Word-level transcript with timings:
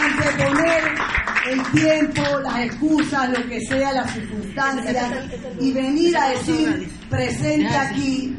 anteponer 0.00 0.94
el 1.50 1.62
tiempo, 1.72 2.22
las 2.42 2.58
excusas, 2.60 3.28
lo 3.30 3.46
que 3.48 3.60
sea, 3.60 3.92
las 3.92 4.10
circunstancias 4.12 5.12
y 5.60 5.72
venir 5.72 6.16
a 6.16 6.30
decir 6.30 6.90
presente 7.10 7.76
aquí, 7.76 8.36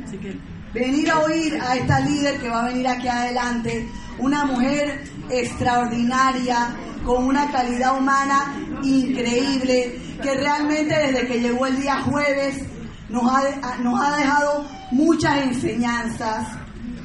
venir 0.74 1.12
a 1.12 1.20
oír 1.20 1.60
a 1.62 1.76
esta 1.76 2.00
líder 2.00 2.40
que 2.40 2.50
va 2.50 2.64
a 2.64 2.68
venir 2.68 2.88
aquí 2.88 3.08
adelante, 3.08 3.88
una 4.18 4.46
mujer 4.46 5.04
extraordinaria, 5.30 6.76
con 7.05 7.26
una 7.26 7.52
calidad 7.52 7.98
humana 7.98 8.55
increíble, 8.82 10.00
que 10.22 10.34
realmente 10.34 10.96
desde 10.96 11.28
que 11.28 11.40
llegó 11.40 11.68
el 11.68 11.80
día 11.80 12.02
jueves 12.02 12.64
nos 13.10 13.32
ha, 13.32 13.78
nos 13.78 14.02
ha 14.02 14.18
dejado 14.18 14.66
muchas 14.92 15.44
enseñanzas, 15.44 16.48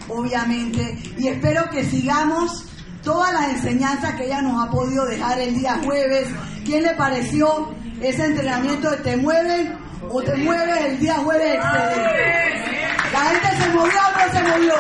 obviamente, 0.09 0.99
y 1.19 1.29
espero 1.29 1.69
que 1.71 1.85
sigamos 1.85 2.70
todas 3.03 3.33
las 3.33 3.49
enseñanzas 3.51 4.15
que 4.15 4.27
ella 4.27 4.43
nos 4.43 4.63
ha 4.67 4.71
podido 4.71 5.07
dejar 5.07 5.39
el 5.39 5.55
día 5.55 5.79
jueves. 5.85 6.29
¿Quién 6.65 6.83
le 6.83 6.95
pareció 6.95 7.75
ese 8.01 8.27
entrenamiento 8.27 8.91
de 8.91 8.97
te 8.99 9.17
mueven 9.17 9.77
o 10.09 10.23
te 10.23 10.37
mueves 10.37 10.85
el 10.85 10.99
día 10.99 11.15
jueves? 11.17 11.59
La 13.13 13.21
gente 13.21 13.63
se 13.63 13.69
movió 13.71 13.99
o 13.99 14.27
no 14.27 14.33
se 14.33 14.43
movió. 14.43 14.75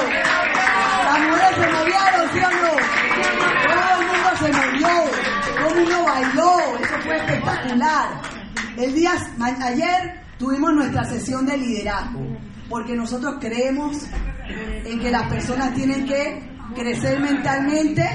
Las 1.05 1.21
mujeres 1.21 1.57
se 1.57 1.73
movieron, 1.73 2.31
¿sí 2.33 2.39
o 2.39 2.51
no? 2.51 2.73
Todo 3.71 4.01
el 4.01 4.07
mundo 4.07 4.31
se 4.39 4.53
movió, 4.53 4.89
todo 5.57 5.69
el 5.69 5.75
mundo 5.81 6.05
bailó, 6.05 6.59
eso 6.81 6.95
fue 7.03 7.17
espectacular. 7.17 8.21
El 8.77 8.95
día 8.95 9.13
ayer 9.63 10.21
tuvimos 10.39 10.73
nuestra 10.73 11.05
sesión 11.05 11.45
de 11.47 11.57
liderazgo, 11.57 12.21
porque 12.69 12.95
nosotros 12.95 13.37
creemos 13.41 13.97
en 14.85 15.01
que 15.01 15.11
las 15.11 15.29
personas 15.29 15.75
tienen 15.75 16.07
que 16.07 16.50
crecer 16.75 17.21
mentalmente, 17.21 18.09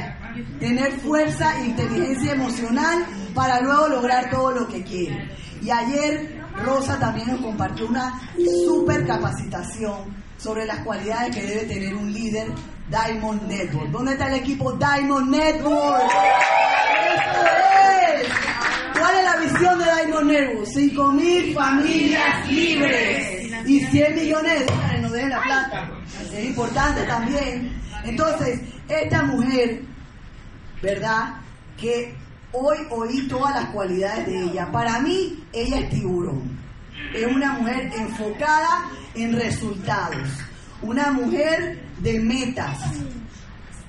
tener 0.59 0.91
fuerza 0.99 1.59
e 1.61 1.67
inteligencia 1.67 2.33
emocional 2.33 3.05
para 3.33 3.61
luego 3.61 3.87
lograr 3.87 4.29
todo 4.29 4.51
lo 4.51 4.67
que 4.67 4.83
quiere. 4.83 5.29
Y 5.61 5.69
ayer 5.69 6.43
Rosa 6.63 6.99
también 6.99 7.27
nos 7.27 7.41
compartió 7.41 7.87
una 7.87 8.21
super 8.65 9.05
capacitación 9.05 10.15
sobre 10.37 10.65
las 10.65 10.79
cualidades 10.79 11.35
que 11.35 11.43
debe 11.43 11.63
tener 11.65 11.95
un 11.95 12.11
líder 12.11 12.47
Diamond 12.89 13.41
Network. 13.47 13.89
¿Dónde 13.89 14.11
está 14.13 14.27
el 14.27 14.35
equipo 14.35 14.71
Diamond 14.73 15.29
Network? 15.29 16.03
¡Eso 17.15 17.45
es! 17.45 18.27
¿Cuál 18.99 19.15
es 19.15 19.23
la 19.23 19.37
visión 19.37 19.79
de 19.79 19.85
Diamond 19.85 20.31
Network? 20.31 20.67
5.000 20.67 21.53
familias 21.53 22.51
libres 22.51 23.45
y 23.65 23.79
100 23.79 24.15
millones 24.15 24.59
de 24.59 24.65
dólares, 24.65 25.01
no 25.01 25.09
dejen 25.09 25.29
la 25.29 25.41
plata. 25.41 25.89
Es 26.31 26.45
importante 26.45 27.03
también 27.03 27.73
entonces, 28.05 28.61
esta 28.87 29.23
mujer, 29.23 29.81
¿verdad? 30.81 31.35
Que 31.77 32.15
hoy 32.51 32.77
oí 32.89 33.27
todas 33.27 33.55
las 33.55 33.69
cualidades 33.71 34.27
de 34.27 34.43
ella. 34.43 34.71
Para 34.71 34.99
mí, 34.99 35.43
ella 35.53 35.79
es 35.79 35.89
tiburón. 35.89 36.57
Es 37.13 37.25
una 37.27 37.53
mujer 37.53 37.91
enfocada 37.97 38.89
en 39.13 39.33
resultados. 39.33 40.29
Una 40.81 41.11
mujer 41.11 41.81
de 41.99 42.19
metas, 42.19 42.77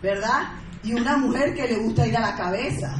¿verdad? 0.02 0.52
Y 0.82 0.94
una 0.94 1.16
mujer 1.16 1.54
que 1.54 1.66
le 1.68 1.76
gusta 1.76 2.06
ir 2.06 2.16
a 2.16 2.20
la 2.20 2.36
cabeza. 2.36 2.96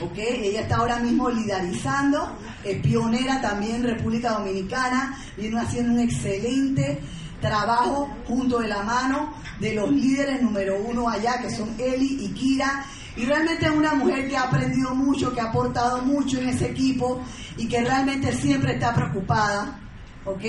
¿ok? 0.00 0.18
Ella 0.18 0.62
está 0.62 0.76
ahora 0.76 0.98
mismo 0.98 1.30
liderizando, 1.30 2.36
es 2.64 2.78
pionera 2.80 3.40
también 3.40 3.76
en 3.76 3.84
República 3.84 4.32
Dominicana, 4.32 5.16
viene 5.36 5.58
haciendo 5.58 5.94
un 5.94 6.00
excelente 6.00 7.00
trabajo 7.40 8.08
junto 8.26 8.58
de 8.58 8.68
la 8.68 8.82
mano 8.82 9.34
de 9.60 9.74
los 9.74 9.90
líderes 9.90 10.42
número 10.42 10.80
uno 10.80 11.08
allá, 11.08 11.40
que 11.40 11.50
son 11.50 11.74
Eli 11.78 12.24
y 12.24 12.32
Kira. 12.32 12.84
Y 13.16 13.24
realmente 13.24 13.66
es 13.66 13.72
una 13.72 13.94
mujer 13.94 14.28
que 14.28 14.36
ha 14.36 14.42
aprendido 14.42 14.94
mucho, 14.94 15.34
que 15.34 15.40
ha 15.40 15.46
aportado 15.46 16.02
mucho 16.02 16.38
en 16.38 16.50
ese 16.50 16.70
equipo 16.70 17.22
y 17.56 17.66
que 17.66 17.80
realmente 17.82 18.32
siempre 18.32 18.74
está 18.74 18.94
preocupada, 18.94 19.80
¿ok? 20.24 20.44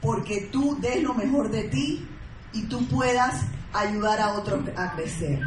Porque 0.00 0.48
tú 0.52 0.76
des 0.80 1.02
lo 1.02 1.14
mejor 1.14 1.50
de 1.50 1.64
ti 1.64 2.06
y 2.52 2.62
tú 2.64 2.86
puedas 2.88 3.46
ayudar 3.72 4.20
a 4.20 4.34
otros 4.34 4.68
a 4.76 4.92
crecer. 4.92 5.40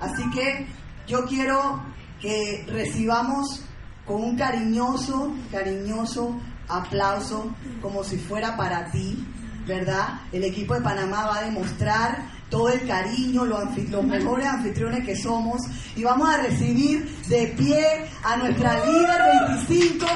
Así 0.00 0.28
que 0.30 0.66
yo 1.06 1.26
quiero 1.26 1.82
que 2.20 2.64
recibamos 2.68 3.62
con 4.06 4.22
un 4.22 4.36
cariñoso, 4.36 5.34
cariñoso 5.50 6.40
aplauso, 6.68 7.54
como 7.82 8.02
si 8.02 8.16
fuera 8.16 8.56
para 8.56 8.90
ti, 8.90 9.24
¿verdad? 9.66 10.20
El 10.32 10.44
equipo 10.44 10.74
de 10.74 10.80
Panamá 10.80 11.26
va 11.26 11.38
a 11.38 11.42
demostrar 11.42 12.36
todo 12.50 12.68
el 12.68 12.86
cariño, 12.86 13.44
los, 13.44 13.64
mejores 14.04 14.46
anfitriones 14.46 15.04
que 15.04 15.16
somos 15.16 15.62
y 15.96 16.04
vamos 16.04 16.28
a 16.28 16.36
recibir 16.38 17.04
de 17.28 17.48
pie 17.48 18.06
a 18.22 18.36
nuestra 18.36 18.84
líder 18.84 19.20
25, 19.66 20.06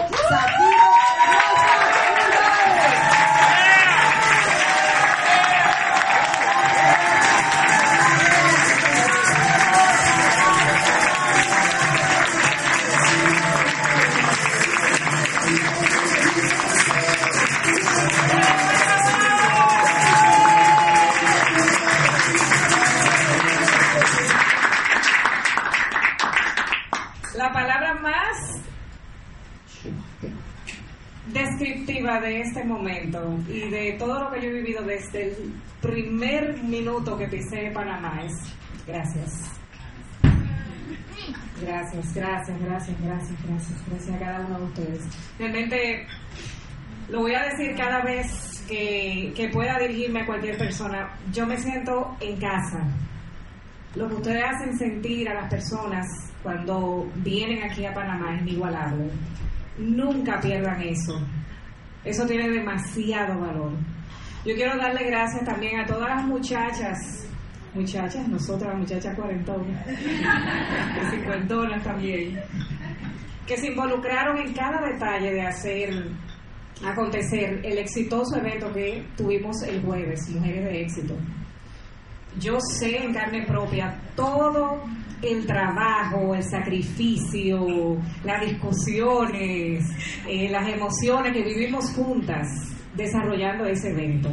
De 32.19 32.41
este 32.41 32.65
momento 32.65 33.38
y 33.48 33.71
de 33.71 33.93
todo 33.93 34.25
lo 34.25 34.32
que 34.32 34.43
yo 34.43 34.48
he 34.48 34.53
vivido 34.54 34.82
desde 34.82 35.28
el 35.28 35.54
primer 35.81 36.60
minuto 36.60 37.16
que 37.16 37.28
pisé 37.28 37.71
Panamá 37.72 38.21
es 38.25 38.32
gracias. 38.84 39.48
Gracias, 41.62 42.12
gracias, 42.12 42.60
gracias, 42.60 43.00
gracias, 43.00 43.47
gracias, 43.47 43.87
gracias 43.88 44.16
a 44.16 44.19
cada 44.19 44.41
uno 44.44 44.59
de 44.59 44.65
ustedes. 44.65 45.04
Realmente 45.38 46.06
lo 47.09 47.21
voy 47.21 47.32
a 47.32 47.44
decir 47.44 47.76
cada 47.76 48.03
vez 48.03 48.66
que, 48.69 49.32
que 49.37 49.48
pueda 49.48 49.78
dirigirme 49.78 50.22
a 50.22 50.27
cualquier 50.27 50.59
persona. 50.59 51.10
Yo 51.32 51.47
me 51.47 51.59
siento 51.59 52.16
en 52.21 52.41
casa. 52.41 52.88
Lo 53.94 54.09
que 54.09 54.15
ustedes 54.16 54.42
hacen 54.44 54.77
sentir 54.77 55.28
a 55.28 55.34
las 55.34 55.48
personas 55.48 56.06
cuando 56.42 57.09
vienen 57.15 57.62
aquí 57.62 57.87
a 57.87 57.94
Panamá 57.94 58.34
es 58.34 58.42
inigualable. 58.42 59.10
Nunca 59.78 60.41
pierdan 60.41 60.82
eso 60.82 61.25
eso 62.05 62.27
tiene 62.27 62.49
demasiado 62.49 63.38
valor. 63.41 63.72
Yo 64.44 64.55
quiero 64.55 64.77
darle 64.77 65.05
gracias 65.05 65.44
también 65.44 65.81
a 65.81 65.87
todas 65.87 66.09
las 66.09 66.25
muchachas, 66.25 67.28
muchachas, 67.75 68.27
nosotras, 68.27 68.75
muchachas 68.77 69.15
cuarentonas, 69.15 69.87
cincuentonas 71.10 71.83
también, 71.84 72.41
que 73.47 73.57
se 73.57 73.69
involucraron 73.69 74.39
en 74.39 74.54
cada 74.54 74.80
detalle 74.80 75.33
de 75.33 75.42
hacer 75.42 76.10
acontecer 76.86 77.60
el 77.63 77.78
exitoso 77.78 78.36
evento 78.39 78.72
que 78.72 79.04
tuvimos 79.16 79.63
el 79.65 79.83
jueves, 79.83 80.28
Mujeres 80.30 80.65
de 80.65 80.80
Éxito. 80.80 81.15
Yo 82.39 82.59
sé 82.60 83.04
en 83.04 83.13
carne 83.13 83.45
propia 83.47 84.01
todo 84.16 84.83
el 85.22 85.47
trabajo, 85.47 86.34
el 86.34 86.43
sacrificio, 86.43 87.97
las 88.25 88.41
discusiones, 88.45 89.84
eh, 90.27 90.49
las 90.51 90.69
emociones 90.69 91.33
que 91.33 91.43
vivimos 91.43 91.93
juntas 91.93 92.47
desarrollando 92.95 93.67
ese 93.67 93.91
evento. 93.91 94.31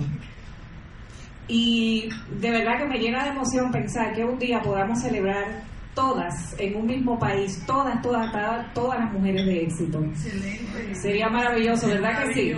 Y 1.48 2.10
de 2.40 2.52
verdad 2.52 2.80
que 2.80 2.86
me 2.86 2.98
llena 2.98 3.24
de 3.24 3.30
emoción 3.30 3.72
pensar 3.72 4.14
que 4.14 4.24
un 4.24 4.38
día 4.38 4.62
podamos 4.62 5.02
celebrar 5.02 5.64
todas 5.98 6.56
en 6.60 6.76
un 6.76 6.86
mismo 6.86 7.18
país, 7.18 7.60
todas, 7.66 8.00
todas, 8.04 8.32
todas, 8.32 8.74
todas 8.74 9.00
las 9.00 9.12
mujeres 9.14 9.46
de 9.46 9.64
éxito. 9.64 10.00
Sería 11.02 11.28
maravilloso, 11.28 11.88
¿verdad 11.88 12.24
que 12.24 12.34
sí? 12.34 12.54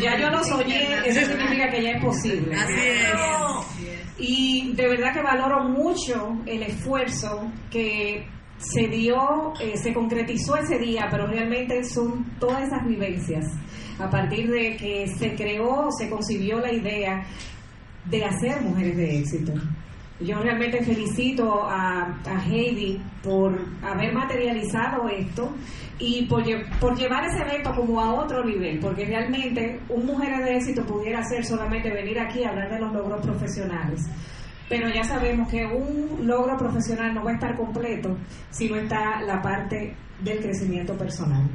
Ya 0.00 0.18
yo 0.18 0.30
lo 0.30 0.42
soñé, 0.42 0.94
eso 1.04 1.20
significa 1.26 1.68
que 1.68 1.82
ya 1.82 1.90
es 1.90 2.02
posible. 2.02 2.54
Así 2.56 2.72
es. 2.72 3.79
Y 4.20 4.72
de 4.74 4.86
verdad 4.86 5.14
que 5.14 5.22
valoro 5.22 5.64
mucho 5.64 6.38
el 6.46 6.62
esfuerzo 6.62 7.50
que 7.70 8.26
se 8.58 8.86
dio, 8.88 9.54
eh, 9.60 9.76
se 9.76 9.94
concretizó 9.94 10.56
ese 10.56 10.78
día, 10.78 11.08
pero 11.10 11.26
realmente 11.26 11.82
son 11.84 12.36
todas 12.38 12.64
esas 12.64 12.86
vivencias 12.86 13.46
a 13.98 14.10
partir 14.10 14.50
de 14.50 14.76
que 14.76 15.06
se 15.18 15.34
creó, 15.34 15.88
se 15.98 16.08
concibió 16.08 16.58
la 16.58 16.72
idea 16.72 17.26
de 18.04 18.24
hacer 18.24 18.60
mujeres 18.62 18.96
de 18.96 19.18
éxito. 19.18 19.52
Yo 20.20 20.38
realmente 20.38 20.84
felicito 20.84 21.64
a, 21.66 22.14
Heidi 22.46 23.00
por 23.22 23.58
haber 23.82 24.12
materializado 24.12 25.08
esto 25.08 25.50
y 25.98 26.26
por, 26.26 26.44
llevar 26.44 27.24
ese 27.24 27.42
evento 27.42 27.74
como 27.74 28.00
a 28.00 28.12
otro 28.14 28.44
nivel, 28.44 28.78
porque 28.80 29.06
realmente 29.06 29.80
un 29.88 30.04
mujer 30.04 30.44
de 30.44 30.56
éxito 30.56 30.84
pudiera 30.84 31.22
ser 31.24 31.44
solamente 31.44 31.90
venir 31.90 32.18
aquí 32.18 32.44
a 32.44 32.50
hablar 32.50 32.70
de 32.70 32.80
los 32.80 32.92
logros 32.92 33.20
profesionales. 33.22 34.06
Pero 34.68 34.88
ya 34.88 35.02
sabemos 35.04 35.48
que 35.48 35.64
un 35.64 36.26
logro 36.26 36.56
profesional 36.56 37.14
no 37.14 37.24
va 37.24 37.30
a 37.30 37.34
estar 37.34 37.56
completo 37.56 38.16
si 38.50 38.68
no 38.68 38.76
está 38.76 39.22
la 39.22 39.40
parte 39.40 39.96
del 40.22 40.40
crecimiento 40.40 40.96
personal. 40.96 41.48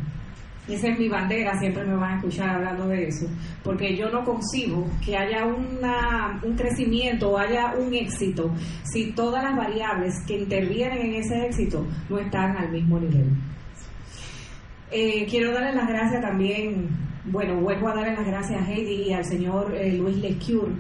Esa 0.68 0.88
es 0.88 0.98
mi 0.98 1.08
bandera, 1.08 1.58
siempre 1.60 1.84
me 1.84 1.96
van 1.96 2.14
a 2.14 2.16
escuchar 2.16 2.50
hablando 2.50 2.88
de 2.88 3.08
eso, 3.08 3.28
porque 3.64 3.96
yo 3.96 4.10
no 4.10 4.24
concibo 4.24 4.88
que 5.04 5.16
haya 5.16 5.46
una, 5.46 6.40
un 6.44 6.56
crecimiento 6.56 7.30
o 7.30 7.38
haya 7.38 7.76
un 7.78 7.94
éxito 7.94 8.52
si 8.84 9.12
todas 9.12 9.44
las 9.44 9.56
variables 9.56 10.16
que 10.26 10.40
intervienen 10.40 11.02
en 11.06 11.14
ese 11.16 11.46
éxito 11.46 11.86
no 12.10 12.18
están 12.18 12.58
al 12.58 12.72
mismo 12.72 13.00
nivel. 13.00 13.30
Eh, 14.90 15.28
quiero 15.30 15.52
darle 15.52 15.74
las 15.74 15.88
gracias 15.88 16.22
también, 16.22 16.90
bueno, 17.26 17.60
vuelvo 17.60 17.90
a 17.90 17.96
darle 17.96 18.16
las 18.16 18.26
gracias 18.26 18.62
a 18.62 18.72
Heidi 18.72 19.10
y 19.10 19.14
al 19.14 19.26
señor 19.26 19.76
eh, 19.76 19.94
Luis 19.94 20.18
Lescure, 20.18 20.74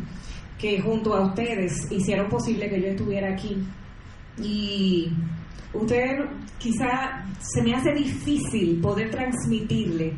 que 0.57 0.79
junto 0.81 1.13
a 1.13 1.27
ustedes 1.27 1.91
hicieron 1.91 2.27
posible 2.27 2.69
que 2.69 2.81
yo 2.81 2.87
estuviera 2.87 3.33
aquí. 3.33 3.57
Y 4.41 5.11
usted 5.73 6.25
quizá 6.57 7.24
se 7.39 7.61
me 7.61 7.73
hace 7.73 7.91
difícil 7.93 8.79
poder 8.81 9.11
transmitirle 9.11 10.13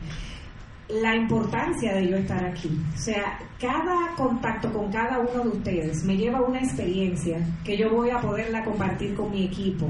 la 0.90 1.16
importancia 1.16 1.94
de 1.96 2.10
yo 2.10 2.18
estar 2.18 2.44
aquí. 2.46 2.70
O 2.96 2.98
sea, 2.98 3.40
cada 3.60 4.16
contacto 4.16 4.72
con 4.72 4.92
cada 4.92 5.20
uno 5.20 5.44
de 5.44 5.50
ustedes 5.50 6.04
me 6.06 6.16
lleva 6.16 6.40
a 6.40 6.44
una 6.44 6.60
experiencia 6.60 7.40
que 7.64 7.78
yo 7.78 7.90
voy 7.90 8.10
a 8.10 8.20
poderla 8.20 8.64
compartir 8.64 9.14
con 9.16 9.32
mi 9.32 9.46
equipo. 9.46 9.90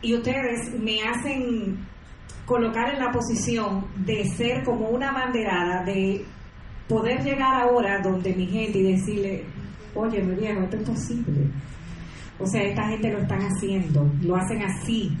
Y 0.00 0.14
ustedes 0.14 0.72
me 0.80 1.02
hacen 1.02 1.78
colocar 2.46 2.92
en 2.92 2.98
la 2.98 3.12
posición 3.12 3.86
de 4.04 4.24
ser 4.36 4.64
como 4.64 4.88
una 4.88 5.12
banderada, 5.12 5.84
de 5.84 6.24
poder 6.88 7.22
llegar 7.22 7.62
ahora 7.62 8.00
donde 8.02 8.34
mi 8.34 8.46
gente 8.46 8.78
y 8.78 8.92
decirle, 8.94 9.44
oye, 9.94 10.22
mi 10.22 10.34
viejo, 10.34 10.62
esto 10.62 10.76
es 10.76 10.88
posible. 10.88 11.46
O 12.38 12.46
sea, 12.46 12.62
esta 12.62 12.88
gente 12.88 13.12
lo 13.12 13.18
están 13.18 13.40
haciendo, 13.40 14.10
lo 14.22 14.36
hacen 14.36 14.62
así, 14.62 15.16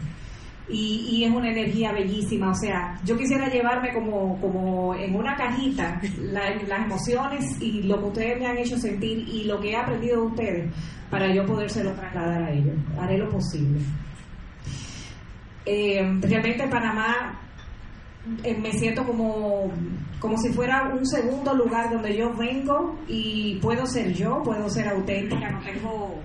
y, 0.68 1.24
es 1.24 1.30
una 1.30 1.50
energía 1.50 1.92
bellísima. 1.92 2.50
O 2.50 2.54
sea, 2.54 2.98
yo 3.04 3.16
quisiera 3.16 3.48
llevarme 3.48 3.92
como, 3.92 4.40
como 4.40 4.94
en 4.94 5.14
una 5.14 5.36
cajita 5.36 6.00
las 6.20 6.84
emociones 6.84 7.60
y 7.60 7.82
lo 7.82 7.98
que 7.98 8.04
ustedes 8.04 8.40
me 8.40 8.46
han 8.46 8.58
hecho 8.58 8.76
sentir 8.78 9.28
y 9.28 9.44
lo 9.44 9.60
que 9.60 9.70
he 9.70 9.76
aprendido 9.76 10.20
de 10.22 10.26
ustedes 10.26 10.74
para 11.10 11.32
yo 11.34 11.44
podérselo 11.44 11.92
trasladar 11.92 12.44
a 12.44 12.50
ellos. 12.52 12.76
Haré 12.98 13.18
lo 13.18 13.28
posible. 13.28 13.80
Eh, 15.64 16.00
realmente 16.20 16.64
en 16.64 16.70
Panamá 16.70 17.38
eh, 18.42 18.56
me 18.56 18.72
siento 18.72 19.04
como, 19.04 19.70
como 20.18 20.36
si 20.38 20.50
fuera 20.52 20.88
un 20.94 21.06
segundo 21.06 21.54
lugar 21.54 21.90
donde 21.90 22.16
yo 22.16 22.32
vengo 22.34 22.98
y 23.06 23.58
puedo 23.60 23.86
ser 23.86 24.12
yo, 24.12 24.42
puedo 24.42 24.68
ser 24.68 24.88
auténtica, 24.88 25.50
no 25.50 25.60
tengo 25.60 26.22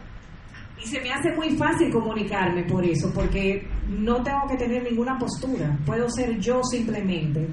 y 0.83 0.87
se 0.87 1.01
me 1.01 1.11
hace 1.11 1.31
muy 1.33 1.49
fácil 1.57 1.91
comunicarme 1.91 2.63
por 2.63 2.85
eso, 2.85 3.11
porque 3.13 3.67
no 3.87 4.21
tengo 4.21 4.47
que 4.47 4.57
tener 4.57 4.83
ninguna 4.83 5.17
postura, 5.17 5.77
puedo 5.85 6.07
ser 6.09 6.37
yo 6.39 6.61
simplemente. 6.63 7.47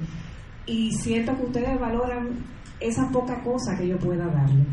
Y 0.66 0.92
siento 0.92 1.34
que 1.36 1.44
ustedes 1.44 1.80
valoran 1.80 2.44
esa 2.80 3.08
poca 3.10 3.42
cosa 3.42 3.76
que 3.78 3.88
yo 3.88 3.98
pueda 3.98 4.26
darle. 4.26 4.64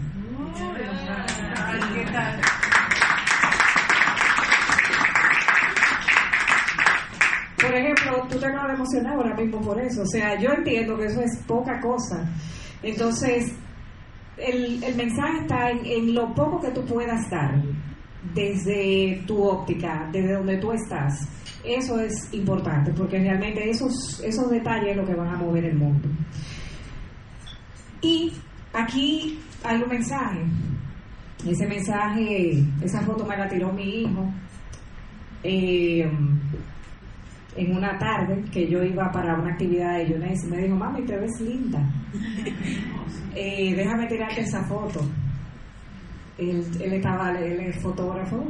Por 7.61 7.75
ejemplo, 7.75 8.27
tú 8.29 8.39
te 8.39 8.45
acabas 8.45 8.67
de 8.69 8.73
emocionar 8.73 9.13
ahora 9.13 9.35
mismo 9.35 9.61
por 9.61 9.79
eso. 9.79 10.01
O 10.01 10.07
sea, 10.07 10.37
yo 10.39 10.49
entiendo 10.51 10.97
que 10.97 11.05
eso 11.05 11.21
es 11.21 11.43
poca 11.45 11.79
cosa. 11.79 12.27
Entonces, 12.81 13.53
el, 14.37 14.83
el 14.83 14.95
mensaje 14.95 15.39
está 15.41 15.69
en, 15.69 15.85
en 15.85 16.13
lo 16.13 16.33
poco 16.33 16.59
que 16.59 16.71
tú 16.71 16.83
puedas 16.85 17.29
dar 17.29 17.53
desde 18.33 19.23
tu 19.25 19.43
óptica, 19.43 20.07
desde 20.11 20.33
donde 20.33 20.57
tú 20.57 20.71
estás. 20.71 21.27
Eso 21.63 21.99
es 21.99 22.33
importante 22.33 22.91
porque 22.93 23.19
realmente 23.19 23.69
esos, 23.69 24.19
esos 24.23 24.49
detalles 24.49 24.91
es 24.91 24.97
lo 24.97 25.05
que 25.05 25.13
van 25.13 25.27
a 25.27 25.37
mover 25.37 25.65
el 25.65 25.77
mundo. 25.77 26.09
Y 28.01 28.33
aquí 28.73 29.39
hay 29.63 29.81
un 29.81 29.89
mensaje. 29.89 30.39
Ese 31.47 31.67
mensaje, 31.67 32.63
esa 32.83 33.01
foto 33.01 33.25
me 33.25 33.37
la 33.37 33.47
tiró 33.47 33.71
mi 33.73 34.01
hijo 34.01 34.31
eh, 35.43 36.09
en 37.55 37.75
una 37.75 37.97
tarde 37.97 38.43
que 38.51 38.67
yo 38.67 38.83
iba 38.83 39.11
para 39.11 39.35
una 39.35 39.51
actividad 39.53 39.97
de 39.97 40.09
Yunes 40.09 40.43
y 40.45 40.47
me 40.47 40.57
dijo, 40.57 40.75
mami, 40.75 41.01
te 41.03 41.17
ves 41.17 41.39
linda. 41.41 41.79
Eh, 43.33 43.73
déjame 43.73 44.07
tirarte 44.07 44.41
esa 44.41 44.61
foto 44.65 44.99
él, 46.49 46.93
estaba, 46.93 47.31
él 47.39 47.59
es 47.59 47.81
fotógrafo 47.81 48.43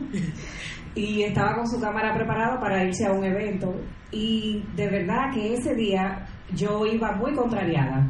y 0.95 1.23
estaba 1.23 1.55
con 1.55 1.67
su 1.67 1.79
cámara 1.79 2.13
preparada 2.13 2.59
para 2.59 2.83
irse 2.83 3.05
a 3.05 3.11
un 3.11 3.23
evento 3.23 3.73
y 4.11 4.63
de 4.75 4.87
verdad 4.89 5.31
que 5.33 5.53
ese 5.53 5.75
día 5.75 6.25
yo 6.53 6.85
iba 6.85 7.13
muy 7.13 7.33
contrariada, 7.33 8.05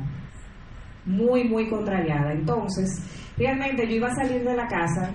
muy, 1.06 1.44
muy 1.44 1.70
contrariada. 1.70 2.32
Entonces, 2.34 2.90
realmente 3.38 3.88
yo 3.88 3.96
iba 3.96 4.08
a 4.08 4.16
salir 4.16 4.44
de 4.44 4.56
la 4.56 4.68
casa 4.68 5.12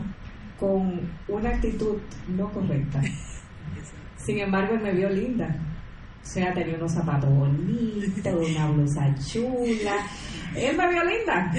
con 0.59 1.01
una 1.29 1.51
actitud 1.51 1.99
no 2.29 2.51
correcta. 2.53 3.01
Sin 4.17 4.39
embargo, 4.39 4.75
él 4.75 4.83
me 4.83 4.93
vio 4.93 5.09
linda. 5.09 5.49
O 6.23 6.29
sea, 6.29 6.53
tenía 6.53 6.77
unos 6.77 6.93
zapatos 6.93 7.31
bonitos, 7.31 8.51
una 8.51 8.67
blusa 8.69 9.15
chula. 9.15 9.97
Él 10.57 10.77
me 10.77 10.89
vio 10.89 11.05
linda. 11.05 11.53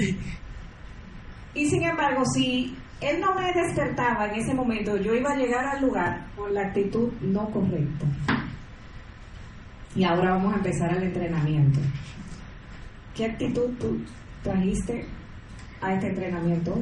Y 1.54 1.66
sin 1.66 1.82
embargo, 1.82 2.22
si 2.34 2.76
él 3.00 3.20
no 3.20 3.34
me 3.34 3.52
despertaba 3.52 4.26
en 4.26 4.40
ese 4.40 4.54
momento, 4.54 4.96
yo 4.96 5.14
iba 5.14 5.30
a 5.30 5.36
llegar 5.36 5.64
al 5.64 5.82
lugar 5.82 6.26
con 6.36 6.52
la 6.54 6.62
actitud 6.62 7.10
no 7.20 7.50
correcta. 7.50 8.06
Y 9.94 10.04
ahora 10.04 10.32
vamos 10.32 10.54
a 10.54 10.56
empezar 10.56 10.96
el 10.96 11.04
entrenamiento. 11.04 11.80
¿Qué 13.14 13.26
actitud 13.26 13.70
tú 13.80 14.00
trajiste 14.42 15.06
a 15.80 15.94
este 15.94 16.08
entrenamiento 16.08 16.78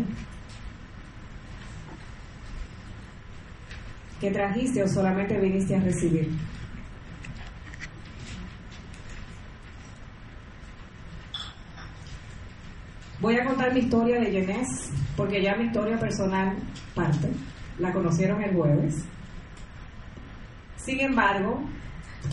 ¿Qué 4.21 4.31
trajiste 4.31 4.83
o 4.83 4.89
solamente 4.89 5.39
viniste 5.39 5.77
a 5.77 5.81
recibir? 5.81 6.31
Voy 13.21 13.37
a 13.37 13.45
contar 13.45 13.75
mi 13.75 13.81
historia 13.81 14.21
de 14.21 14.31
Jeunesse, 14.31 14.91
porque 15.17 15.43
ya 15.43 15.57
mi 15.57 15.65
historia 15.65 15.99
personal 15.99 16.57
parte. 16.95 17.29
La 17.79 17.93
conocieron 17.93 18.43
el 18.43 18.55
jueves. 18.55 19.05
Sin 20.77 21.01
embargo, 21.01 21.61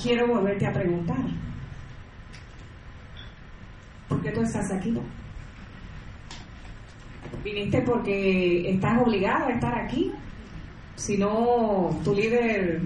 quiero 0.02 0.28
volverte 0.28 0.68
a 0.68 0.74
preguntar. 0.74 1.18
¿Por 4.08 4.22
qué 4.22 4.32
tú 4.32 4.42
estás 4.42 4.72
aquí? 4.72 4.94
¿Viniste 7.44 7.82
porque 7.82 8.70
estás 8.70 9.02
obligado 9.02 9.48
a 9.48 9.52
estar 9.52 9.78
aquí? 9.80 10.12
Si 10.96 11.18
no, 11.18 11.90
tu 12.04 12.14
líder 12.14 12.82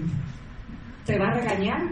te 1.04 1.18
va 1.18 1.28
a 1.28 1.34
regañar. 1.34 1.82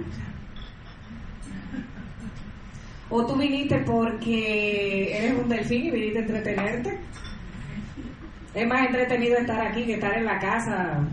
¿O 3.08 3.25
tú 3.25 3.36
viniste 3.36 3.78
porque 3.80 5.16
eres 5.16 5.38
un 5.38 5.48
delfín 5.48 5.86
y 5.86 5.90
viniste 5.90 6.18
a 6.18 6.22
entretenerte? 6.22 6.98
Es 8.56 8.66
más 8.66 8.86
entretenido 8.86 9.36
estar 9.36 9.60
aquí 9.60 9.84
que 9.84 9.94
estar 9.94 10.16
en 10.16 10.25
la 10.25 10.38
casa, 10.38 11.06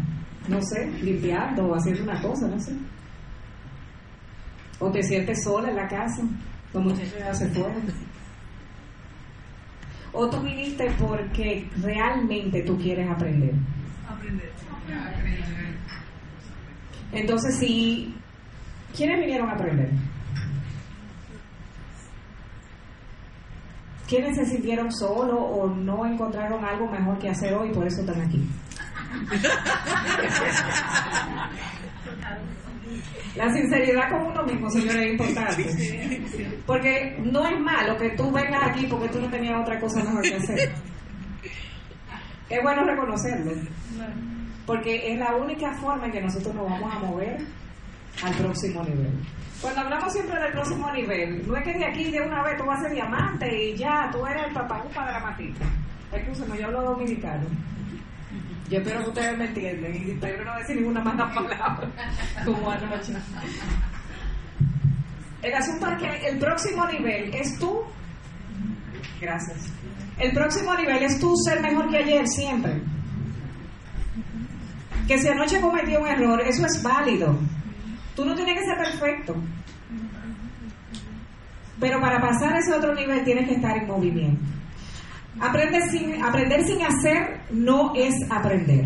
no 0.47 0.61
sé, 0.61 0.87
limpiando 1.01 1.67
o 1.67 1.75
haciendo 1.75 2.03
una 2.03 2.21
cosa, 2.21 2.47
no 2.47 2.57
sé. 2.57 2.71
O 4.79 4.89
te 4.89 5.03
sientes 5.03 5.43
sola 5.43 5.69
en 5.69 5.75
la 5.75 5.85
casa, 5.89 6.23
como 6.71 6.91
muchachos 6.91 7.19
ya 7.19 7.33
se 7.33 7.49
fueron. 7.49 7.83
O 10.13 10.29
tú 10.29 10.39
viniste 10.39 10.89
porque 10.97 11.67
realmente 11.81 12.61
tú 12.61 12.77
quieres 12.77 13.09
aprender. 13.09 13.55
Aprender. 14.07 14.53
Entonces, 17.11 17.59
si, 17.59 18.15
¿quiénes 18.95 19.19
vinieron 19.19 19.49
a 19.49 19.53
aprender? 19.53 19.89
¿Quiénes 24.13 24.35
se 24.35 24.45
sintieron 24.45 24.91
solos 24.91 25.39
o 25.39 25.67
no 25.67 26.05
encontraron 26.05 26.63
algo 26.63 26.87
mejor 26.87 27.17
que 27.17 27.29
hacer 27.29 27.51
hoy 27.55 27.71
por 27.73 27.87
eso 27.87 28.01
están 28.01 28.21
aquí? 28.21 28.47
La 33.35 33.51
sinceridad 33.51 34.11
con 34.11 34.27
uno 34.27 34.43
mismo, 34.43 34.69
señores, 34.69 34.97
es 34.97 35.11
importante. 35.13 36.21
Porque 36.67 37.17
no 37.23 37.47
es 37.47 37.59
malo 37.59 37.97
que 37.97 38.11
tú 38.11 38.31
vengas 38.31 38.61
aquí 38.67 38.85
porque 38.85 39.09
tú 39.09 39.19
no 39.19 39.27
tenías 39.31 39.59
otra 39.59 39.79
cosa 39.79 40.03
mejor 40.03 40.21
que 40.21 40.35
hacer. 40.35 40.71
Es 42.49 42.61
bueno 42.61 42.83
reconocerlo. 42.83 43.51
Porque 44.67 45.11
es 45.11 45.17
la 45.17 45.35
única 45.35 45.73
forma 45.73 46.05
en 46.05 46.11
que 46.11 46.21
nosotros 46.21 46.53
nos 46.53 46.69
vamos 46.69 46.93
a 46.93 46.99
mover 46.99 47.39
al 48.21 48.33
próximo 48.35 48.83
nivel. 48.83 49.11
Cuando 49.63 49.79
hablamos 49.79 50.11
siempre 50.11 50.37
del 50.41 50.51
próximo 50.51 50.91
nivel, 50.91 51.47
no 51.47 51.55
es 51.55 51.63
que 51.63 51.73
de 51.73 51.85
aquí 51.85 52.11
de 52.11 52.19
una 52.19 52.43
vez 52.43 52.57
tú 52.57 52.65
vas 52.65 52.79
a 52.79 52.83
ser 52.83 52.91
diamante 52.91 53.63
y 53.63 53.77
ya 53.77 54.09
tú 54.11 54.27
eres 54.27 54.47
el 54.47 54.53
papagupa 54.53 55.05
de 55.05 55.13
la 55.13 55.19
matita. 55.21 55.65
Escúchame, 56.11 56.59
yo 56.59 56.65
hablo 56.67 56.81
dominicano. 56.81 57.45
Yo 58.69 58.79
espero 58.79 59.03
que 59.03 59.09
ustedes 59.09 59.37
me 59.37 59.45
entiendan 59.45 59.95
y 59.95 60.11
espero 60.11 60.43
no 60.43 60.57
decir 60.57 60.75
ninguna 60.75 61.01
mala 61.01 61.33
palabra 61.33 61.89
como 62.43 62.71
anoche. 62.71 63.13
El 65.41 65.53
asunto 65.53 65.87
es 65.91 65.97
que 65.97 66.27
el 66.27 66.39
próximo 66.39 66.85
nivel 66.87 67.33
es 67.33 67.57
tú. 67.57 67.83
Gracias. 69.21 69.71
El 70.19 70.33
próximo 70.33 70.75
nivel 70.75 71.03
es 71.03 71.17
tú 71.21 71.37
ser 71.37 71.61
mejor 71.61 71.89
que 71.89 71.99
ayer 71.99 72.27
siempre. 72.27 72.81
Que 75.07 75.17
si 75.19 75.29
anoche 75.29 75.61
cometió 75.61 76.01
un 76.01 76.07
error, 76.07 76.41
eso 76.41 76.65
es 76.65 76.83
válido. 76.83 77.39
Tú 78.15 78.25
no 78.25 78.35
tienes 78.35 78.59
que 78.59 78.65
ser 78.65 78.77
perfecto. 78.77 79.35
Pero 81.79 81.99
para 81.99 82.21
pasar 82.21 82.53
a 82.53 82.59
ese 82.59 82.73
otro 82.73 82.93
nivel 82.93 83.23
tienes 83.23 83.47
que 83.47 83.55
estar 83.55 83.75
en 83.77 83.87
movimiento. 83.87 84.43
Aprender 85.39 85.81
sin, 85.89 86.23
aprender 86.23 86.63
sin 86.63 86.81
hacer 86.83 87.41
no 87.51 87.93
es 87.95 88.13
aprender. 88.29 88.85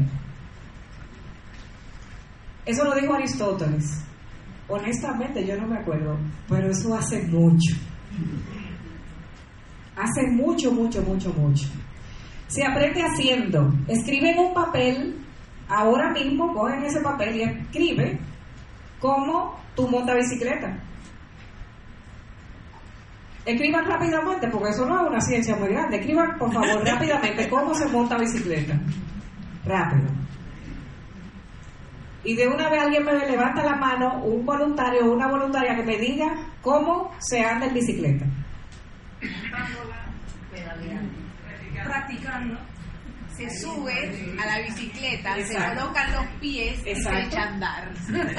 Eso 2.65 2.83
lo 2.83 2.95
dijo 2.95 3.13
Aristóteles. 3.13 4.03
Honestamente 4.69 5.45
yo 5.45 5.55
no 5.57 5.67
me 5.67 5.77
acuerdo, 5.77 6.17
pero 6.49 6.69
eso 6.69 6.95
hace 6.95 7.23
mucho. 7.23 7.75
Hace 9.95 10.27
mucho, 10.31 10.71
mucho, 10.71 11.01
mucho, 11.01 11.33
mucho. 11.33 11.67
Se 12.47 12.65
aprende 12.65 13.01
haciendo. 13.01 13.73
Escribe 13.87 14.31
en 14.31 14.39
un 14.39 14.53
papel, 14.53 15.15
ahora 15.67 16.11
mismo 16.11 16.53
cogen 16.53 16.83
ese 16.83 17.01
papel 17.01 17.35
y 17.35 17.43
escribe 17.43 18.19
cómo 18.99 19.59
tú 19.75 19.87
montas 19.87 20.15
bicicleta. 20.15 20.77
Escriban 23.45 23.85
rápidamente, 23.85 24.47
porque 24.49 24.71
eso 24.71 24.85
no 24.85 25.01
es 25.01 25.09
una 25.09 25.21
ciencia 25.21 25.55
muy 25.55 25.69
grande. 25.69 25.97
Escriban, 25.97 26.37
por 26.37 26.51
favor, 26.51 26.83
rápidamente 26.85 27.49
cómo 27.49 27.73
se 27.73 27.87
monta 27.87 28.17
bicicleta. 28.17 28.77
Rápido. 29.65 30.09
Y 32.23 32.35
de 32.35 32.47
una 32.47 32.69
vez 32.69 32.81
alguien 32.81 33.05
me 33.05 33.13
levanta 33.13 33.63
la 33.63 33.75
mano, 33.75 34.21
un 34.23 34.45
voluntario 34.45 35.05
o 35.05 35.13
una 35.13 35.27
voluntaria 35.27 35.77
que 35.77 35.83
me 35.83 35.97
diga 35.97 36.35
cómo 36.61 37.11
se 37.19 37.39
anda 37.41 37.67
en 37.67 37.73
bicicleta. 37.73 38.25
Practicando. 41.85 42.57
Se 43.37 43.49
sube 43.59 44.35
a 44.41 44.45
la 44.47 44.59
bicicleta, 44.65 45.35
se 45.45 45.55
colocan 45.55 46.11
los 46.11 46.25
pies 46.41 46.79
y 46.85 46.95
se 46.95 47.21
echa 47.21 47.43
a 47.43 47.47
andar. 47.49 47.93
Primero 48.07 48.31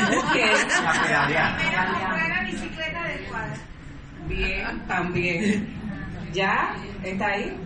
comprar 2.01 2.29
la 2.29 2.43
bicicleta 2.51 3.05
adecuada. 3.05 3.55
Bien, 4.27 4.87
también. 4.89 5.69
¿Ya? 6.33 6.75
¿Está 7.05 7.27
ahí? 7.29 7.57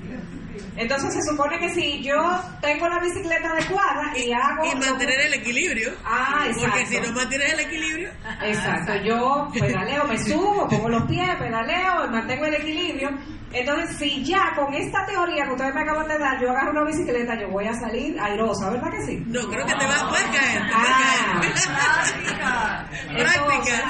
Entonces 0.76 1.14
se 1.14 1.22
supone 1.22 1.58
que 1.58 1.70
si 1.70 2.02
yo 2.02 2.16
tengo 2.60 2.88
la 2.88 3.00
bicicleta 3.00 3.50
adecuada 3.50 4.16
y 4.16 4.32
hago... 4.32 4.64
Y 4.64 4.74
mantener 4.76 5.20
el 5.20 5.34
equilibrio. 5.34 5.92
Ah, 6.04 6.44
exacto. 6.46 6.70
Porque 6.70 6.86
si 6.86 7.00
no 7.00 7.12
mantienes 7.12 7.52
el 7.52 7.60
equilibrio... 7.60 8.10
Exacto, 8.42 8.94
yo 8.96 9.48
pedaleo, 9.52 10.04
me 10.04 10.18
subo, 10.18 10.68
pongo 10.68 10.88
los 10.88 11.02
pies, 11.04 11.28
pedaleo, 11.36 12.08
mantengo 12.10 12.46
el 12.46 12.54
equilibrio. 12.54 13.10
Entonces, 13.52 13.96
si 13.98 14.24
ya 14.24 14.54
con 14.56 14.72
esta 14.72 15.04
teoría 15.04 15.44
que 15.44 15.52
ustedes 15.52 15.74
me 15.74 15.82
acaban 15.82 16.08
de 16.08 16.18
dar, 16.18 16.40
yo 16.40 16.50
agarro 16.50 16.70
una 16.70 16.84
bicicleta, 16.84 17.38
yo 17.38 17.48
voy 17.50 17.66
a 17.66 17.74
salir 17.74 18.18
airosa, 18.18 18.70
¿verdad 18.70 18.90
que 18.90 19.06
sí? 19.06 19.22
No, 19.26 19.40
creo 19.48 19.66
que 19.66 19.74
te 19.74 19.86
vas 19.86 20.02
a 20.02 20.08
poder 20.08 20.24
caer. 20.30 20.62
Ah, 20.72 21.42
entonces, 23.10 23.82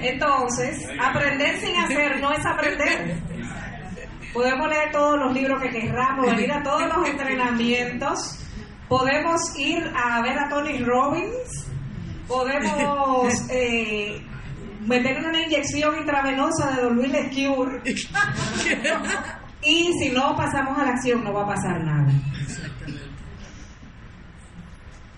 entonces, 0.00 0.86
aprender 1.00 1.60
sin 1.60 1.76
hacer 1.76 2.20
no 2.20 2.32
es 2.32 2.46
aprender. 2.46 3.16
Podemos 4.32 4.68
leer 4.68 4.92
todos 4.92 5.18
los 5.18 5.32
libros 5.32 5.62
que 5.62 5.70
querramos, 5.70 6.26
venir 6.26 6.52
a 6.52 6.62
todos 6.62 6.82
los 6.94 7.08
entrenamientos, 7.08 8.38
podemos 8.88 9.40
ir 9.58 9.90
a 9.96 10.20
ver 10.22 10.38
a 10.38 10.48
Tony 10.48 10.78
Robbins, 10.84 11.66
podemos 12.26 13.32
eh, 13.50 14.20
meter 14.86 15.18
una 15.18 15.42
inyección 15.42 15.98
intravenosa 15.98 16.72
de 16.72 16.82
Don 16.82 16.96
Luis 16.96 17.10
Lescure 17.10 17.82
y 19.62 19.92
si 19.98 20.10
no 20.10 20.36
pasamos 20.36 20.78
a 20.78 20.84
la 20.84 20.90
acción 20.90 21.24
no 21.24 21.32
va 21.32 21.42
a 21.42 21.46
pasar 21.46 21.82
nada. 21.82 22.12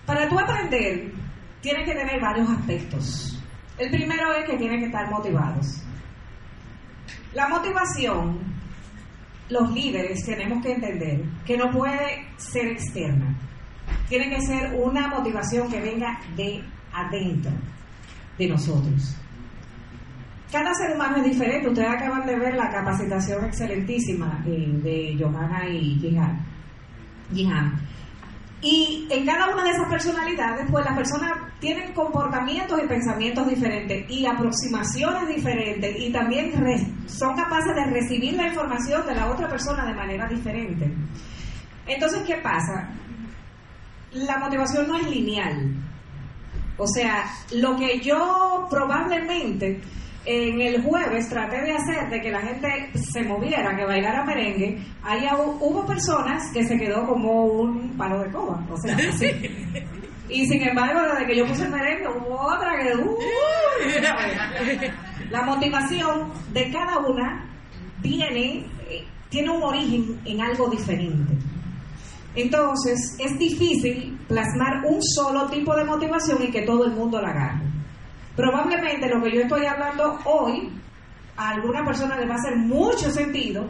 Para 0.05 0.27
tú 0.27 0.37
aprender, 0.39 1.13
tienes 1.61 1.85
que 1.85 1.93
tener 1.93 2.19
varios 2.19 2.49
aspectos. 2.49 3.41
El 3.77 3.89
primero 3.89 4.33
es 4.33 4.45
que 4.45 4.57
tienes 4.57 4.79
que 4.79 4.85
estar 4.87 5.09
motivados. 5.09 5.81
La 7.33 7.47
motivación, 7.47 8.39
los 9.49 9.71
líderes 9.71 10.25
tenemos 10.25 10.63
que 10.63 10.73
entender 10.73 11.23
que 11.45 11.57
no 11.57 11.69
puede 11.71 12.27
ser 12.37 12.67
externa. 12.67 13.35
Tiene 14.07 14.29
que 14.29 14.41
ser 14.41 14.73
una 14.75 15.07
motivación 15.07 15.69
que 15.69 15.79
venga 15.79 16.19
de 16.35 16.63
adentro 16.93 17.51
de 18.37 18.47
nosotros. 18.47 19.17
Cada 20.51 20.73
ser 20.73 20.95
humano 20.95 21.17
es 21.17 21.23
diferente. 21.23 21.69
Ustedes 21.69 21.89
acaban 21.89 22.25
de 22.25 22.37
ver 22.37 22.55
la 22.55 22.69
capacitación 22.69 23.45
excelentísima 23.45 24.43
eh, 24.45 24.67
de 24.83 25.17
Johanna 25.17 25.67
y 25.69 25.97
Jihan. 27.31 27.79
Y 28.61 29.07
en 29.09 29.25
cada 29.25 29.49
una 29.53 29.63
de 29.63 29.71
esas 29.71 29.89
personalidades, 29.89 30.67
pues 30.69 30.85
las 30.85 30.95
personas 30.95 31.31
tienen 31.61 31.93
comportamientos 31.93 32.81
y 32.83 32.87
pensamientos 32.87 33.47
diferentes 33.47 34.09
y 34.09 34.25
aproximaciones 34.25 35.27
diferentes 35.27 35.95
y 35.97 36.11
también 36.11 36.51
son 37.05 37.35
capaces 37.35 37.75
de 37.75 37.85
recibir 37.85 38.33
la 38.33 38.47
información 38.47 39.05
de 39.05 39.15
la 39.15 39.31
otra 39.31 39.47
persona 39.47 39.85
de 39.85 39.93
manera 39.93 40.27
diferente. 40.27 40.91
Entonces, 41.85 42.23
¿qué 42.25 42.37
pasa? 42.37 42.89
La 44.13 44.39
motivación 44.39 44.87
no 44.87 44.97
es 44.97 45.07
lineal. 45.07 45.75
O 46.77 46.87
sea, 46.87 47.25
lo 47.53 47.77
que 47.77 47.99
yo 47.99 48.65
probablemente 48.67 49.81
en 50.25 50.61
el 50.61 50.81
jueves 50.81 51.29
traté 51.29 51.61
de 51.61 51.73
hacer 51.73 52.09
de 52.09 52.21
que 52.21 52.31
la 52.31 52.41
gente 52.41 52.91
se 53.11 53.21
moviera, 53.23 53.75
que 53.75 53.85
bailara 53.85 54.25
merengue, 54.25 54.79
ahí 55.03 55.27
hubo 55.59 55.85
personas 55.85 56.51
que 56.53 56.63
se 56.63 56.77
quedó 56.77 57.05
como 57.05 57.45
un 57.45 57.95
palo 57.97 58.19
de 58.19 58.31
coba, 58.31 58.65
o 58.67 58.77
sea, 58.77 58.95
así. 58.95 59.27
Y 60.31 60.45
sin 60.45 60.61
embargo, 60.61 61.01
desde 61.01 61.27
que 61.27 61.37
yo 61.37 61.45
puse 61.45 61.65
el 61.65 61.71
merengue, 61.71 62.07
hubo 62.07 62.39
otra 62.39 62.71
que... 62.81 62.95
Uh, 62.95 63.17
la 65.29 65.43
motivación 65.43 66.31
de 66.53 66.71
cada 66.71 66.99
una 66.99 67.49
viene, 68.01 68.65
tiene 69.29 69.49
un 69.49 69.61
origen 69.61 70.19
en 70.25 70.41
algo 70.41 70.69
diferente. 70.69 71.33
Entonces, 72.35 73.17
es 73.19 73.37
difícil 73.37 74.17
plasmar 74.27 74.85
un 74.85 75.01
solo 75.03 75.49
tipo 75.49 75.75
de 75.75 75.83
motivación 75.83 76.41
y 76.43 76.51
que 76.51 76.61
todo 76.61 76.85
el 76.85 76.93
mundo 76.93 77.21
la 77.21 77.29
agarre. 77.29 77.65
Probablemente 78.35 79.09
lo 79.09 79.21
que 79.21 79.35
yo 79.35 79.41
estoy 79.41 79.65
hablando 79.65 80.17
hoy 80.23 80.69
a 81.35 81.49
alguna 81.49 81.83
persona 81.83 82.17
le 82.17 82.25
va 82.25 82.35
a 82.35 82.37
hacer 82.37 82.55
mucho 82.55 83.11
sentido 83.11 83.65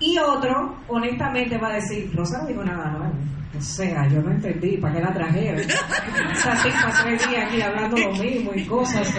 y 0.00 0.16
otro, 0.18 0.76
honestamente, 0.88 1.58
va 1.58 1.68
a 1.68 1.74
decir, 1.74 2.10
Rosa 2.14 2.40
no 2.42 2.48
dijo 2.48 2.64
nada 2.64 2.90
nuevo. 2.92 3.14
O 3.58 3.60
sea, 3.60 4.08
yo 4.08 4.22
no 4.22 4.30
entendí, 4.30 4.76
¿para 4.76 4.94
qué 4.94 5.00
la 5.00 5.12
trajeron? 5.12 5.60
Esa 5.60 6.62
tipa 6.62 6.92
tres 7.02 7.28
días 7.28 7.44
aquí 7.46 7.60
hablando 7.60 7.96
lo 7.96 8.12
mismo 8.12 8.52
y 8.54 8.64
cosas. 8.64 9.12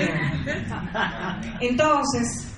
Entonces, 1.60 2.50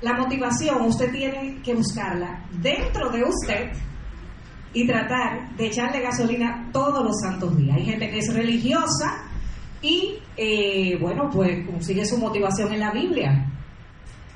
la 0.00 0.14
motivación 0.14 0.82
usted 0.82 1.10
tiene 1.10 1.60
que 1.64 1.74
buscarla 1.74 2.44
dentro 2.60 3.10
de 3.10 3.24
usted 3.24 3.72
y 4.72 4.86
tratar 4.86 5.54
de 5.56 5.66
echarle 5.66 6.00
gasolina 6.00 6.70
todos 6.72 7.04
los 7.04 7.20
santos 7.20 7.56
días. 7.56 7.76
Hay 7.76 7.84
gente 7.84 8.08
que 8.08 8.18
es 8.18 8.32
religiosa 8.32 9.24
y, 9.80 10.18
eh, 10.36 10.96
bueno, 11.00 11.28
pues 11.30 11.66
consigue 11.66 12.06
su 12.06 12.18
motivación 12.18 12.72
en 12.72 12.80
la 12.80 12.92
Biblia. 12.92 13.48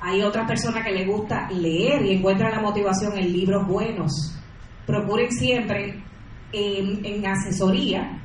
Hay 0.01 0.21
otra 0.21 0.45
persona 0.45 0.83
que 0.83 0.91
le 0.91 1.05
gusta 1.05 1.49
leer 1.49 2.05
y 2.05 2.17
encuentra 2.17 2.51
la 2.51 2.61
motivación 2.61 3.17
en 3.17 3.31
libros 3.31 3.65
buenos. 3.65 4.37
Procuren 4.85 5.31
siempre 5.31 6.03
en, 6.51 7.25
asesoría, 7.25 8.21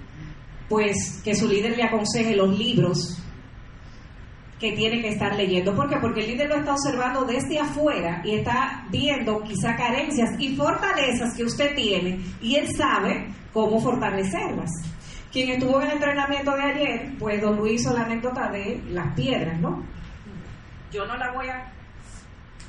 pues 0.69 1.21
que 1.25 1.35
su 1.35 1.49
líder 1.49 1.77
le 1.77 1.85
aconseje 1.85 2.37
los 2.37 2.57
libros 2.57 3.19
que 4.59 4.73
tiene 4.73 5.03
que 5.03 5.09
estar 5.09 5.35
leyendo. 5.35 5.75
¿Por 5.75 5.89
qué? 5.89 5.97
Porque 5.97 6.21
el 6.21 6.29
líder 6.29 6.49
lo 6.49 6.57
está 6.57 6.73
observando 6.73 7.25
desde 7.25 7.59
afuera 7.59 8.23
y 8.25 8.37
está 8.37 8.87
viendo 8.91 9.43
quizá 9.43 9.75
carencias 9.77 10.31
y 10.39 10.55
fortalezas 10.55 11.37
que 11.37 11.45
usted 11.45 11.75
tiene 11.75 12.21
y 12.41 12.55
él 12.55 12.69
sabe 12.77 13.27
cómo 13.53 13.81
fortalecerlas. 13.81 14.71
Quien 15.33 15.51
estuvo 15.51 15.81
en 15.81 15.89
el 15.89 15.93
entrenamiento 15.95 16.53
de 16.53 16.63
ayer, 16.63 17.13
pues 17.19 17.41
don 17.41 17.57
Luis 17.57 17.81
hizo 17.81 17.93
la 17.93 18.05
anécdota 18.05 18.51
de 18.51 18.83
las 18.91 19.15
piedras, 19.17 19.59
¿no? 19.61 19.83
Yo 20.93 21.07
no 21.07 21.17
la 21.17 21.33
voy 21.33 21.49
a, 21.49 21.73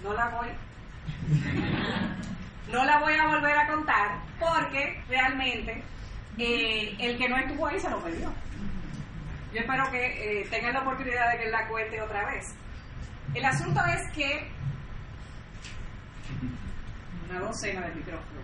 no 0.01 0.13
la 0.13 0.29
voy, 0.29 0.48
no 2.72 2.86
la 2.86 3.00
voy 3.00 3.13
a 3.13 3.27
volver 3.27 3.58
a 3.58 3.67
contar 3.67 4.20
porque 4.39 5.01
realmente 5.08 5.84
eh, 6.38 6.96
el 7.00 7.17
que 7.17 7.29
no 7.29 7.38
estuvo 7.38 7.67
ahí 7.67 7.79
se 7.79 7.89
lo 7.89 8.01
perdió. 8.01 8.32
Yo 9.53 9.60
espero 9.60 9.91
que 9.91 10.41
eh, 10.41 10.48
tengan 10.50 10.74
la 10.74 10.82
oportunidad 10.82 11.32
de 11.32 11.43
que 11.43 11.50
la 11.50 11.67
cuente 11.67 12.01
otra 12.01 12.25
vez. 12.25 12.55
El 13.36 13.46
asunto 13.46 13.82
es 13.86 14.12
que 14.15 14.48
una 17.29 17.39
docena 17.39 17.88
de 17.88 17.96
micrófonos. 17.96 18.43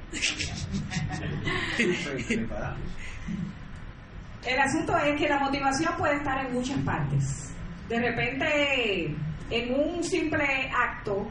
El 4.45 4.59
asunto 4.59 4.97
es 4.97 5.19
que 5.19 5.27
la 5.27 5.39
motivación 5.39 5.95
puede 5.97 6.15
estar 6.15 6.45
en 6.45 6.53
muchas 6.53 6.77
partes. 6.79 7.53
De 7.89 7.99
repente, 7.99 9.15
en 9.49 9.73
un 9.73 10.03
simple 10.03 10.71
acto, 10.71 11.29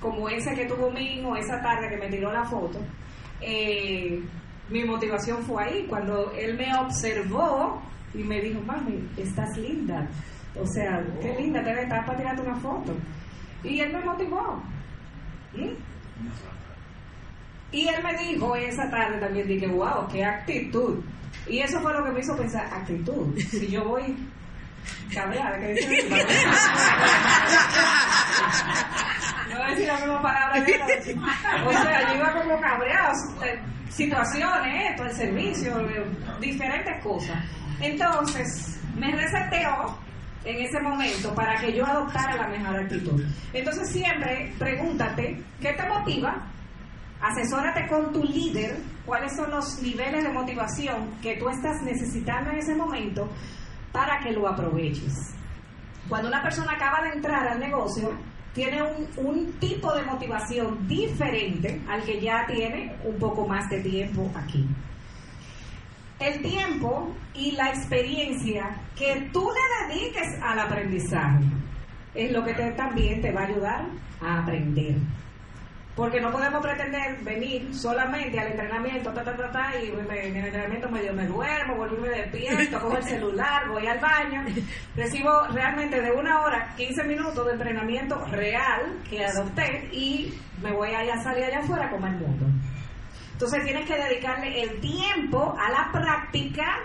como 0.00 0.28
ese 0.28 0.54
que 0.54 0.66
tuvo 0.66 0.90
mi 0.90 1.18
hijo 1.18 1.36
esa 1.36 1.60
tarde 1.60 1.88
que 1.88 1.96
me 1.96 2.08
tiró 2.08 2.32
la 2.32 2.44
foto, 2.44 2.78
eh, 3.40 4.20
mi 4.70 4.84
motivación 4.84 5.42
fue 5.44 5.64
ahí, 5.64 5.86
cuando 5.88 6.32
él 6.32 6.56
me 6.56 6.74
observó 6.76 7.82
y 8.14 8.22
me 8.22 8.40
dijo, 8.40 8.60
mami, 8.62 9.08
estás 9.16 9.56
linda. 9.56 10.06
O 10.60 10.66
sea, 10.66 11.04
qué 11.20 11.34
linda, 11.38 11.62
te 11.62 11.82
estar 11.82 12.04
para 12.04 12.18
tirarte 12.18 12.42
una 12.42 12.56
foto. 12.56 12.94
Y 13.62 13.80
él 13.80 13.92
me 13.92 14.04
motivó. 14.04 14.62
¿Mm? 15.54 15.70
Y 17.70 17.86
él 17.86 18.02
me 18.02 18.16
dijo 18.16 18.56
esa 18.56 18.90
tarde 18.90 19.18
también, 19.18 19.46
dije, 19.46 19.66
wow, 19.66 20.08
qué 20.10 20.24
actitud. 20.24 21.02
Y 21.46 21.58
eso 21.60 21.80
fue 21.80 21.92
lo 21.92 22.02
que 22.04 22.10
me 22.10 22.20
hizo 22.20 22.34
pensar, 22.36 22.66
actitud. 22.72 23.38
Si 23.38 23.68
yo 23.68 23.84
voy 23.84 24.16
cabreada, 25.12 25.58
que 25.58 25.74
dice 25.74 25.88
voy 29.58 29.66
a 29.66 29.70
decir 29.70 29.86
la 29.86 29.98
misma 29.98 30.22
palabra 30.22 30.64
que 30.64 30.74
O 31.66 31.72
sea, 31.72 32.12
yo 32.12 32.18
iba 32.18 32.32
como 32.32 32.60
cabreado, 32.60 33.12
situaciones, 33.88 34.90
esto, 34.90 35.04
el 35.04 35.12
servicio, 35.12 35.88
diferentes 36.40 37.02
cosas. 37.02 37.36
Entonces, 37.80 38.80
me 38.96 39.12
reseteó 39.12 39.98
en 40.44 40.64
ese 40.64 40.80
momento 40.80 41.34
para 41.34 41.56
que 41.60 41.72
yo 41.72 41.84
adoptara 41.86 42.36
la 42.36 42.48
mejor 42.48 42.76
actitud. 42.76 43.22
Entonces, 43.52 43.90
siempre 43.90 44.52
pregúntate, 44.58 45.42
¿qué 45.60 45.72
te 45.72 45.88
motiva? 45.88 46.46
Asesórate 47.20 47.86
con 47.88 48.12
tu 48.12 48.22
líder, 48.22 48.76
cuáles 49.04 49.34
son 49.36 49.50
los 49.50 49.82
niveles 49.82 50.22
de 50.22 50.30
motivación 50.30 51.10
que 51.20 51.36
tú 51.36 51.48
estás 51.48 51.82
necesitando 51.82 52.50
en 52.50 52.58
ese 52.58 52.74
momento 52.74 53.28
para 53.92 54.18
que 54.20 54.32
lo 54.32 54.46
aproveches. 54.48 55.34
Cuando 56.08 56.28
una 56.28 56.42
persona 56.42 56.72
acaba 56.72 57.02
de 57.02 57.10
entrar 57.10 57.46
al 57.48 57.58
negocio, 57.58 58.12
tiene 58.54 58.82
un, 58.82 59.08
un, 59.16 59.52
tipo 59.60 59.92
de 59.94 60.02
motivación 60.02 60.86
diferente 60.88 61.80
al 61.88 62.02
que 62.02 62.20
ya 62.20 62.46
tiene 62.46 62.96
un 63.04 63.16
poco 63.18 63.46
más 63.46 63.68
de 63.70 63.80
tiempo 63.80 64.30
aquí. 64.34 64.66
El 66.18 66.42
tiempo 66.42 67.14
y 67.34 67.52
la 67.52 67.68
experiencia 67.68 68.76
que 68.96 69.28
tú 69.32 69.48
le 69.48 69.94
dediques 69.94 70.26
al 70.42 70.58
aprendizaje 70.58 71.44
es 72.14 72.32
lo 72.32 72.44
que 72.44 72.54
también 72.54 73.22
te 73.22 73.30
va 73.30 73.42
a 73.42 73.46
ayudar 73.46 73.84
a 74.20 74.42
aprender. 74.42 74.96
Porque 75.98 76.20
no 76.20 76.30
podemos 76.30 76.62
pretender 76.62 77.18
venir 77.24 77.74
solamente 77.74 78.38
al 78.38 78.52
entrenamiento, 78.52 79.12
ta, 79.12 79.24
ta, 79.24 79.36
ta, 79.36 79.50
ta, 79.50 79.72
y 79.82 79.88
en 79.88 80.36
el 80.36 80.44
entrenamiento 80.44 80.88
medio 80.88 81.12
me 81.12 81.26
duermo, 81.26 81.74
vuelvo 81.74 81.96
y 81.96 82.00
me 82.02 82.08
despierto, 82.10 82.78
cojo 82.80 82.98
el 82.98 83.02
celular, 83.02 83.68
voy 83.68 83.84
al 83.84 83.98
baño. 83.98 84.44
Recibo 84.94 85.48
realmente 85.52 86.00
de 86.00 86.12
una 86.12 86.42
hora, 86.42 86.72
15 86.76 87.02
minutos 87.02 87.44
de 87.44 87.52
entrenamiento 87.54 88.24
real 88.26 89.02
que 89.10 89.24
adopté 89.24 89.88
y 89.90 90.32
me 90.62 90.72
voy 90.72 90.90
a 90.94 91.20
salir 91.20 91.42
allá 91.42 91.58
afuera 91.58 91.90
como 91.90 92.06
el 92.06 92.14
mundo. 92.14 92.46
Entonces 93.32 93.64
tienes 93.64 93.84
que 93.84 93.96
dedicarle 93.96 94.62
el 94.62 94.80
tiempo 94.80 95.56
a 95.58 95.68
la 95.68 95.90
práctica 95.90 96.76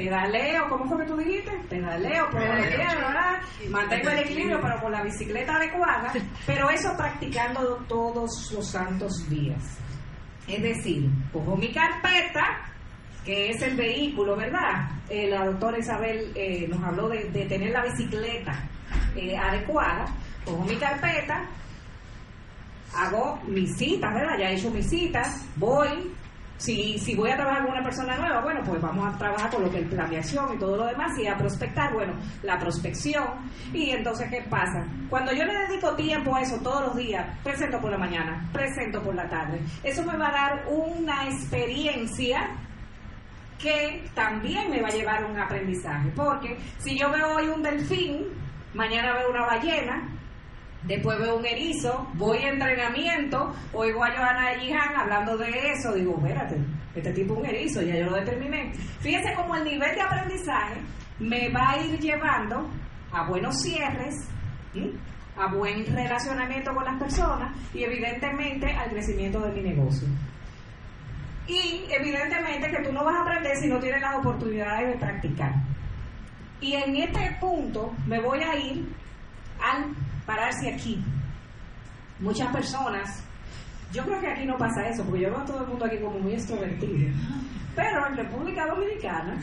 pedaleo, 0.00 0.68
¿cómo 0.70 0.86
fue 0.86 1.04
que 1.04 1.10
tú 1.10 1.16
dijiste? 1.18 1.50
Pedaleo, 1.68 2.30
por 2.30 2.40
¿verdad? 2.40 3.40
Mantengo 3.68 4.08
el 4.08 4.18
equilibrio, 4.20 4.58
pero 4.60 4.80
con 4.80 4.92
la 4.92 5.02
bicicleta 5.02 5.56
adecuada, 5.56 6.12
pero 6.46 6.70
eso 6.70 6.96
practicando 6.96 7.76
todos 7.86 8.50
los 8.52 8.66
santos 8.66 9.28
días. 9.28 9.62
Es 10.48 10.62
decir, 10.62 11.06
cojo 11.32 11.54
mi 11.54 11.70
carpeta, 11.70 12.64
que 13.26 13.50
es 13.50 13.60
el 13.62 13.76
vehículo, 13.76 14.36
¿verdad? 14.36 14.88
Eh, 15.10 15.28
la 15.28 15.44
doctora 15.44 15.78
Isabel 15.78 16.32
eh, 16.34 16.66
nos 16.66 16.82
habló 16.82 17.08
de, 17.10 17.24
tener 17.46 17.70
la 17.70 17.84
bicicleta 17.84 18.52
eh, 19.14 19.36
adecuada, 19.36 20.06
cojo 20.46 20.64
mi 20.64 20.76
carpeta, 20.76 21.44
hago 22.96 23.38
mis 23.46 23.76
citas, 23.76 24.14
¿verdad? 24.14 24.38
Ya 24.38 24.50
he 24.50 24.54
hecho 24.54 24.70
mis 24.70 24.88
citas, 24.88 25.46
voy, 25.56 26.10
si, 26.60 26.98
si 26.98 27.14
voy 27.14 27.30
a 27.30 27.36
trabajar 27.36 27.62
con 27.62 27.72
una 27.72 27.82
persona 27.82 28.16
nueva, 28.18 28.42
bueno, 28.42 28.60
pues 28.64 28.82
vamos 28.82 29.14
a 29.14 29.16
trabajar 29.16 29.50
con 29.50 29.62
lo 29.62 29.70
que 29.70 29.80
es 29.80 29.88
planeación 29.88 30.54
y 30.54 30.58
todo 30.58 30.76
lo 30.76 30.86
demás 30.86 31.18
y 31.18 31.26
a 31.26 31.36
prospectar, 31.36 31.92
bueno, 31.94 32.12
la 32.42 32.58
prospección. 32.58 33.24
Y 33.72 33.90
entonces, 33.90 34.28
¿qué 34.30 34.42
pasa? 34.42 34.86
Cuando 35.08 35.32
yo 35.32 35.44
le 35.44 35.54
dedico 35.54 35.96
tiempo 35.96 36.36
a 36.36 36.42
eso 36.42 36.58
todos 36.62 36.82
los 36.88 36.96
días, 36.96 37.26
presento 37.42 37.80
por 37.80 37.90
la 37.90 37.96
mañana, 37.96 38.46
presento 38.52 39.02
por 39.02 39.14
la 39.14 39.26
tarde, 39.26 39.58
eso 39.82 40.04
me 40.04 40.18
va 40.18 40.28
a 40.28 40.32
dar 40.32 40.64
una 40.68 41.24
experiencia 41.28 42.50
que 43.58 44.04
también 44.14 44.70
me 44.70 44.82
va 44.82 44.88
a 44.88 44.92
llevar 44.92 45.24
un 45.24 45.38
aprendizaje. 45.38 46.10
Porque 46.14 46.58
si 46.78 46.98
yo 46.98 47.10
veo 47.10 47.36
hoy 47.36 47.48
un 47.48 47.62
delfín, 47.62 48.26
mañana 48.74 49.14
veo 49.14 49.30
una 49.30 49.46
ballena, 49.46 50.08
Después 50.84 51.18
veo 51.18 51.36
un 51.36 51.44
erizo, 51.44 52.08
voy 52.14 52.38
a 52.38 52.48
entrenamiento, 52.48 53.54
oigo 53.74 54.02
a 54.02 54.10
Johanna 54.12 54.54
Yihan 54.54 54.96
hablando 54.96 55.36
de 55.36 55.50
eso, 55.72 55.92
digo, 55.92 56.16
espérate, 56.16 56.56
este 56.94 57.12
tipo 57.12 57.34
es 57.34 57.40
un 57.40 57.46
erizo, 57.46 57.82
ya 57.82 57.96
yo 57.96 58.06
lo 58.06 58.16
determiné. 58.16 58.72
Fíjese 59.00 59.34
cómo 59.34 59.56
el 59.56 59.64
nivel 59.64 59.94
de 59.94 60.00
aprendizaje 60.00 60.80
me 61.18 61.50
va 61.50 61.72
a 61.72 61.82
ir 61.82 62.00
llevando 62.00 62.66
a 63.12 63.28
buenos 63.28 63.60
cierres, 63.60 64.14
a 65.36 65.54
buen 65.54 65.84
relacionamiento 65.84 66.74
con 66.74 66.84
las 66.84 66.98
personas 66.98 67.54
y 67.74 67.84
evidentemente 67.84 68.66
al 68.72 68.90
crecimiento 68.90 69.40
de 69.40 69.52
mi 69.52 69.68
negocio. 69.68 70.08
Y 71.46 71.84
evidentemente 71.90 72.70
que 72.70 72.82
tú 72.82 72.92
no 72.92 73.04
vas 73.04 73.16
a 73.16 73.22
aprender 73.22 73.56
si 73.56 73.68
no 73.68 73.78
tienes 73.80 74.00
las 74.00 74.16
oportunidades 74.16 74.88
de 74.88 74.98
practicar. 74.98 75.52
Y 76.60 76.74
en 76.74 76.96
este 76.96 77.36
punto 77.40 77.92
me 78.06 78.20
voy 78.20 78.40
a 78.42 78.56
ir 78.56 78.88
al 79.60 79.94
pararse 80.26 80.72
aquí. 80.72 81.02
Muchas 82.18 82.52
personas, 82.52 83.24
yo 83.92 84.04
creo 84.04 84.20
que 84.20 84.28
aquí 84.28 84.44
no 84.44 84.56
pasa 84.56 84.88
eso, 84.88 85.04
porque 85.04 85.22
yo 85.22 85.30
veo 85.30 85.40
a 85.40 85.44
todo 85.44 85.62
el 85.62 85.68
mundo 85.68 85.84
aquí 85.86 85.98
como 85.98 86.18
muy 86.18 86.34
extrovertido. 86.34 87.12
Pero 87.74 88.06
en 88.06 88.16
República 88.16 88.66
Dominicana, 88.66 89.40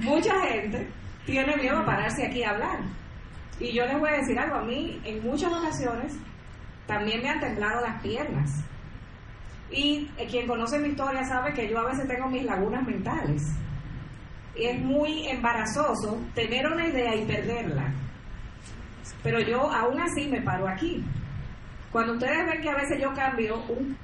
mucha 0.00 0.40
gente 0.46 0.88
tiene 1.26 1.56
miedo 1.56 1.78
a 1.78 1.84
pararse 1.84 2.26
aquí 2.26 2.42
a 2.42 2.50
hablar. 2.50 2.78
Y 3.58 3.72
yo 3.72 3.84
les 3.84 3.98
voy 3.98 4.10
a 4.10 4.16
decir 4.16 4.38
algo, 4.38 4.56
a 4.56 4.64
mí 4.64 5.00
en 5.04 5.22
muchas 5.22 5.52
ocasiones 5.52 6.16
también 6.86 7.22
me 7.22 7.28
han 7.28 7.40
temblado 7.40 7.80
las 7.80 8.00
piernas. 8.02 8.64
Y 9.70 10.06
quien 10.30 10.46
conoce 10.46 10.78
mi 10.78 10.88
historia 10.88 11.24
sabe 11.24 11.52
que 11.52 11.68
yo 11.68 11.78
a 11.80 11.90
veces 11.90 12.06
tengo 12.06 12.28
mis 12.28 12.44
lagunas 12.44 12.86
mentales. 12.86 13.42
Y 14.54 14.64
es 14.64 14.80
muy 14.80 15.28
embarazoso 15.28 16.18
tener 16.34 16.66
una 16.66 16.86
idea 16.86 17.14
y 17.14 17.26
perderla. 17.26 17.92
Pero 19.22 19.40
yo 19.40 19.70
aún 19.70 20.00
así 20.00 20.28
me 20.28 20.40
paro 20.42 20.68
aquí. 20.68 21.04
Cuando 21.90 22.14
ustedes 22.14 22.46
ven 22.46 22.60
que 22.60 22.70
a 22.70 22.76
veces 22.76 23.00
yo 23.00 23.12
cambio 23.14 23.62
un, 23.68 23.96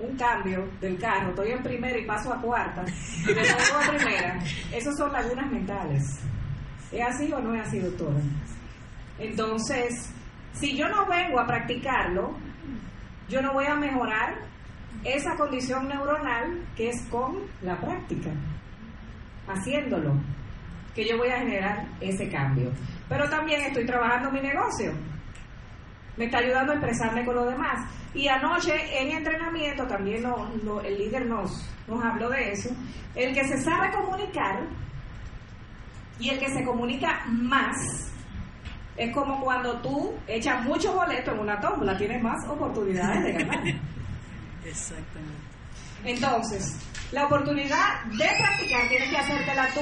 un, 0.00 0.16
cambio 0.16 0.68
del 0.80 0.98
carro, 0.98 1.30
estoy 1.30 1.52
en 1.52 1.62
primera 1.62 1.98
y 1.98 2.04
paso 2.04 2.32
a 2.32 2.40
cuarta, 2.40 2.84
y 3.22 3.26
de 3.26 3.34
nuevo 3.34 3.76
a 3.82 3.88
primera, 3.88 4.38
esos 4.72 4.96
son 4.96 5.12
lagunas 5.12 5.50
mentales. 5.50 6.02
¿Es 6.90 7.02
así 7.06 7.32
o 7.32 7.40
no 7.40 7.54
es 7.54 7.66
así, 7.66 7.78
doctora? 7.78 8.18
Entonces, 9.18 10.12
si 10.52 10.76
yo 10.76 10.88
no 10.88 11.06
vengo 11.06 11.38
a 11.38 11.46
practicarlo, 11.46 12.34
yo 13.28 13.42
no 13.42 13.52
voy 13.52 13.66
a 13.66 13.74
mejorar 13.74 14.38
esa 15.04 15.36
condición 15.36 15.88
neuronal 15.88 16.66
que 16.76 16.88
es 16.88 17.06
con 17.08 17.42
la 17.62 17.78
práctica, 17.78 18.30
haciéndolo, 19.48 20.14
que 20.94 21.06
yo 21.06 21.18
voy 21.18 21.28
a 21.28 21.38
generar 21.38 21.86
ese 22.00 22.28
cambio 22.28 22.72
pero 23.08 23.28
también 23.28 23.60
estoy 23.62 23.86
trabajando 23.86 24.30
mi 24.30 24.40
negocio. 24.40 24.92
Me 26.16 26.26
está 26.26 26.38
ayudando 26.38 26.72
a 26.72 26.76
expresarme 26.76 27.24
con 27.24 27.34
los 27.34 27.50
demás. 27.50 27.88
Y 28.14 28.28
anoche 28.28 28.72
en 28.98 29.10
entrenamiento 29.10 29.86
también 29.86 30.24
el 30.84 30.98
líder 30.98 31.26
nos, 31.26 31.50
nos 31.86 32.02
habló 32.02 32.30
de 32.30 32.52
eso. 32.52 32.70
El 33.14 33.34
que 33.34 33.44
se 33.44 33.62
sabe 33.62 33.90
comunicar 33.92 34.66
Y 36.18 36.30
el 36.30 36.38
que 36.38 36.48
se 36.48 36.64
comunica 36.64 37.24
más 37.26 37.76
es 38.96 39.14
como 39.14 39.42
cuando 39.42 39.78
tú 39.82 40.14
echas 40.26 40.64
muchos 40.64 40.94
boletos 40.94 41.34
en 41.34 41.40
una 41.40 41.60
tómbola, 41.60 41.96
tienes 41.98 42.22
más 42.22 42.36
oportunidades 42.48 43.24
de 43.24 43.32
ganar. 43.32 43.66
Exactamente. 44.64 45.46
Entonces, 46.04 46.78
la 47.12 47.26
oportunidad 47.26 48.04
de 48.04 48.28
practicar 48.38 48.88
tienes 48.88 49.10
que 49.10 49.18
hacértela 49.18 49.68
tú, 49.74 49.80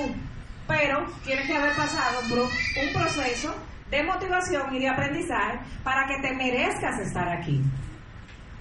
pero 0.67 1.07
tienes 1.25 1.47
que 1.47 1.57
haber 1.57 1.75
pasado 1.77 2.21
por 2.29 2.41
un 2.41 2.93
proceso 2.93 3.55
de 3.91 4.03
motivación 4.03 4.75
y 4.75 4.81
de 4.81 4.89
aprendizaje 4.89 5.59
para 5.83 6.07
que 6.07 6.21
te 6.21 6.35
merezcas 6.35 6.99
estar 7.01 7.29
aquí. 7.29 7.63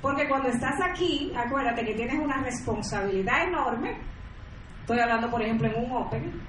Porque 0.01 0.27
cuando 0.27 0.49
estás 0.49 0.75
aquí, 0.81 1.31
acuérdate 1.35 1.85
que 1.85 1.93
tienes 1.93 2.19
una 2.19 2.43
responsabilidad 2.43 3.47
enorme. 3.47 3.97
Estoy 4.81 4.99
hablando, 4.99 5.29
por 5.29 5.41
ejemplo, 5.41 5.69
en 5.69 5.85
un 5.85 5.91
Open. 5.93 6.41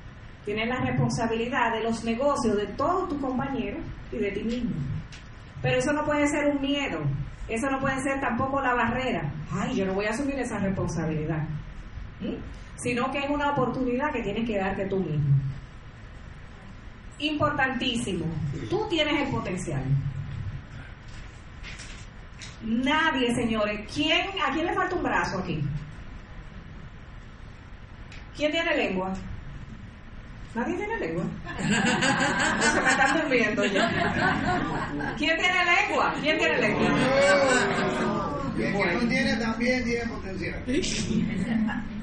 Tienes 0.45 0.69
la 0.69 0.81
responsabilidad 0.81 1.73
de 1.73 1.85
los 1.85 2.05
negocios 2.05 2.57
de 2.57 2.67
todos 2.75 3.09
tus 3.09 3.21
compañeros 3.21 3.81
y 4.13 4.19
de 4.19 4.33
ti 4.33 4.43
mismo. 4.43 4.75
Pero 5.63 5.79
eso 5.79 5.93
no 5.93 6.05
puede 6.05 6.27
ser 6.27 6.47
un 6.47 6.61
miedo. 6.61 7.01
Eso 7.49 7.71
no 7.71 7.79
puede 7.79 8.01
ser 8.01 8.21
tampoco 8.21 8.61
la 8.61 8.75
barrera. 8.75 9.33
Ay, 9.53 9.77
yo 9.77 9.87
no 9.87 9.95
voy 9.95 10.07
a 10.07 10.11
asumir 10.11 10.39
esa 10.39 10.59
responsabilidad. 10.59 11.47
Sino 12.77 13.11
que 13.11 13.19
es 13.19 13.31
una 13.31 13.53
oportunidad 13.53 14.13
que 14.13 14.23
tienes 14.23 14.47
que 14.47 14.59
darte 14.59 14.87
tú 14.87 14.99
mismo. 14.99 15.35
Importantísimo. 17.19 18.27
Tú 18.69 18.87
tienes 18.89 19.23
el 19.23 19.29
potencial. 19.29 19.83
Nadie, 22.63 23.35
señores. 23.35 23.81
¿Quién, 23.93 24.27
¿A 24.45 24.53
quién 24.53 24.67
le 24.67 24.75
falta 24.75 24.97
un 24.97 25.03
brazo 25.03 25.39
aquí? 25.39 25.63
¿Quién 28.37 28.51
tiene 28.51 28.77
lengua? 28.77 29.13
Nadie 30.55 30.77
tiene 30.77 30.99
lengua. 30.99 31.25
se 32.73 32.81
me 32.81 32.91
están 32.91 33.21
durmiendo 33.21 33.65
ya. 33.67 35.15
¿Quién 35.17 35.37
tiene 35.37 35.65
lengua? 35.65 36.15
¿Quién 36.21 36.39
tiene 36.39 36.61
lengua? 36.61 36.89
Y 38.57 38.63
el 38.63 38.73
que 38.73 38.93
no 38.93 39.09
tiene 39.09 39.37
también 39.37 39.85
tiene 39.85 40.07
potencial. 40.07 40.63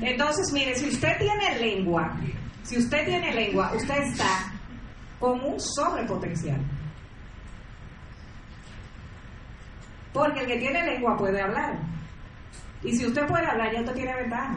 Entonces, 0.00 0.52
mire, 0.52 0.74
si 0.74 0.88
usted 0.88 1.18
tiene 1.18 1.58
lengua, 1.58 2.16
si 2.62 2.78
usted 2.78 3.04
tiene 3.04 3.34
lengua, 3.34 3.72
usted 3.74 3.98
está 4.02 4.52
con 5.18 5.40
un 5.40 5.58
sobrepotencial. 5.58 6.60
Porque 10.12 10.40
el 10.40 10.46
que 10.46 10.58
tiene 10.58 10.82
lengua 10.84 11.16
puede 11.16 11.40
hablar. 11.40 11.78
Y 12.82 12.94
si 12.96 13.06
usted 13.06 13.26
puede 13.26 13.46
hablar, 13.46 13.72
ya 13.72 13.80
usted 13.80 13.94
tiene 13.94 14.14
ventaja. 14.14 14.56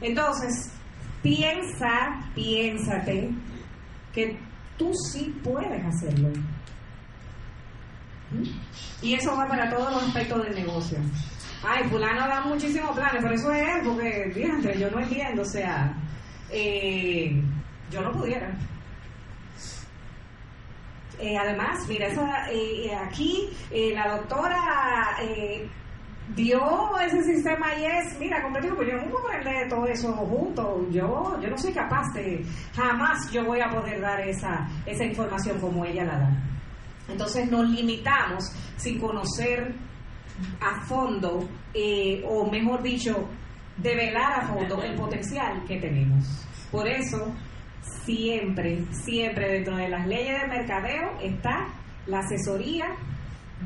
Entonces, 0.00 0.72
piensa, 1.22 2.20
piénsate 2.34 3.30
que 4.12 4.38
tú 4.76 4.92
sí 5.12 5.34
puedes 5.42 5.84
hacerlo. 5.84 6.28
¿Mm? 8.30 8.44
Y 9.02 9.14
eso 9.14 9.36
va 9.36 9.46
para 9.46 9.70
todos 9.70 9.92
los 9.92 10.02
aspectos 10.02 10.44
del 10.44 10.54
negocio. 10.54 10.98
Ay, 11.62 11.84
fulano 11.88 12.28
da 12.28 12.40
muchísimos 12.42 12.94
planes, 12.94 13.20
pero 13.20 13.34
eso 13.34 13.52
es 13.52 13.84
porque, 13.84 14.30
fíjate, 14.32 14.78
yo 14.78 14.90
no 14.90 15.00
entiendo, 15.00 15.42
o 15.42 15.44
sea, 15.44 15.92
eh, 16.50 17.42
yo 17.90 18.00
no 18.00 18.12
pudiera. 18.12 18.56
Eh, 21.18 21.36
además, 21.36 21.84
mira, 21.88 22.06
eh, 22.50 22.94
aquí 22.94 23.50
la 23.92 24.16
doctora 24.16 25.16
dio 26.36 26.98
ese 27.00 27.24
sistema 27.24 27.74
y 27.74 27.86
es, 27.86 28.18
mira, 28.20 28.40
completito, 28.40 28.76
pues 28.76 28.88
yo 28.88 28.96
no 28.98 29.10
puedo 29.10 29.26
aprender 29.26 29.68
todo 29.68 29.86
eso 29.86 30.12
junto, 30.12 30.88
yo, 30.90 31.40
yo 31.40 31.48
no 31.50 31.58
soy 31.58 31.72
capaz 31.72 32.12
de, 32.14 32.44
jamás 32.76 33.30
yo 33.32 33.44
voy 33.44 33.60
a 33.60 33.68
poder 33.68 34.00
dar 34.00 34.20
esa, 34.20 34.68
esa 34.86 35.04
información 35.04 35.58
como 35.58 35.84
ella 35.84 36.04
la 36.04 36.18
da. 36.18 36.30
Entonces 37.08 37.50
nos 37.50 37.68
limitamos 37.68 38.52
sin 38.76 39.00
conocer 39.00 39.74
a 40.60 40.84
fondo, 40.86 41.48
eh, 41.74 42.22
o 42.26 42.50
mejor 42.50 42.82
dicho, 42.82 43.28
develar 43.76 44.40
a 44.40 44.46
fondo 44.46 44.82
el 44.82 44.94
potencial 44.94 45.64
que 45.66 45.78
tenemos. 45.78 46.24
Por 46.70 46.88
eso, 46.88 47.34
siempre, 48.04 48.84
siempre 48.90 49.52
dentro 49.52 49.76
de 49.76 49.88
las 49.88 50.06
leyes 50.06 50.40
de 50.40 50.48
mercadeo 50.48 51.18
está 51.22 51.68
la 52.06 52.20
asesoría 52.20 52.86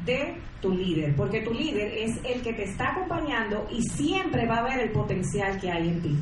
de 0.05 0.37
tu 0.61 0.73
líder, 0.73 1.15
porque 1.17 1.41
tu 1.43 1.53
líder 1.53 1.93
es 1.99 2.19
el 2.25 2.43
que 2.43 2.53
te 2.53 2.65
está 2.65 2.91
acompañando 2.91 3.67
y 3.71 3.83
siempre 3.83 4.47
va 4.47 4.59
a 4.59 4.63
ver 4.63 4.81
el 4.81 4.93
potencial 4.93 5.61
que 5.61 5.71
hay 5.71 5.89
en 5.89 6.03
ti. 6.03 6.19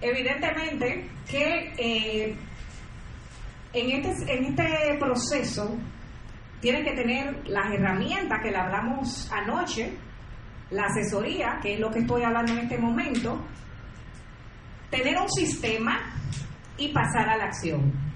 Evidentemente 0.00 1.08
que 1.30 1.72
eh, 1.78 2.36
en, 3.72 3.90
este, 3.90 4.36
en 4.36 4.44
este 4.46 4.98
proceso 4.98 5.76
tienen 6.62 6.84
que 6.84 6.92
tener 6.92 7.48
las 7.48 7.74
herramientas 7.74 8.38
que 8.40 8.52
le 8.52 8.56
hablamos 8.56 9.28
anoche, 9.32 9.98
la 10.70 10.84
asesoría, 10.84 11.58
que 11.60 11.74
es 11.74 11.80
lo 11.80 11.90
que 11.90 11.98
estoy 11.98 12.22
hablando 12.22 12.52
en 12.52 12.60
este 12.60 12.78
momento, 12.78 13.44
tener 14.88 15.18
un 15.18 15.28
sistema 15.28 15.98
y 16.78 16.92
pasar 16.92 17.28
a 17.28 17.36
la 17.36 17.44
acción. 17.46 18.11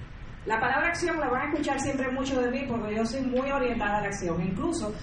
La 0.47 0.61
palabra 0.61 0.87
acción 0.87 1.19
la 1.19 1.27
van 1.27 1.41
a 1.41 1.51
escuchar 1.51 1.77
siempre 1.81 2.09
mucho 2.09 2.39
de 2.41 2.49
mí 2.49 2.65
porque 2.69 2.95
yo 2.95 3.05
soy 3.05 3.21
muy 3.21 3.51
orientada 3.51 3.97
a 3.97 4.01
la 4.01 4.07
acción. 4.07 4.41
Incluso 4.41 4.93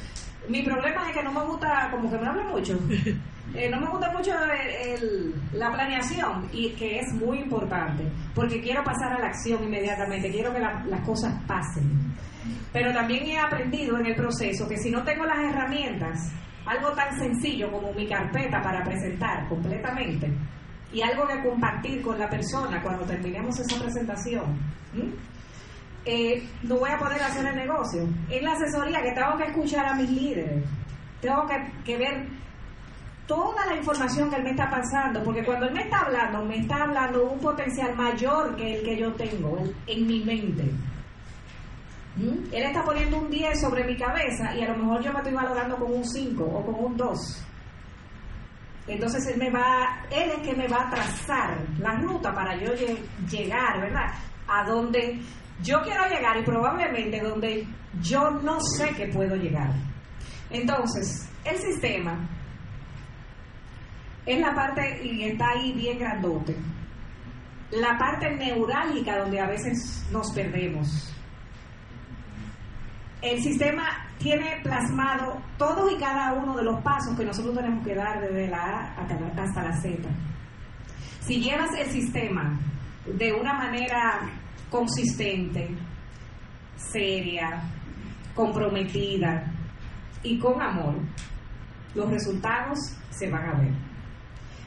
mi 0.48 0.62
problema 0.62 1.06
es 1.06 1.14
que 1.14 1.22
no 1.22 1.32
me 1.32 1.44
gusta, 1.44 1.90
como 1.90 2.10
que 2.10 2.16
me 2.16 2.26
habla 2.26 2.44
mucho, 2.44 2.78
eh, 3.54 3.68
no 3.68 3.78
me 3.78 3.86
gusta 3.88 4.10
mucho 4.10 4.32
la 5.52 5.70
planeación 5.70 6.48
y 6.50 6.70
que 6.70 7.00
es 7.00 7.12
muy 7.12 7.40
importante 7.40 8.10
porque 8.34 8.62
quiero 8.62 8.82
pasar 8.82 9.12
a 9.12 9.18
la 9.18 9.26
acción 9.26 9.62
inmediatamente, 9.62 10.30
quiero 10.30 10.50
que 10.50 10.60
las 10.60 11.06
cosas 11.06 11.34
pasen. 11.46 12.14
Pero 12.72 12.94
también 12.94 13.26
he 13.26 13.38
aprendido 13.38 13.98
en 13.98 14.06
el 14.06 14.14
proceso 14.16 14.66
que 14.66 14.78
si 14.78 14.90
no 14.90 15.04
tengo 15.04 15.26
las 15.26 15.38
herramientas, 15.38 16.32
algo 16.64 16.90
tan 16.92 17.18
sencillo 17.18 17.70
como 17.70 17.92
mi 17.92 18.08
carpeta 18.08 18.62
para 18.62 18.82
presentar 18.82 19.46
completamente 19.46 20.32
y 20.90 21.02
algo 21.02 21.26
que 21.26 21.46
compartir 21.46 22.00
con 22.00 22.18
la 22.18 22.30
persona 22.30 22.82
cuando 22.82 23.04
terminemos 23.04 23.60
esa 23.60 23.78
presentación, 23.82 24.58
eh, 24.96 25.12
no 26.62 26.78
voy 26.78 26.90
a 26.90 26.98
poder 26.98 27.22
hacer 27.22 27.46
el 27.46 27.56
negocio. 27.56 28.02
En 28.28 28.44
la 28.44 28.52
asesoría 28.52 29.02
que 29.02 29.12
tengo 29.12 29.36
que 29.38 29.44
escuchar 29.44 29.86
a 29.86 29.94
mis 29.94 30.10
líderes, 30.10 30.64
tengo 31.20 31.46
que, 31.84 31.96
ver 31.96 32.26
toda 33.26 33.64
la 33.66 33.76
información 33.76 34.28
que 34.28 34.36
él 34.36 34.42
me 34.42 34.50
está 34.50 34.68
pasando, 34.68 35.22
porque 35.24 35.42
cuando 35.42 35.66
él 35.66 35.72
me 35.72 35.82
está 35.82 36.00
hablando, 36.00 36.44
me 36.44 36.58
está 36.58 36.82
hablando 36.82 37.30
un 37.30 37.38
potencial 37.38 37.94
mayor 37.96 38.54
que 38.56 38.76
el 38.76 38.84
que 38.84 38.98
yo 38.98 39.12
tengo 39.14 39.58
en, 39.86 40.06
mi 40.06 40.22
mente. 40.22 40.64
¿Mm? 42.16 42.52
Él 42.52 42.62
está 42.62 42.84
poniendo 42.84 43.16
un 43.16 43.30
10 43.30 43.60
sobre 43.60 43.84
mi 43.84 43.96
cabeza 43.96 44.54
y 44.54 44.62
a 44.62 44.68
lo 44.68 44.76
mejor 44.76 45.02
yo 45.02 45.12
me 45.12 45.18
estoy 45.18 45.32
valorando 45.32 45.76
con 45.76 45.92
un 45.92 46.04
5 46.04 46.44
o 46.44 46.66
con 46.66 46.84
un 46.84 46.96
2. 46.96 47.44
Entonces 48.86 49.26
él 49.28 49.38
me 49.38 49.50
va, 49.50 50.04
él 50.10 50.30
es 50.30 50.46
que 50.46 50.54
me 50.54 50.68
va 50.68 50.86
a 50.86 50.90
trazar 50.90 51.58
la 51.78 51.94
ruta 51.96 52.34
para 52.34 52.54
yo 52.56 52.72
llegar, 53.30 53.80
¿verdad? 53.80 54.12
A 54.46 54.62
donde 54.64 55.18
yo 55.62 55.80
quiero 55.82 56.04
llegar 56.08 56.36
y 56.38 56.42
probablemente 56.42 57.20
donde 57.20 57.66
yo 58.02 58.30
no 58.30 58.58
sé 58.60 58.90
que 58.94 59.08
puedo 59.08 59.36
llegar. 59.36 59.70
Entonces, 60.50 61.28
el 61.44 61.56
sistema 61.58 62.28
es 64.26 64.40
la 64.40 64.54
parte, 64.54 65.04
y 65.04 65.24
está 65.24 65.50
ahí 65.50 65.72
bien 65.72 65.98
grandote, 65.98 66.56
la 67.70 67.98
parte 67.98 68.30
neurálgica 68.36 69.18
donde 69.18 69.40
a 69.40 69.46
veces 69.46 70.06
nos 70.10 70.32
perdemos. 70.32 71.10
El 73.20 73.42
sistema 73.42 74.06
tiene 74.18 74.60
plasmado 74.62 75.40
todos 75.56 75.90
y 75.92 75.96
cada 75.96 76.34
uno 76.34 76.56
de 76.56 76.62
los 76.62 76.82
pasos 76.82 77.16
que 77.16 77.24
nosotros 77.24 77.54
tenemos 77.54 77.84
que 77.84 77.94
dar 77.94 78.20
desde 78.20 78.48
la 78.48 78.62
A 78.62 78.94
hasta 79.00 79.62
la 79.62 79.76
Z. 79.80 80.08
Si 81.20 81.40
llevas 81.40 81.70
el 81.78 81.86
sistema 81.90 82.58
de 83.06 83.32
una 83.32 83.54
manera 83.54 84.30
consistente, 84.74 85.68
seria, 86.74 87.62
comprometida 88.34 89.52
y 90.24 90.36
con 90.36 90.60
amor, 90.60 90.96
los 91.94 92.10
resultados 92.10 92.76
se 93.10 93.30
van 93.30 93.50
a 93.50 93.60
ver. 93.60 93.72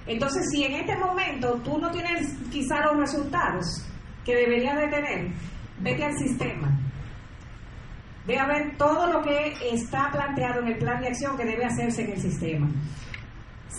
Entonces, 0.06 0.46
si 0.50 0.64
en 0.64 0.76
este 0.76 0.96
momento 0.96 1.60
tú 1.62 1.78
no 1.78 1.92
tienes 1.92 2.34
quizá 2.50 2.86
los 2.86 2.96
resultados 2.96 3.66
que 4.24 4.34
deberías 4.34 4.78
de 4.78 4.88
tener, 4.88 5.28
vete 5.82 6.06
al 6.06 6.18
sistema. 6.18 6.70
Ve 8.26 8.40
a 8.40 8.48
ver 8.48 8.78
todo 8.78 9.12
lo 9.12 9.22
que 9.22 9.56
está 9.74 10.10
planteado 10.10 10.62
en 10.62 10.68
el 10.70 10.78
plan 10.78 11.02
de 11.02 11.10
acción 11.10 11.36
que 11.36 11.44
debe 11.44 11.66
hacerse 11.66 12.06
en 12.06 12.12
el 12.14 12.22
sistema. 12.22 12.70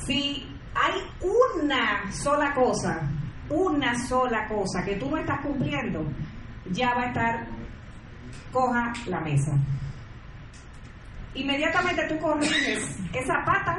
Si 0.05 0.47
hay 0.75 1.01
una 1.23 2.13
sola 2.13 2.53
cosa 2.55 3.09
una 3.51 3.95
sola 4.07 4.47
cosa 4.47 4.85
que 4.85 4.97
tú 4.97 5.11
no 5.11 5.17
estás 5.17 5.41
cumpliendo, 5.41 6.05
ya 6.71 6.95
va 6.95 7.03
a 7.03 7.07
estar 7.07 7.47
coja 8.53 8.93
la 9.07 9.21
mesa. 9.21 9.53
Inmediatamente 11.35 12.03
tú 12.09 12.19
corriges 12.19 12.99
esa 13.13 13.45
pata 13.45 13.79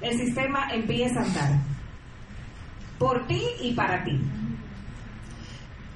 el 0.00 0.18
sistema 0.18 0.68
empieza 0.72 1.20
a 1.20 1.24
andar. 1.24 1.50
Por 2.98 3.26
ti 3.26 3.42
y 3.60 3.74
para 3.74 4.02
ti. 4.04 4.18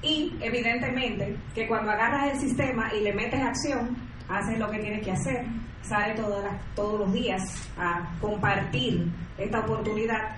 Y 0.01 0.35
evidentemente 0.41 1.35
que 1.53 1.67
cuando 1.67 1.91
agarras 1.91 2.33
el 2.33 2.39
sistema 2.39 2.93
y 2.93 3.01
le 3.01 3.13
metes 3.13 3.41
acción, 3.41 3.97
haces 4.29 4.59
lo 4.59 4.69
que 4.69 4.79
tienes 4.79 5.03
que 5.03 5.11
hacer, 5.11 5.45
sale 5.81 6.13
todos 6.15 6.99
los 6.99 7.13
días 7.13 7.41
a 7.77 8.15
compartir 8.19 9.07
esta 9.37 9.59
oportunidad 9.59 10.35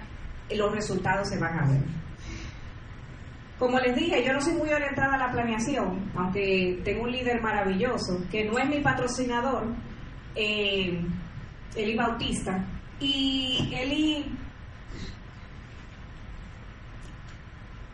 y 0.49 0.55
los 0.55 0.73
resultados 0.73 1.29
se 1.29 1.37
van 1.37 1.59
a 1.59 1.67
ver. 1.67 2.06
Como 3.59 3.79
les 3.79 3.95
dije, 3.95 4.23
yo 4.23 4.33
no 4.33 4.41
soy 4.41 4.53
muy 4.53 4.69
orientada 4.69 5.15
a 5.15 5.17
la 5.17 5.31
planeación, 5.31 6.11
aunque 6.15 6.79
tengo 6.83 7.03
un 7.03 7.11
líder 7.11 7.41
maravilloso, 7.41 8.21
que 8.29 8.45
no 8.45 8.59
es 8.59 8.69
mi 8.69 8.81
patrocinador, 8.81 9.73
eh, 10.35 11.01
Eli 11.75 11.95
Bautista, 11.95 12.63
y 12.99 13.73
Eli 13.73 14.25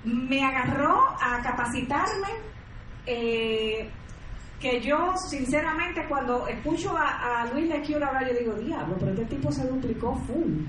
me 0.03 0.43
agarró 0.43 0.99
a 1.21 1.41
capacitarme, 1.41 2.27
eh, 3.05 3.89
que 4.63 4.79
yo 4.79 5.13
sinceramente 5.17 6.05
cuando 6.07 6.47
escucho 6.47 6.95
a, 6.97 7.45
Luis 7.53 7.67
Lequiura 7.67 8.07
ahora 8.07 8.25
yo 8.29 8.39
digo, 8.39 8.53
diablo, 8.53 8.95
pero 8.97 9.11
este 9.11 9.25
tipo 9.25 9.51
se 9.51 9.67
duplicó 9.67 10.15
full. 10.25 10.63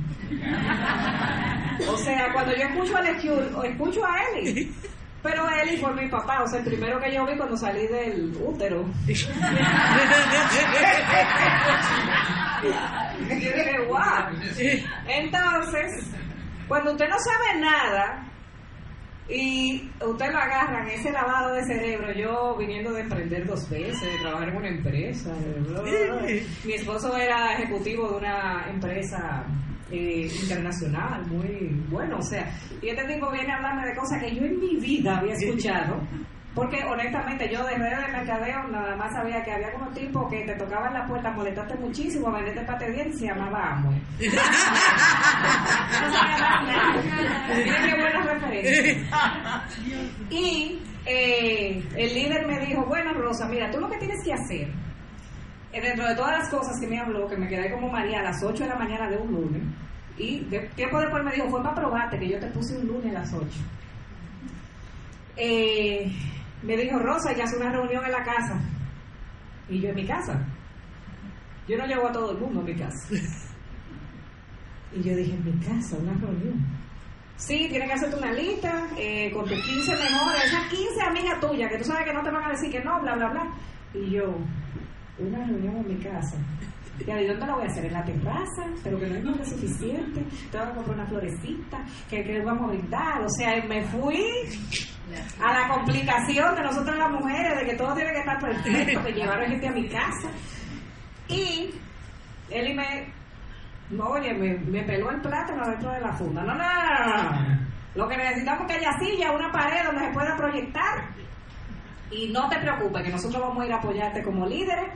o 1.89 1.97
sea, 1.99 2.33
cuando 2.33 2.57
yo 2.57 2.65
escucho 2.65 2.97
a 2.97 3.03
Lequiura, 3.03 3.47
escucho 3.63 4.05
a 4.05 4.17
Eli, 4.33 4.75
pero 5.23 5.49
Eli 5.49 5.77
fue 5.77 5.95
mi 5.95 6.09
papá, 6.09 6.43
o 6.43 6.49
sea, 6.49 6.59
el 6.59 6.65
primero 6.65 6.99
que 6.99 7.15
yo 7.15 7.25
vi 7.25 7.37
cuando 7.37 7.57
salí 7.57 7.87
del 7.87 8.37
útero. 8.45 8.85
y 13.21 13.35
dije, 13.35 13.79
wow. 13.87 14.27
Entonces, 15.07 16.11
cuando 16.67 16.91
usted 16.91 17.09
no 17.09 17.17
sabe 17.21 17.61
nada, 17.61 18.27
y 19.29 19.91
usted 20.05 20.33
lo 20.33 20.39
agarra 20.39 20.83
en 20.83 21.01
ese 21.01 21.11
lavado 21.11 21.55
de 21.55 21.65
cerebro, 21.65 22.13
yo 22.13 22.57
viniendo 22.59 22.93
de 22.93 23.01
emprender 23.03 23.47
dos 23.47 23.69
veces, 23.71 24.03
de 24.03 24.19
trabajar 24.21 24.51
en 24.51 24.57
una 24.57 24.69
empresa. 24.69 25.35
Mi 26.65 26.73
esposo 26.75 27.17
era 27.17 27.55
ejecutivo 27.55 28.11
de 28.11 28.17
una 28.19 28.67
empresa 28.69 29.47
eh, 29.91 30.29
internacional, 30.43 31.27
muy 31.27 31.71
bueno, 31.89 32.19
o 32.19 32.23
sea, 32.23 32.51
y 32.83 32.89
este 32.89 33.05
tipo 33.05 33.31
viene 33.31 33.53
a 33.53 33.57
hablarme 33.57 33.87
de 33.89 33.97
cosas 33.97 34.23
que 34.23 34.35
yo 34.35 34.45
en 34.45 34.59
mi 34.59 34.77
vida 34.77 35.19
había 35.19 35.35
escuchado. 35.35 36.01
Porque 36.55 36.85
honestamente 36.85 37.51
yo 37.51 37.65
de 37.65 37.75
redes 37.77 38.07
de 38.07 38.13
mercadeo 38.13 38.69
nada 38.69 38.95
más 38.95 39.13
sabía 39.13 39.43
que 39.43 39.53
había 39.53 39.73
como 39.73 39.91
tipo 39.91 40.29
que 40.29 40.45
te 40.45 40.55
tocaban 40.55 40.95
la 40.95 41.05
puerta, 41.05 41.33
molestaste 41.33 41.75
muchísimo, 41.75 42.31
venderte 42.31 42.63
pate 42.63 42.91
bien 42.93 43.11
y 43.11 43.19
se 43.19 43.27
llamaba 43.27 43.73
Amway. 43.73 44.01
no 46.01 46.13
sabía 47.51 47.87
qué 47.87 47.95
buena 48.01 48.23
referencia. 48.23 49.65
Y 50.31 50.79
eh, 51.07 51.83
el 51.97 52.15
líder 52.15 52.47
me 52.47 52.61
dijo, 52.65 52.85
bueno 52.87 53.13
Rosa, 53.15 53.49
mira, 53.49 53.69
tú 53.73 53.81
lo 53.81 53.91
que 53.91 53.99
tienes 53.99 54.23
que 54.25 54.33
hacer, 54.33 54.69
eh, 55.73 55.81
dentro 55.81 56.07
de 56.07 56.15
todas 56.15 56.39
las 56.39 56.49
cosas 56.51 56.79
que 56.81 56.87
me 56.87 57.01
habló, 57.01 57.27
que 57.29 57.37
me 57.37 57.49
quedé 57.49 57.73
como 57.73 57.91
María 57.91 58.21
a 58.21 58.25
las 58.25 58.41
8 58.45 58.63
de 58.63 58.69
la 58.69 58.77
mañana 58.77 59.11
de 59.11 59.17
un 59.17 59.33
lunes, 59.33 59.63
y 60.17 60.39
tiempo 60.77 61.01
después 61.01 61.25
me 61.25 61.33
dijo, 61.33 61.51
fue 61.51 61.63
para 61.65 61.75
probarte 61.75 62.17
que 62.19 62.29
yo 62.29 62.39
te 62.39 62.47
puse 62.47 62.77
un 62.77 62.87
lunes 62.87 63.11
a 63.17 63.21
las 63.21 63.33
8. 63.33 63.49
Eh, 65.37 66.13
me 66.65 66.77
dijo, 66.77 66.99
Rosa, 66.99 67.33
ya 67.37 67.45
hace 67.45 67.57
una 67.57 67.71
reunión 67.71 68.05
en 68.05 68.13
la 68.13 68.25
casa. 68.25 68.61
Y 69.69 69.81
yo 69.81 69.91
en 69.91 69.95
mi 69.95 70.07
casa. 70.07 70.47
Yo 71.69 71.79
no 71.79 71.87
llevo 71.87 72.09
a 72.09 72.13
todo 72.13 72.33
el 72.33 72.39
mundo 72.39 72.61
a 72.61 72.65
mi 72.65 72.75
casa. 72.75 73.09
Y 74.93 75.03
yo 75.03 75.17
dije, 75.17 75.33
en 75.33 75.45
mi 75.45 75.67
casa, 75.67 75.97
una 75.97 76.15
reunión. 76.15 76.65
Sí, 77.37 77.67
tienes 77.69 77.89
que 77.89 77.95
hacerte 77.95 78.17
una 78.17 78.33
lista 78.33 78.87
eh, 78.97 79.31
con 79.33 79.45
tus 79.45 79.61
15 79.61 79.91
mejores, 79.91 80.45
esas 80.45 80.69
15 80.69 81.03
amigas 81.03 81.41
tuyas, 81.41 81.69
que 81.69 81.79
tú 81.79 81.85
sabes 81.85 82.05
que 82.05 82.13
no 82.13 82.23
te 82.23 82.31
van 82.31 82.45
a 82.45 82.51
decir 82.51 82.71
que 82.71 82.81
no, 82.81 83.01
bla, 83.01 83.17
bla, 83.17 83.31
bla. 83.31 83.55
Y 83.93 84.11
yo, 84.11 84.37
una 85.19 85.45
reunión 85.45 85.77
en 85.79 85.89
mi 85.89 85.97
casa. 85.97 86.37
¿Y 87.01 87.05
dónde 87.05 87.47
lo 87.47 87.55
voy 87.55 87.65
a 87.65 87.67
hacer? 87.67 87.87
¿En 87.87 87.93
la 87.93 88.05
terraza? 88.05 88.65
Pero 88.83 88.99
que 88.99 89.07
no 89.07 89.17
es 89.17 89.25
más 89.25 89.49
suficiente. 89.49 90.25
Tengo 90.51 90.65
que 90.67 90.75
comprar 90.75 90.97
una 90.97 91.07
florecita. 91.07 91.85
que 92.09 92.23
¿Qué 92.23 92.41
vamos 92.41 92.69
a 92.69 92.73
brindar? 92.73 93.23
O 93.23 93.29
sea, 93.29 93.63
me 93.67 93.83
fui 93.83 94.25
a 95.43 95.53
la 95.53 95.69
complicación 95.69 96.55
de 96.55 96.63
nosotros 96.63 96.97
las 96.97 97.11
mujeres, 97.11 97.59
de 97.59 97.67
que 97.67 97.77
todo 97.77 97.95
tiene 97.95 98.13
que 98.13 98.21
estar 98.21 98.39
perfecto, 98.39 99.03
de 99.03 99.13
llevar 99.13 99.43
a 99.43 99.49
gente 99.49 99.69
a 99.69 99.73
mi 99.73 99.89
casa. 99.89 100.29
Y 101.29 101.71
él 102.51 102.75
me, 102.75 103.13
no, 103.91 104.05
oye, 104.11 104.33
me, 104.35 104.83
peló 104.83 105.11
el 105.11 105.21
plátano 105.21 105.69
dentro 105.69 105.91
de 105.91 106.01
la 106.01 106.13
funda. 106.13 106.43
No, 106.43 106.55
no, 106.55 106.65
Lo 107.95 108.09
que 108.09 108.17
necesitamos 108.17 108.63
es 108.63 108.67
que 108.67 108.87
haya 108.87 108.99
silla, 108.99 109.33
una 109.33 109.53
pared 109.53 109.85
donde 109.85 110.07
se 110.07 110.13
pueda 110.13 110.37
proyectar. 110.37 111.09
Y 112.11 112.29
no 112.29 112.49
te 112.49 112.59
preocupes, 112.59 113.03
que 113.03 113.11
nosotros 113.11 113.43
vamos 113.43 113.63
a 113.63 113.67
ir 113.67 113.73
a 113.73 113.77
apoyarte 113.77 114.23
como 114.23 114.47
líderes. 114.47 114.91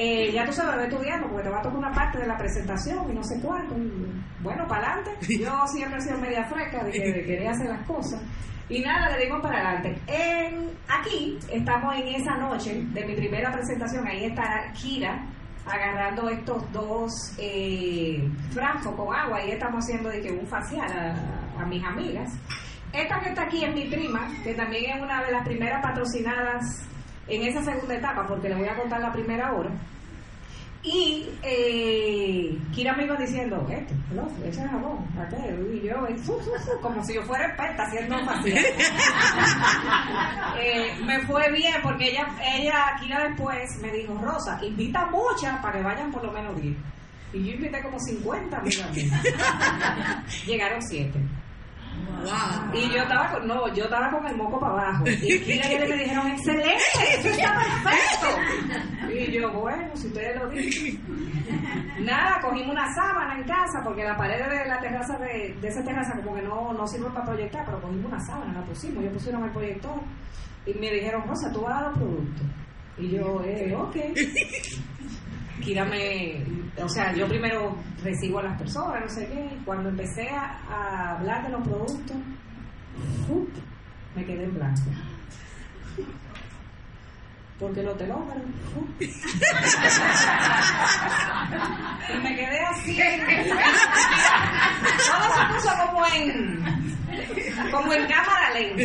Eh, 0.00 0.30
ya 0.30 0.46
tú 0.46 0.52
sabes, 0.52 0.76
ve 0.76 0.84
estudiando, 0.84 1.26
porque 1.26 1.42
te 1.42 1.50
va 1.50 1.58
a 1.58 1.62
tocar 1.62 1.76
una 1.76 1.90
parte 1.90 2.18
de 2.18 2.26
la 2.28 2.36
presentación 2.36 3.10
y 3.10 3.14
no 3.16 3.24
sé 3.24 3.40
cuánto. 3.42 3.74
Bueno, 4.40 4.64
para 4.68 4.92
adelante. 4.92 5.26
Yo 5.40 5.66
siempre 5.66 5.98
he 5.98 6.02
sido 6.02 6.18
media 6.18 6.44
fresca 6.44 6.84
de, 6.84 6.92
que, 6.92 7.00
de 7.00 7.24
querer 7.24 7.48
hacer 7.48 7.66
las 7.66 7.84
cosas. 7.84 8.22
Y 8.68 8.80
nada, 8.80 9.16
le 9.16 9.24
digo 9.24 9.42
para 9.42 9.58
adelante. 9.58 10.00
En, 10.06 10.70
aquí 10.88 11.36
estamos 11.50 11.96
en 11.96 12.14
esa 12.14 12.36
noche 12.36 12.80
de 12.92 13.06
mi 13.06 13.16
primera 13.16 13.50
presentación. 13.50 14.06
Ahí 14.06 14.26
está 14.26 14.70
Kira 14.72 15.20
agarrando 15.66 16.28
estos 16.28 16.72
dos 16.72 17.10
eh, 17.36 18.22
francos 18.52 18.94
con 18.94 19.12
agua 19.12 19.44
y 19.44 19.50
estamos 19.50 19.84
haciendo 19.84 20.10
de 20.10 20.20
que 20.20 20.30
un 20.30 20.46
facial 20.46 20.92
a, 20.92 21.60
a, 21.60 21.66
mis 21.66 21.82
amigas. 21.84 22.30
Esta 22.92 23.18
que 23.18 23.30
está 23.30 23.42
aquí 23.42 23.64
es 23.64 23.74
mi 23.74 23.90
prima, 23.90 24.28
que 24.44 24.54
también 24.54 24.96
es 24.96 25.02
una 25.02 25.24
de 25.24 25.32
las 25.32 25.44
primeras 25.44 25.82
patrocinadas 25.82 26.88
en 27.28 27.42
esa 27.42 27.62
segunda 27.62 27.94
etapa, 27.94 28.26
porque 28.26 28.48
le 28.48 28.56
voy 28.56 28.68
a 28.68 28.76
contar 28.76 29.00
la 29.00 29.12
primera 29.12 29.52
hora. 29.52 29.70
Y 30.82 31.28
eh, 31.42 32.56
Kira 32.72 32.94
me 32.94 33.04
iba 33.04 33.16
diciendo, 33.16 33.66
esto, 33.68 33.94
no, 34.14 34.28
echa 34.46 34.68
jabón, 34.68 34.98
y 35.74 35.80
yo, 35.80 35.96
como 36.82 37.04
si 37.04 37.14
yo 37.14 37.22
fuera 37.24 37.48
experta 37.48 37.82
haciendo 37.82 38.16
facial. 38.24 38.64
eh, 40.62 40.92
me 41.04 41.20
fue 41.26 41.50
bien 41.50 41.74
porque 41.82 42.10
ella, 42.10 42.28
ella, 42.54 42.96
Kira 43.00 43.28
después 43.28 43.76
me 43.82 43.90
dijo, 43.90 44.16
Rosa, 44.18 44.60
invita 44.64 45.06
muchas 45.06 45.60
para 45.60 45.78
que 45.78 45.84
vayan 45.84 46.12
por 46.12 46.24
lo 46.24 46.32
menos 46.32 46.60
10. 46.62 46.76
Y 47.32 47.44
yo 47.44 47.52
invité 47.54 47.82
como 47.82 47.98
50, 47.98 48.60
mira, 48.60 48.88
Llegaron 50.46 50.80
7. 50.80 51.18
Y 52.72 52.90
yo 52.90 53.02
estaba 53.02 53.30
con, 53.32 53.46
no, 53.46 53.72
yo 53.74 53.84
estaba 53.84 54.10
con 54.10 54.26
el 54.26 54.36
moco 54.36 54.60
para 54.60 54.72
abajo. 54.72 55.04
Y 55.22 55.40
Kira 55.40 55.72
y 55.72 55.88
me 55.88 55.96
dijeron, 55.96 56.26
excelente, 56.28 56.78
eso 57.18 57.28
está 57.28 57.54
perfecto. 57.54 59.08
Y 59.12 59.32
yo, 59.32 59.50
bueno, 59.52 59.88
si 59.94 60.08
ustedes 60.08 60.38
lo 60.38 60.48
dicen. 60.50 61.00
Nada, 62.00 62.40
cogimos 62.42 62.72
una 62.72 62.94
sábana 62.94 63.38
en 63.38 63.44
casa, 63.44 63.80
porque 63.82 64.04
la 64.04 64.16
pared 64.16 64.38
de 64.38 64.68
la 64.68 64.78
terraza 64.80 65.18
de, 65.18 65.56
de 65.60 65.68
esa 65.68 65.82
terraza 65.82 66.12
como 66.22 66.36
que 66.36 66.42
no, 66.42 66.72
no 66.72 66.86
sirve 66.86 67.08
para 67.10 67.24
proyectar, 67.24 67.64
pero 67.64 67.80
cogimos 67.80 68.06
una 68.06 68.20
sábana, 68.20 68.60
la 68.60 68.66
pusimos, 68.66 69.02
yo 69.02 69.10
pusieron 69.10 69.44
el 69.44 69.50
proyector. 69.50 69.98
Y 70.66 70.74
me 70.74 70.90
dijeron, 70.92 71.22
Rosa, 71.26 71.50
tú 71.52 71.62
vas 71.62 71.72
a 71.72 71.82
dar 71.82 71.90
los 71.90 71.98
productos. 71.98 72.46
Y 72.98 73.10
yo, 73.10 73.42
eh, 73.44 73.74
ok. 73.74 73.96
Kira 75.62 75.84
me, 75.84 76.42
o 76.82 76.88
sea, 76.88 77.12
yo 77.12 77.28
primero 77.28 77.76
recibo 78.02 78.38
a 78.38 78.44
las 78.44 78.58
personas, 78.58 79.02
no 79.02 79.08
sé 79.08 79.26
qué, 79.26 79.58
cuando 79.64 79.88
empecé 79.88 80.28
a, 80.30 81.16
hablar 81.16 81.44
de 81.44 81.50
los 81.50 81.62
productos, 81.66 82.16
me 84.14 84.24
quedé 84.24 84.44
en 84.44 84.54
blanco. 84.54 84.82
Porque 87.58 87.82
lo 87.82 87.92
telómeros, 87.94 88.44
y 89.00 89.06
me 92.22 92.36
quedé 92.36 92.60
así. 92.60 92.96
Todo 95.08 95.34
se 95.34 95.44
puso 95.54 95.70
como 95.86 96.06
en 96.06 96.88
como 97.70 97.92
en 97.92 98.06
cámara 98.06 98.50
lenta. 98.54 98.82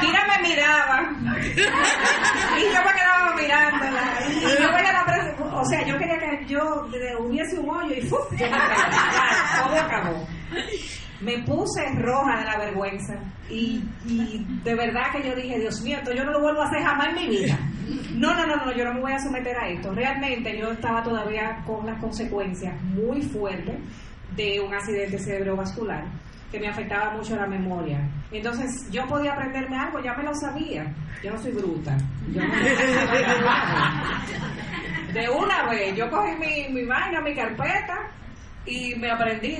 Kira 0.00 0.26
me 0.26 0.48
miraba 0.48 1.10
y 2.58 2.64
yo 2.74 2.84
me 2.84 2.92
quedaba 2.92 3.36
mirándola. 3.36 4.02
Y 4.28 4.40
yo 4.40 4.72
veía 4.72 4.92
la 4.92 5.04
o 5.60 5.64
sea, 5.64 5.86
yo 5.86 5.98
quería 5.98 6.18
que 6.18 6.46
yo 6.46 6.86
hubiese 7.20 7.58
un 7.58 7.70
hoyo 7.70 7.94
y 7.94 8.02
¡fuf! 8.02 8.28
todo 8.30 9.76
acabó. 9.76 10.26
Me 11.20 11.38
puse 11.44 11.82
roja 11.96 12.38
de 12.38 12.44
la 12.46 12.58
vergüenza 12.58 13.14
y, 13.50 13.82
de 14.64 14.74
verdad 14.74 15.12
que 15.12 15.28
yo 15.28 15.34
dije, 15.34 15.58
Dios 15.58 15.82
mío, 15.82 15.98
esto 15.98 16.12
yo 16.14 16.24
no 16.24 16.32
lo 16.32 16.40
vuelvo 16.40 16.62
a 16.62 16.66
hacer 16.66 16.82
jamás 16.82 17.08
en 17.08 17.14
mi 17.14 17.28
vida. 17.28 17.58
No, 18.14 18.34
no, 18.34 18.46
no, 18.46 18.56
no, 18.64 18.72
yo 18.72 18.84
no 18.84 18.94
me 18.94 19.00
voy 19.00 19.12
a 19.12 19.18
someter 19.18 19.56
a 19.56 19.68
esto. 19.68 19.92
Realmente 19.92 20.58
yo 20.58 20.70
estaba 20.70 21.02
todavía 21.02 21.62
con 21.66 21.84
las 21.84 22.00
consecuencias 22.00 22.80
muy 22.82 23.20
fuertes 23.20 23.76
de 24.34 24.60
un 24.60 24.72
accidente 24.72 25.18
cerebrovascular 25.18 26.04
que 26.50 26.58
me 26.58 26.68
afectaba 26.68 27.12
mucho 27.12 27.36
la 27.36 27.46
memoria. 27.46 28.00
Entonces, 28.32 28.90
yo 28.90 29.06
podía 29.06 29.32
aprenderme 29.32 29.76
algo, 29.78 30.00
ya 30.02 30.14
me 30.14 30.24
lo 30.24 30.34
sabía. 30.34 30.84
Yo 31.22 31.32
no 31.32 31.38
soy 31.38 31.52
bruta. 31.52 31.96
Yo 32.32 32.42
no 32.42 32.54
de 35.12 35.28
una 35.28 35.68
vez, 35.68 35.96
yo 35.96 36.08
cogí 36.08 36.36
mi, 36.36 36.72
mi 36.72 36.84
vaina, 36.86 37.20
mi 37.20 37.34
carpeta, 37.34 38.10
Y 38.64 38.94
me 38.96 39.10
aprendí 39.10 39.56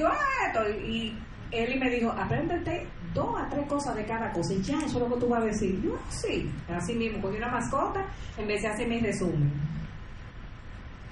esto. 0.46 0.68
Y 0.86 1.16
él 1.50 1.80
me 1.80 1.90
dijo, 1.90 2.12
apréndete 2.12 2.86
dos 3.14 3.40
a 3.40 3.48
tres 3.48 3.66
cosas 3.66 3.96
de 3.96 4.04
cada 4.04 4.30
cosa. 4.32 4.54
Y 4.54 4.62
ya, 4.62 4.76
eso 4.78 4.86
es 4.86 5.08
lo 5.08 5.14
que 5.14 5.20
tú 5.20 5.28
vas 5.28 5.42
a 5.42 5.46
decir. 5.46 5.80
Yo, 5.82 5.96
sí. 6.08 6.50
Así 6.68 6.94
mismo, 6.94 7.20
cogí 7.20 7.36
una 7.36 7.50
mascota, 7.50 8.04
empecé 8.36 8.68
a 8.68 8.72
hacer 8.72 8.88
mi 8.88 9.00
resumen. 9.00 9.52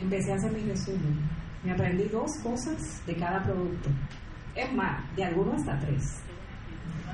Empecé 0.00 0.32
a 0.32 0.36
hacer 0.36 0.52
mi 0.52 0.62
resumen. 0.62 1.18
Me 1.64 1.72
aprendí 1.72 2.04
dos 2.04 2.30
cosas 2.42 3.04
de 3.06 3.16
cada 3.16 3.42
producto. 3.42 3.90
Es 4.58 4.72
más, 4.72 5.04
de 5.14 5.24
algunos 5.24 5.54
hasta 5.60 5.78
tres. 5.78 6.20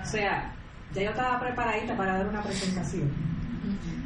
O 0.02 0.06
sea, 0.06 0.50
ya 0.94 1.02
yo 1.02 1.10
estaba 1.10 1.38
preparadita 1.38 1.94
para 1.94 2.16
dar 2.16 2.26
una 2.26 2.42
presentación. 2.42 3.12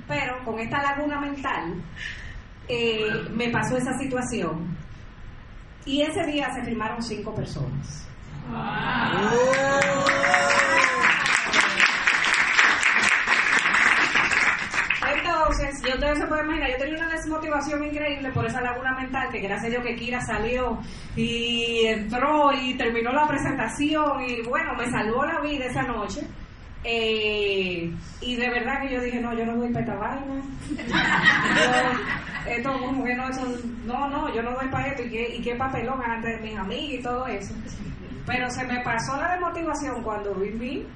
Pero 0.09 0.45
con 0.45 0.59
esta 0.59 0.83
laguna 0.83 1.21
mental, 1.21 1.81
eh, 2.67 3.07
me 3.31 3.49
pasó 3.51 3.77
esa 3.77 3.97
situación. 3.97 4.77
Y 5.85 6.03
ese 6.03 6.27
día 6.27 6.53
se 6.53 6.65
firmaron 6.65 7.01
cinco 7.01 7.33
personas. 7.33 8.09
Entonces, 9.13 10.18
yo 15.89 15.95
ustedes 15.95 16.19
se 16.19 16.27
pueden 16.27 16.47
imaginar, 16.47 16.71
yo 16.71 16.79
tenía 16.79 16.99
una 16.99 17.15
desmotivación 17.15 17.85
increíble 17.85 18.31
por 18.33 18.47
esa 18.47 18.61
laguna 18.61 18.95
mental, 18.95 19.29
que 19.31 19.41
gracias 19.41 19.67
a 19.67 19.71
Dios 19.71 19.85
que 19.85 19.97
Kira 19.97 20.21
salió 20.21 20.79
y 21.17 21.87
entró 21.87 22.53
y 22.53 22.77
terminó 22.77 23.13
la 23.13 23.27
presentación 23.27 24.23
y 24.23 24.43
bueno, 24.43 24.75
me 24.75 24.91
salvó 24.91 25.25
la 25.25 25.41
vida 25.41 25.67
esa 25.67 25.83
noche. 25.83 26.23
Eh, 26.85 27.93
y 28.21 28.37
de 28.37 28.51
verdad 28.51 28.83
que 28.83 28.95
yo 28.95 29.01
dije, 29.01 29.21
no, 29.21 29.37
yo 29.37 29.45
no 29.45 29.57
doy 29.57 29.73
para 29.73 29.85
esta 29.85 29.97
vaina. 29.97 30.43
esto 32.49 32.73
como 32.79 33.05
que 33.05 33.15
no, 33.15 33.29
no, 33.85 34.09
no, 34.09 34.35
yo 34.35 34.43
no 34.43 34.53
doy 34.53 34.69
para 34.69 34.89
esto. 34.89 35.03
¿Y 35.03 35.11
qué, 35.11 35.37
y 35.37 35.43
qué 35.43 35.55
papelón 35.57 36.01
ante 36.03 36.39
mis 36.39 36.57
amigos 36.57 37.01
y 37.01 37.03
todo 37.03 37.27
eso? 37.27 37.55
Pero 38.27 38.49
se 38.51 38.65
me 38.65 38.83
pasó 38.85 39.17
la 39.17 39.33
desmotivación 39.33 40.03
cuando 40.03 40.35
vi 40.35 40.51
mi 40.51 40.87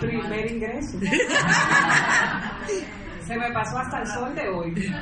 primer 0.00 0.50
ingreso. 0.50 0.98
se 3.26 3.36
me 3.36 3.50
pasó 3.52 3.78
hasta 3.78 4.00
el 4.00 4.06
sol 4.06 4.34
de 4.34 4.48
hoy. 4.48 4.72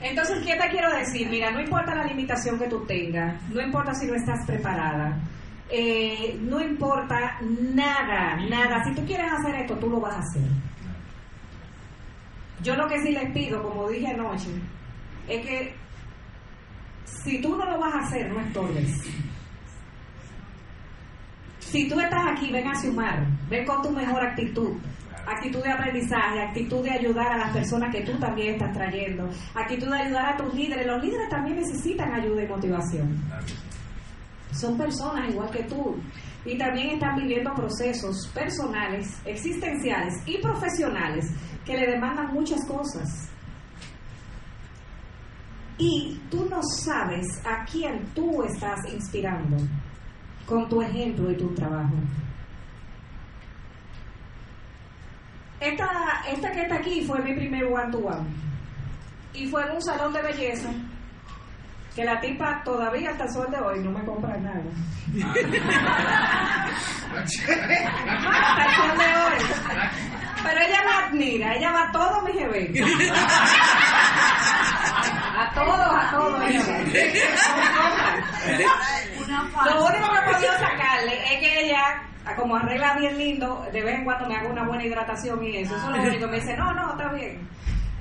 Entonces, 0.00 0.44
¿qué 0.44 0.54
te 0.56 0.68
quiero 0.70 0.90
decir? 0.94 1.28
Mira, 1.28 1.50
no 1.50 1.60
importa 1.60 1.94
la 1.94 2.04
limitación 2.04 2.58
que 2.58 2.68
tú 2.68 2.84
tengas, 2.86 3.40
no 3.50 3.60
importa 3.60 3.94
si 3.94 4.06
no 4.06 4.14
estás 4.14 4.44
preparada, 4.46 5.18
eh, 5.68 6.38
no 6.40 6.60
importa 6.60 7.38
nada, 7.40 8.36
nada. 8.48 8.84
Si 8.84 8.94
tú 8.94 9.04
quieres 9.04 9.30
hacer 9.32 9.54
esto, 9.62 9.76
tú 9.78 9.88
lo 9.88 10.00
vas 10.00 10.16
a 10.16 10.18
hacer. 10.18 10.42
Yo 12.62 12.76
lo 12.76 12.88
que 12.88 13.00
sí 13.00 13.12
les 13.12 13.32
pido, 13.32 13.62
como 13.62 13.88
dije 13.88 14.08
anoche, 14.08 14.50
es 15.28 15.46
que 15.46 15.74
si 17.04 17.40
tú 17.40 17.56
no 17.56 17.64
lo 17.64 17.78
vas 17.78 17.94
a 17.94 18.00
hacer, 18.00 18.30
no 18.30 18.40
estorbes. 18.40 18.90
Si 21.60 21.88
tú 21.88 21.98
estás 21.98 22.26
aquí, 22.32 22.50
ven 22.52 22.68
a 22.68 22.74
sumar, 22.74 23.24
ven 23.48 23.64
con 23.64 23.82
tu 23.82 23.90
mejor 23.90 24.24
actitud, 24.24 24.76
actitud 25.26 25.62
de 25.62 25.70
aprendizaje, 25.70 26.40
actitud 26.40 26.82
de 26.82 26.90
ayudar 26.90 27.32
a 27.32 27.38
las 27.38 27.52
personas 27.52 27.94
que 27.94 28.02
tú 28.02 28.18
también 28.18 28.54
estás 28.54 28.72
trayendo, 28.72 29.28
actitud 29.54 29.88
de 29.88 29.96
ayudar 29.96 30.34
a 30.34 30.36
tus 30.36 30.54
líderes. 30.54 30.86
Los 30.86 31.02
líderes 31.02 31.28
también 31.28 31.56
necesitan 31.56 32.12
ayuda 32.12 32.42
y 32.42 32.48
motivación. 32.48 33.16
Son 34.52 34.76
personas 34.76 35.30
igual 35.30 35.50
que 35.50 35.62
tú 35.64 35.96
y 36.44 36.58
también 36.58 36.90
están 36.90 37.16
viviendo 37.16 37.54
procesos 37.54 38.28
personales, 38.34 39.20
existenciales 39.24 40.14
y 40.26 40.38
profesionales 40.38 41.26
que 41.64 41.76
le 41.76 41.86
demandan 41.92 42.32
muchas 42.32 42.64
cosas. 42.66 43.30
Y 45.78 46.20
tú 46.30 46.46
no 46.50 46.60
sabes 46.62 47.26
a 47.44 47.64
quién 47.64 48.04
tú 48.14 48.42
estás 48.42 48.78
inspirando 48.92 49.56
con 50.46 50.68
tu 50.68 50.82
ejemplo 50.82 51.30
y 51.30 51.36
tu 51.36 51.48
trabajo. 51.54 51.94
Esta, 55.62 56.22
esta 56.28 56.50
que 56.50 56.62
está 56.62 56.74
aquí 56.74 57.04
fue 57.06 57.20
mi 57.20 57.34
primer 57.34 57.64
one-to-one. 57.66 58.26
Y 59.32 59.46
fue 59.46 59.62
en 59.62 59.70
un 59.76 59.82
salón 59.82 60.12
de 60.12 60.20
belleza 60.22 60.68
que 61.94 62.04
la 62.04 62.20
tipa 62.20 62.62
todavía 62.64 63.10
hasta 63.10 63.24
el 63.24 63.32
sol 63.32 63.46
de 63.50 63.58
hoy 63.58 63.78
no 63.80 63.90
me 63.92 64.04
compra 64.04 64.36
nada. 64.38 64.62
hasta 67.16 68.64
el 68.64 68.74
sol 68.74 68.98
de 68.98 69.04
hoy. 69.04 69.38
Pero 70.42 70.60
ella 70.60 70.82
me 70.84 70.92
admira, 71.06 71.54
ella 71.54 71.70
va 71.70 71.82
a 71.88 71.92
todos 71.92 72.24
mis 72.24 72.36
eventos. 72.42 72.90
A 75.34 75.54
todos, 75.54 75.78
a 75.78 76.10
todos 76.10 76.42
ella 76.50 76.62
Lo 79.64 79.86
único 79.86 80.10
que 80.10 80.18
he 80.18 80.32
podido 80.32 80.52
sacarle 80.58 81.34
es 81.34 81.40
que 81.40 81.60
ella 81.64 82.02
como 82.36 82.56
arregla 82.56 82.94
bien 82.98 83.18
lindo, 83.18 83.66
de 83.72 83.82
vez 83.82 83.98
en 83.98 84.04
cuando 84.04 84.28
me 84.28 84.36
hago 84.36 84.50
una 84.50 84.64
buena 84.64 84.84
hidratación 84.84 85.44
y 85.44 85.56
eso. 85.58 85.76
Eso 85.76 85.94
es 85.94 85.96
lo 85.96 86.08
único. 86.10 86.28
Me 86.28 86.36
dice, 86.36 86.56
no, 86.56 86.72
no, 86.72 86.92
está 86.92 87.12
bien. 87.12 87.48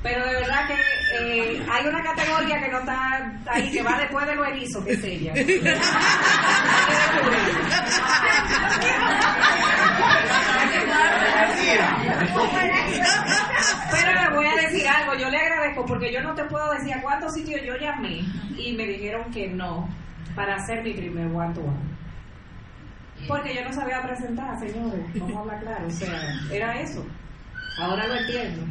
Pero 0.04 0.26
de 0.26 0.34
verdad 0.34 0.68
que 0.68 0.76
eh, 1.20 1.64
hay 1.72 1.86
una 1.86 2.02
categoría 2.02 2.60
que 2.60 2.72
no 2.72 2.80
está 2.80 3.40
ahí, 3.48 3.72
que 3.72 3.84
va 3.84 3.98
después 4.00 4.26
de 4.26 4.36
lo 4.36 4.46
erizo, 4.46 4.84
que 4.84 4.94
es 4.94 5.04
ella. 5.04 5.34
Pero 13.92 14.22
le 14.22 14.30
voy 14.36 14.46
a 14.48 14.56
decir 14.56 14.88
algo, 14.88 15.14
yo 15.16 15.30
le 15.30 15.38
agradezco 15.38 15.86
porque 15.86 16.12
yo 16.12 16.22
no 16.22 16.34
te 16.34 16.46
puedo 16.46 16.72
decir 16.72 16.94
a 16.96 17.02
cuántos 17.02 17.34
sitios 17.34 17.62
yo 17.64 17.76
llamé 17.76 18.22
y 18.58 18.74
me 18.74 18.88
dijeron 18.88 19.32
que 19.32 19.48
no 19.50 19.88
para 20.36 20.56
hacer 20.56 20.84
mi 20.84 20.94
primer 20.94 21.28
one 21.28 21.54
to 21.54 21.62
one. 21.62 22.01
Porque 23.28 23.56
yo 23.56 23.64
no 23.64 23.74
sabía 23.74 24.02
presentar, 24.02 24.60
señores, 24.60 25.06
vamos 25.16 25.38
a 25.38 25.40
hablar 25.42 25.60
claro, 25.62 25.88
o 25.88 25.92
sea, 25.92 26.20
era 26.52 26.82
eso. 26.82 27.06
Ahora 27.80 28.08
lo 28.08 28.16
entiendo. 28.16 28.64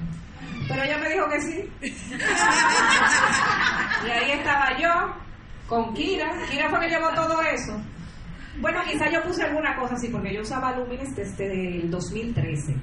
Pero 0.69 0.83
ella 0.83 0.99
me 0.99 1.09
dijo 1.11 1.29
que 1.29 1.41
sí. 1.41 1.73
y 4.07 4.11
ahí 4.11 4.31
estaba 4.33 4.79
yo 4.79 5.15
con 5.67 5.95
Kira. 5.95 6.31
Kira 6.51 6.69
fue 6.71 6.81
que 6.81 6.89
llevó 6.89 7.11
todo 7.15 7.41
eso. 7.43 7.81
Bueno, 8.61 8.81
quizá 8.85 9.11
yo 9.11 9.23
puse 9.23 9.43
alguna 9.45 9.77
cosa 9.77 9.95
así, 9.95 10.09
porque 10.09 10.35
yo 10.35 10.43
usaba 10.43 10.77
Lumines 10.77 11.15
desde 11.15 11.79
el 11.79 11.91
2013. 11.91 12.77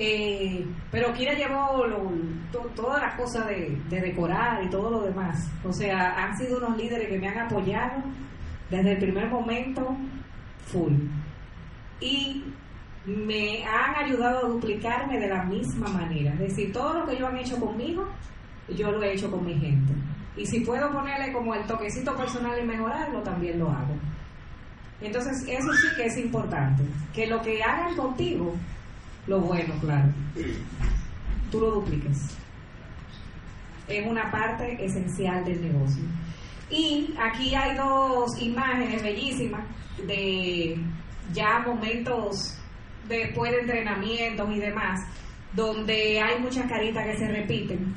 Eh, 0.00 0.64
pero 0.90 1.12
Kira 1.12 1.32
llevó 1.32 1.84
todas 2.76 3.02
las 3.02 3.14
cosas 3.16 3.48
de, 3.48 3.80
de, 3.88 4.00
decorar 4.00 4.62
y 4.62 4.70
todo 4.70 4.90
lo 4.90 5.02
demás. 5.02 5.50
O 5.64 5.72
sea, 5.72 6.14
han 6.16 6.36
sido 6.36 6.58
unos 6.58 6.76
líderes 6.76 7.08
que 7.08 7.18
me 7.18 7.28
han 7.28 7.38
apoyado 7.38 8.02
desde 8.70 8.92
el 8.92 8.98
primer 8.98 9.28
momento, 9.28 9.96
full. 10.66 10.94
Y 12.00 12.44
me 13.06 13.64
han 13.64 14.04
ayudado 14.04 14.38
a 14.38 14.48
duplicarme 14.48 15.18
de 15.18 15.28
la 15.28 15.42
misma 15.44 15.88
manera. 15.88 16.32
Es 16.34 16.40
decir, 16.40 16.72
todo 16.72 17.00
lo 17.00 17.06
que 17.06 17.14
ellos 17.14 17.28
han 17.28 17.38
hecho 17.38 17.58
conmigo, 17.58 18.06
yo 18.76 18.90
lo 18.90 19.02
he 19.02 19.14
hecho 19.14 19.30
con 19.30 19.44
mi 19.44 19.54
gente. 19.54 19.92
Y 20.36 20.46
si 20.46 20.60
puedo 20.60 20.92
ponerle 20.92 21.32
como 21.32 21.54
el 21.54 21.64
toquecito 21.64 22.14
personal 22.16 22.58
y 22.62 22.66
mejorarlo, 22.66 23.22
también 23.22 23.58
lo 23.58 23.70
hago. 23.70 23.94
Entonces, 25.00 25.44
eso 25.48 25.72
sí 25.72 25.88
que 25.96 26.06
es 26.06 26.18
importante. 26.18 26.82
Que 27.14 27.26
lo 27.26 27.40
que 27.40 27.62
hagan 27.62 27.96
contigo, 27.96 28.54
lo 29.26 29.40
bueno, 29.40 29.74
claro, 29.80 30.08
tú 31.50 31.60
lo 31.60 31.70
dupliques. 31.72 32.36
Es 33.88 34.06
una 34.06 34.30
parte 34.30 34.84
esencial 34.84 35.44
del 35.44 35.62
negocio. 35.62 36.04
Y 36.70 37.14
aquí 37.18 37.54
hay 37.54 37.76
dos 37.76 38.40
imágenes 38.40 39.02
bellísimas 39.02 39.64
de 40.06 40.76
ya 41.32 41.60
momentos 41.66 42.58
después 43.08 43.50
de 43.52 43.60
entrenamientos 43.60 44.48
y 44.54 44.60
demás, 44.60 45.00
donde 45.54 46.20
hay 46.20 46.40
muchas 46.40 46.68
caritas 46.68 47.04
que 47.06 47.16
se 47.16 47.28
repiten. 47.28 47.94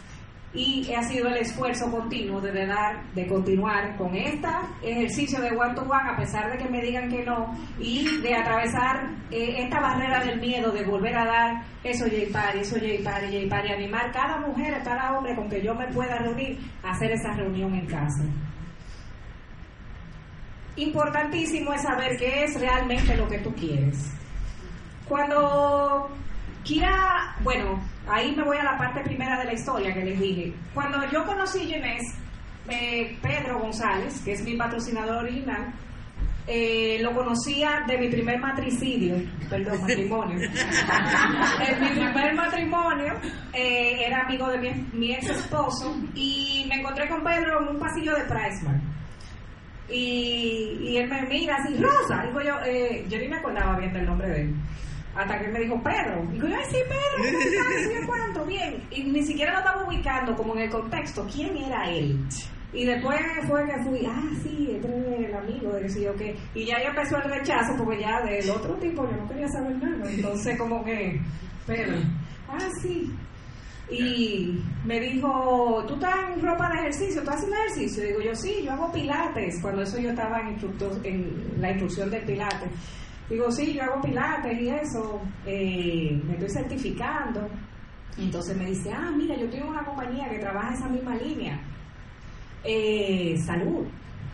Y 0.54 0.92
ha 0.94 1.02
sido 1.04 1.30
el 1.30 1.38
esfuerzo 1.38 1.90
continuo 1.90 2.42
de 2.42 2.66
dar, 2.66 3.02
de 3.14 3.26
continuar 3.26 3.96
con 3.96 4.14
este 4.16 4.50
ejercicio 4.82 5.40
de 5.40 5.50
one 5.52 5.74
to 5.76 5.84
one, 5.84 6.10
a 6.10 6.18
pesar 6.18 6.52
de 6.52 6.58
que 6.58 6.70
me 6.70 6.82
digan 6.82 7.10
que 7.10 7.24
no, 7.24 7.56
y 7.80 8.20
de 8.22 8.36
atravesar 8.36 9.12
eh, 9.32 9.64
esta 9.64 9.80
barrera 9.80 10.22
del 10.26 10.42
miedo, 10.42 10.74
de 10.74 10.84
volver 10.84 11.16
a 11.16 11.26
dar 11.26 11.64
eso 11.86 12.04
J 12.04 12.34
Party, 12.34 12.60
eso 12.60 12.76
J 12.76 13.02
Party, 13.02 13.28
J 13.28 13.50
Party, 13.50 13.72
animar 13.72 14.12
cada 14.12 14.40
mujer, 14.40 14.82
cada 14.84 15.18
hombre 15.18 15.34
con 15.38 15.50
que 15.50 15.62
yo 15.62 15.74
me 15.74 15.88
pueda 15.88 16.18
reunir, 16.18 16.60
a 16.84 16.92
hacer 16.92 17.12
esa 17.12 17.32
reunión 17.34 17.74
en 17.74 17.86
casa. 17.86 18.26
Importantísimo 20.76 21.74
es 21.74 21.82
saber 21.82 22.18
qué 22.18 22.44
es 22.44 22.60
realmente 22.60 23.16
lo 23.18 23.28
que 23.28 23.40
tú 23.40 23.54
quieres. 23.56 24.12
Cuando 25.08 26.10
Kira, 26.64 27.36
bueno, 27.42 27.82
ahí 28.08 28.36
me 28.36 28.44
voy 28.44 28.58
a 28.58 28.64
la 28.64 28.78
parte 28.78 29.02
primera 29.02 29.40
de 29.40 29.46
la 29.46 29.54
historia 29.54 29.94
que 29.94 30.06
les 30.06 30.20
dije. 30.20 30.54
Cuando 30.74 31.06
yo 31.10 31.26
conocí 31.26 31.74
a 31.74 31.98
eh, 32.70 33.18
Pedro 33.22 33.60
González, 33.60 34.22
que 34.24 34.34
es 34.34 34.44
mi 34.44 34.56
patrocinador 34.56 35.24
original, 35.24 35.74
eh, 36.48 37.00
lo 37.02 37.14
conocía 37.14 37.84
de 37.88 37.98
mi 37.98 38.10
primer 38.10 38.40
matricidio, 38.40 39.16
perdón, 39.50 39.82
matrimonio. 39.82 40.40
en 41.68 41.82
mi 41.82 41.90
primer 41.90 42.36
matrimonio 42.36 43.14
eh, 43.54 44.06
era 44.06 44.22
amigo 44.22 44.48
de 44.50 44.58
mi, 44.58 44.70
mi, 44.94 45.14
ex 45.14 45.30
esposo 45.30 45.96
y 46.16 46.66
me 46.68 46.76
encontré 46.76 47.08
con 47.10 47.24
Pedro 47.24 47.62
en 47.62 47.76
un 47.76 47.80
pasillo 47.80 48.16
de 48.16 48.24
Pricemark. 48.24 48.82
Y, 49.92 50.78
y 50.82 50.98
él 50.98 51.10
me 51.10 51.22
mira 51.28 51.56
así, 51.56 51.76
Rosa, 51.78 52.24
digo 52.26 52.42
yo, 52.42 52.56
eh, 52.66 53.06
yo 53.10 53.18
ni 53.18 53.28
me 53.28 53.38
acordaba 53.38 53.78
bien 53.78 53.94
del 53.94 54.06
nombre 54.06 54.30
de 54.30 54.42
él. 54.42 54.56
Hasta 55.16 55.38
que 55.38 55.46
él 55.46 55.52
me 55.52 55.60
dijo, 55.60 55.82
Pedro. 55.84 56.24
Y 56.30 56.34
digo, 56.34 56.48
ay, 56.48 56.64
sí, 56.70 56.78
Pedro, 56.88 57.40
¿cómo 57.40 57.40
estás? 57.40 58.08
cuánto? 58.08 58.46
Bien. 58.46 58.84
Y 58.92 59.04
ni 59.04 59.24
siquiera 59.24 59.52
lo 59.54 59.60
estaba 59.60 59.86
ubicando 59.86 60.36
como 60.36 60.56
en 60.56 60.62
el 60.62 60.70
contexto. 60.70 61.28
¿Quién 61.34 61.58
era 61.58 61.90
él? 61.90 62.18
Y 62.74 62.86
después 62.86 63.20
fue 63.48 63.66
que 63.66 63.84
fui, 63.84 64.06
ah, 64.06 64.30
sí, 64.42 64.70
este 64.72 64.88
es 64.88 65.28
el 65.28 65.36
amigo, 65.36 65.74
de 65.74 65.88
que 65.88 66.12
qué. 66.18 66.36
Y 66.56 66.66
ya, 66.66 66.78
empezó 66.78 67.18
el 67.18 67.30
rechazo, 67.30 67.76
porque 67.78 68.00
ya 68.00 68.22
del 68.22 68.50
otro 68.50 68.76
tipo 68.76 69.06
yo 69.10 69.18
no 69.18 69.28
quería 69.28 69.48
saber 69.50 69.76
nada. 69.78 70.10
Entonces, 70.10 70.58
como 70.58 70.82
que, 70.86 71.20
Pedro, 71.68 71.98
ah, 72.48 72.70
sí. 72.82 73.14
Y 73.92 74.58
me 74.86 75.00
dijo, 75.02 75.84
¿tú 75.86 75.96
estás 75.96 76.16
en 76.34 76.42
ropa 76.42 76.70
de 76.70 76.80
ejercicio? 76.80 77.22
¿Tú 77.24 77.30
haces 77.30 77.50
ejercicio? 77.52 78.06
Digo 78.06 78.22
yo, 78.22 78.36
sí, 78.36 78.62
yo 78.64 78.72
hago 78.72 78.92
pilates. 78.92 79.62
Cuando 79.62 79.82
eso 79.82 80.00
yo 80.00 80.12
estaba 80.12 80.40
en, 80.40 80.58
en 81.04 81.62
la 81.62 81.72
instrucción 81.72 82.10
del 82.10 82.24
pilates. 82.24 82.70
Digo, 83.30 83.52
sí, 83.52 83.74
yo 83.74 83.84
hago 83.84 84.02
pilates 84.02 84.62
y 84.62 84.70
eso, 84.70 85.22
eh, 85.46 86.22
me 86.26 86.34
estoy 86.34 86.50
certificando. 86.50 87.48
Entonces 88.18 88.58
me 88.58 88.66
dice, 88.66 88.92
ah, 88.94 89.12
mira, 89.16 89.38
yo 89.38 89.50
tengo 89.50 89.70
una 89.70 89.84
compañía 89.84 90.30
que 90.30 90.40
trabaja 90.40 90.74
esa 90.74 90.88
misma 90.88 91.16
línea. 91.16 91.60
Eh, 92.64 93.36
salud, 93.46 93.88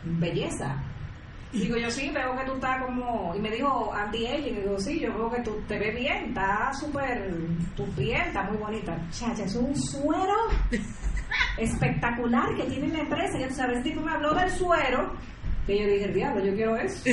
belleza. 0.03 0.83
Digo, 1.53 1.77
yo 1.77 1.89
sí, 1.89 2.09
veo 2.09 2.35
que 2.37 2.43
tú 2.45 2.53
estás 2.55 2.83
como... 2.83 3.33
Y 3.35 3.39
me 3.39 3.49
dijo, 3.49 3.93
anti-aging. 3.93 4.55
Digo, 4.55 4.77
sí, 4.79 4.99
yo 4.99 5.13
veo 5.13 5.31
que 5.31 5.41
tú 5.41 5.57
te 5.67 5.79
ves 5.79 5.95
bien, 5.95 6.25
está 6.25 6.73
súper... 6.73 7.33
Tu 7.75 7.85
piel 7.91 8.21
está 8.21 8.43
muy 8.43 8.57
bonita. 8.57 8.97
Chacha, 9.11 9.43
es 9.43 9.55
un 9.55 9.73
suero 9.75 10.35
espectacular 11.57 12.53
que 12.55 12.63
tiene 12.63 12.89
la 12.89 12.99
empresa. 12.99 13.39
Ya 13.39 13.47
tú 13.47 13.55
sabes, 13.55 13.81
tipo 13.83 14.01
me 14.01 14.11
habló 14.11 14.33
del 14.33 14.51
suero, 14.51 15.13
que 15.65 15.79
yo 15.79 15.87
dije, 15.87 16.09
diablo, 16.09 16.43
yo 16.45 16.53
quiero 16.53 16.75
eso. 16.75 17.01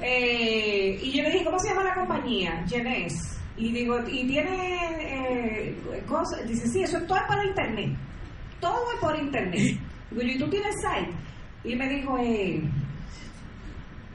eh, 0.00 0.98
y 1.00 1.12
yo 1.16 1.22
le 1.22 1.30
dije, 1.30 1.44
¿cómo 1.44 1.60
se 1.60 1.68
llama 1.68 1.84
la 1.84 1.94
compañía? 1.94 2.64
Genes. 2.68 3.38
Y 3.56 3.72
digo, 3.72 4.00
¿y 4.08 4.26
tiene 4.26 4.88
eh, 5.00 5.76
cosas? 6.08 6.46
Dice, 6.48 6.66
sí, 6.66 6.82
eso 6.82 6.98
todo 7.02 7.18
es 7.18 7.24
para 7.28 7.44
internet. 7.44 7.96
Todo 8.58 8.92
es 8.94 9.00
por 9.00 9.16
internet. 9.16 9.78
Digo, 10.10 10.22
¿y 10.22 10.38
tú 10.38 10.48
tienes 10.48 10.74
site? 10.76 11.12
Y 11.64 11.76
me 11.76 11.88
dijo, 11.88 12.18
eh, 12.18 12.62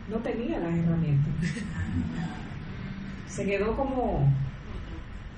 no 0.09 0.17
tenía 0.17 0.59
las 0.59 0.75
herramientas. 0.77 1.33
Se 3.27 3.45
quedó 3.45 3.75
como... 3.75 4.31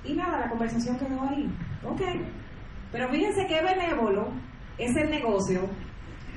Y 0.04 0.14
nada, 0.14 0.40
la 0.40 0.50
conversación 0.50 0.98
quedó 0.98 1.22
ahí. 1.28 1.48
Ok. 1.84 2.00
Pero 2.92 3.08
fíjense 3.10 3.46
qué 3.46 3.62
benévolo 3.62 4.32
es 4.78 4.96
el 4.96 5.10
negocio, 5.10 5.68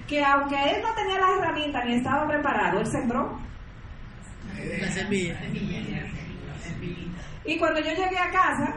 que 0.07 0.23
aunque 0.23 0.55
él 0.55 0.81
no 0.81 0.93
tenía 0.95 1.19
las 1.19 1.37
herramientas 1.37 1.85
ni 1.85 1.93
estaba 1.95 2.27
preparado, 2.27 2.79
él 2.79 2.87
sembró. 2.87 3.39
La 4.79 4.91
semilla. 4.91 5.39
Y 7.45 7.57
cuando 7.57 7.79
yo 7.79 7.89
llegué 7.89 8.17
a 8.17 8.31
casa, 8.31 8.75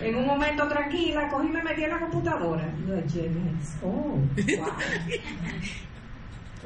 en 0.00 0.14
un 0.14 0.26
momento 0.26 0.68
tranquila, 0.68 1.28
cogí 1.28 1.48
y 1.48 1.50
me 1.50 1.62
metí 1.62 1.84
en 1.84 1.90
la 1.90 2.00
computadora. 2.00 2.64
oh, 3.82 3.88
wow. 3.88 4.18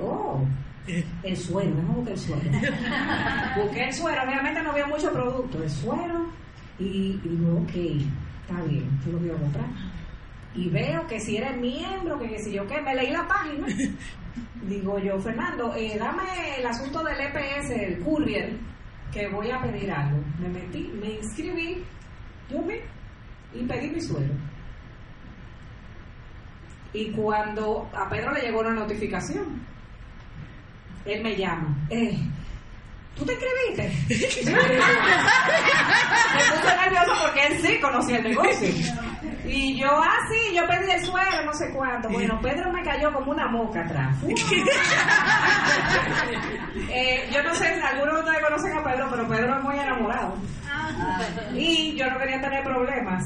Oh, 0.01 0.47
el 1.25 1.37
suero, 1.37 1.75
no 1.75 1.95
busqué 1.95 2.13
el 2.13 2.19
suero. 2.19 2.51
Busqué 3.57 3.85
el 3.85 3.93
suero, 3.93 4.23
obviamente 4.23 4.63
no 4.63 4.71
había 4.71 4.87
mucho 4.87 5.13
producto, 5.13 5.63
el 5.63 5.71
suero. 5.71 6.31
Y, 6.79 7.19
digo, 7.25 7.59
ok, 7.63 7.75
está 8.43 8.63
bien, 8.63 8.89
yo 9.05 9.13
lo 9.13 9.19
voy 9.19 9.31
a 9.31 9.35
comprar. 9.35 9.67
Y 10.55 10.69
veo 10.71 11.07
que 11.07 11.21
si 11.21 11.37
eres 11.37 11.57
miembro, 11.57 12.19
que, 12.19 12.39
si 12.39 12.53
yo 12.53 12.67
qué, 12.67 12.81
me 12.81 12.95
leí 12.95 13.11
la 13.11 13.27
página. 13.27 13.67
Digo 14.63 14.99
yo, 14.99 15.19
Fernando, 15.21 15.75
eh, 15.75 15.97
dame 15.99 16.59
el 16.59 16.67
asunto 16.67 17.03
del 17.03 17.21
EPS, 17.21 17.71
el 17.71 17.99
courier 18.01 18.57
que 19.13 19.29
voy 19.29 19.51
a 19.51 19.61
pedir 19.61 19.91
algo. 19.91 20.19
Me 20.41 20.49
metí, 20.49 20.91
me 21.01 21.15
inscribí, 21.15 21.85
yo 22.51 22.63
me, 22.63 22.81
y 23.55 23.65
pedí 23.65 23.91
mi 23.91 24.01
suelo. 24.01 24.35
Y 26.93 27.11
cuando 27.13 27.89
a 27.95 28.09
Pedro 28.09 28.33
le 28.33 28.41
llegó 28.41 28.61
una 28.61 28.75
notificación, 28.75 29.63
él 31.05 31.23
me 31.23 31.37
llama. 31.37 31.77
Eh, 31.91 32.19
¿Tú 33.19 33.25
te 33.25 33.33
inscribiste? 33.33 33.83
me 34.09 34.55
puse 36.55 36.77
nervioso 36.77 37.13
porque 37.23 37.47
él 37.47 37.61
sí 37.63 37.81
conocía 37.81 38.19
el 38.19 38.25
negocio. 38.25 38.69
Y 39.49 39.81
yo, 39.81 39.89
ah, 39.91 40.19
sí, 40.31 40.55
yo 40.55 40.67
pedí 40.67 40.91
el 40.91 41.03
suelo, 41.03 41.43
no 41.47 41.55
sé 41.55 41.71
cuánto. 41.75 42.11
Bueno, 42.11 42.39
Pedro 42.43 42.71
me 42.71 42.83
cayó 42.83 43.11
como 43.15 43.31
una 43.31 43.49
moca 43.49 43.81
atrás. 43.81 44.15
eh, 46.91 47.27
yo 47.33 47.43
no 47.43 47.55
sé, 47.55 47.81
algunos 47.83 48.17
de 48.17 48.21
ustedes 48.21 48.45
conocen 48.45 48.77
a 48.77 48.85
Pedro, 48.85 49.09
pero 49.11 49.27
Pedro 49.27 49.57
es 49.57 49.63
muy 49.65 49.79
enamorado. 49.79 50.35
Y 51.55 51.97
yo 51.97 52.11
no 52.11 52.19
quería 52.19 52.43
tener 52.43 52.63
problemas. 52.63 53.25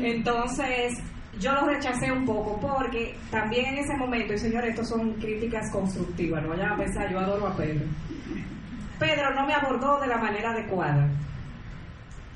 Entonces, 0.00 0.98
yo 1.38 1.52
lo 1.52 1.66
rechacé 1.68 2.10
un 2.10 2.24
poco 2.24 2.58
porque 2.60 3.16
también 3.30 3.66
en 3.66 3.78
ese 3.78 3.96
momento, 3.96 4.34
y 4.34 4.38
señores, 4.38 4.70
estos 4.70 4.88
son 4.88 5.12
críticas 5.14 5.70
constructivas, 5.70 6.42
no 6.42 6.48
vayan 6.50 6.72
a 6.72 6.76
pensar, 6.76 7.08
yo 7.08 7.20
adoro 7.20 7.46
a 7.46 7.56
Pedro. 7.56 7.86
Pedro 9.02 9.34
no 9.34 9.44
me 9.44 9.54
abordó 9.54 9.98
de 10.00 10.06
la 10.06 10.16
manera 10.16 10.52
adecuada. 10.52 11.08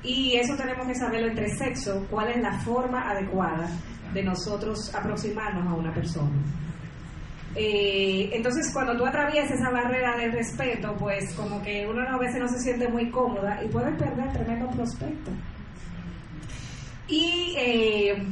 Y 0.03 0.35
eso 0.37 0.57
tenemos 0.57 0.87
que 0.87 0.95
saberlo 0.97 1.29
entre 1.29 1.49
sexo, 1.57 2.05
cuál 2.11 2.31
es 2.31 2.43
la 2.43 2.53
forma 2.61 3.09
adecuada 3.09 3.69
de 4.13 4.23
nosotros 4.25 4.93
aproximarnos 4.95 5.67
a 5.67 5.75
una 5.75 5.95
persona. 5.95 6.37
Eh, 7.55 8.31
entonces, 8.33 8.71
cuando 8.73 8.97
tú 8.97 9.07
atraviesas 9.07 9.53
esa 9.53 9.71
barrera 9.71 10.17
del 10.17 10.33
respeto, 10.33 10.95
pues 10.99 11.33
como 11.35 11.63
que 11.63 11.87
uno 11.89 12.03
a 12.03 12.19
veces 12.19 12.41
no 12.41 12.49
se 12.49 12.59
siente 12.59 12.89
muy 12.89 13.11
cómoda 13.11 13.63
y 13.65 13.69
puede 13.69 13.93
perder 13.93 14.33
tremendo 14.33 14.69
prospecto. 14.71 15.31
Y 17.09 17.55
eh, 17.57 18.27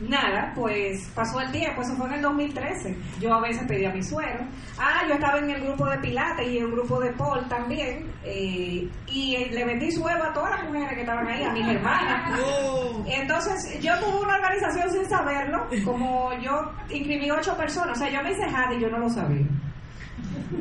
Nada, 0.00 0.52
pues 0.54 1.10
pasó 1.14 1.40
el 1.40 1.52
tiempo, 1.52 1.82
eso 1.82 1.94
fue 1.94 2.06
en 2.06 2.14
el 2.14 2.22
2013. 2.22 2.96
Yo 3.20 3.34
a 3.34 3.40
veces 3.40 3.66
pedía 3.68 3.92
mi 3.92 4.02
suero. 4.02 4.44
Ah, 4.78 5.02
yo 5.06 5.14
estaba 5.14 5.38
en 5.38 5.50
el 5.50 5.60
grupo 5.60 5.86
de 5.86 5.98
Pilates 5.98 6.48
y 6.48 6.58
en 6.58 6.64
el 6.64 6.70
grupo 6.72 7.00
de 7.00 7.12
Paul 7.12 7.46
también. 7.48 8.10
Eh, 8.24 8.88
y 9.08 9.36
le 9.50 9.64
vendí 9.64 9.90
suero 9.92 10.24
a 10.24 10.32
todas 10.32 10.50
las 10.52 10.64
mujeres 10.64 10.94
que 10.94 11.00
estaban 11.00 11.26
ahí, 11.26 11.42
a 11.42 11.52
mis 11.52 11.68
hermanas. 11.68 12.40
Entonces, 13.06 13.80
yo 13.82 13.92
tuve 13.98 14.24
una 14.24 14.36
organización 14.36 14.90
sin 14.90 15.08
saberlo. 15.08 15.66
Como 15.84 16.32
yo 16.40 16.72
inscribí 16.88 17.30
ocho 17.30 17.54
personas, 17.56 17.98
o 17.98 18.00
sea, 18.00 18.10
yo 18.10 18.22
me 18.22 18.32
hice 18.32 18.44
hard 18.44 18.78
y 18.78 18.80
yo 18.80 18.88
no 18.88 18.98
lo 18.98 19.10
sabía. 19.10 19.46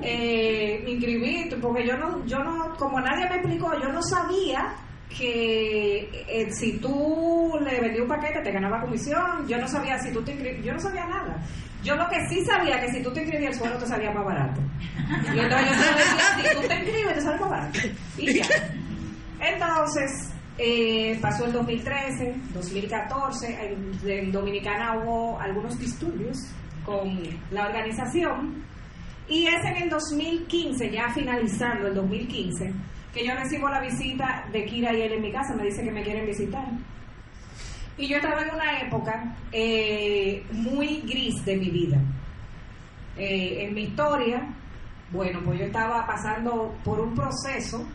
Eh, 0.01 0.83
inscribí, 0.85 1.49
porque 1.61 1.87
yo 1.87 1.97
no, 1.97 2.25
yo 2.25 2.39
no, 2.39 2.75
como 2.77 2.99
nadie 2.99 3.27
me 3.29 3.35
explicó, 3.37 3.71
yo 3.81 3.89
no 3.89 4.01
sabía 4.03 4.75
que 5.17 6.09
eh, 6.27 6.51
si 6.51 6.77
tú 6.77 7.57
le 7.61 7.81
vendías 7.81 8.03
un 8.03 8.07
paquete 8.07 8.41
te 8.41 8.51
ganaba 8.51 8.81
comisión. 8.81 9.47
Yo 9.47 9.57
no 9.57 9.67
sabía 9.67 9.97
si 9.99 10.11
tú 10.11 10.21
te 10.23 10.31
inscribías, 10.31 10.65
yo 10.65 10.73
no 10.73 10.79
sabía 10.79 11.05
nada. 11.07 11.41
Yo 11.83 11.95
lo 11.95 12.07
que 12.09 12.17
sí 12.29 12.43
sabía 12.45 12.79
que 12.79 12.91
si 12.91 13.01
tú 13.01 13.11
te 13.11 13.21
inscribías 13.21 13.53
el 13.53 13.59
suelo 13.59 13.77
te 13.77 13.87
salía 13.87 14.11
más 14.11 14.25
barato. 14.25 14.61
Y 15.33 15.39
entonces 15.39 15.67
yo 15.69 15.73
decía, 15.97 16.51
si 16.51 16.61
tú 16.61 16.67
te 16.67 16.75
inscribes 16.75 17.13
te 17.15 17.21
sale 17.21 17.39
más 17.39 17.49
barato. 17.49 17.79
Y 18.17 18.33
ya. 18.33 18.45
Entonces, 19.39 20.33
eh, 20.57 21.17
pasó 21.21 21.45
el 21.45 21.53
2013, 21.53 22.35
2014, 22.53 23.47
en, 23.47 24.09
en 24.09 24.31
Dominicana 24.31 24.99
hubo 24.99 25.39
algunos 25.39 25.79
disturbios 25.79 26.37
con 26.85 27.17
la 27.51 27.67
organización. 27.67 28.63
Y 29.29 29.45
es 29.45 29.63
en 29.63 29.83
el 29.83 29.89
2015, 29.89 30.91
ya 30.91 31.09
finalizando 31.13 31.87
el 31.87 31.95
2015, 31.95 32.73
que 33.13 33.25
yo 33.25 33.33
recibo 33.35 33.69
la 33.69 33.81
visita 33.81 34.45
de 34.51 34.65
Kira 34.65 34.93
y 34.93 35.01
él 35.01 35.13
en 35.13 35.21
mi 35.21 35.31
casa, 35.31 35.55
me 35.55 35.63
dice 35.63 35.83
que 35.83 35.91
me 35.91 36.03
quieren 36.03 36.25
visitar. 36.25 36.65
Y 37.97 38.07
yo 38.07 38.17
estaba 38.17 38.41
en 38.41 38.53
una 38.53 38.79
época 38.79 39.35
eh, 39.51 40.43
muy 40.51 41.01
gris 41.01 41.43
de 41.43 41.57
mi 41.57 41.69
vida. 41.69 42.01
Eh, 43.17 43.65
en 43.65 43.73
mi 43.73 43.83
historia, 43.83 44.47
bueno, 45.11 45.41
pues 45.43 45.59
yo 45.59 45.65
estaba 45.65 46.05
pasando 46.07 46.73
por 46.83 46.99
un 47.01 47.13
proceso 47.13 47.85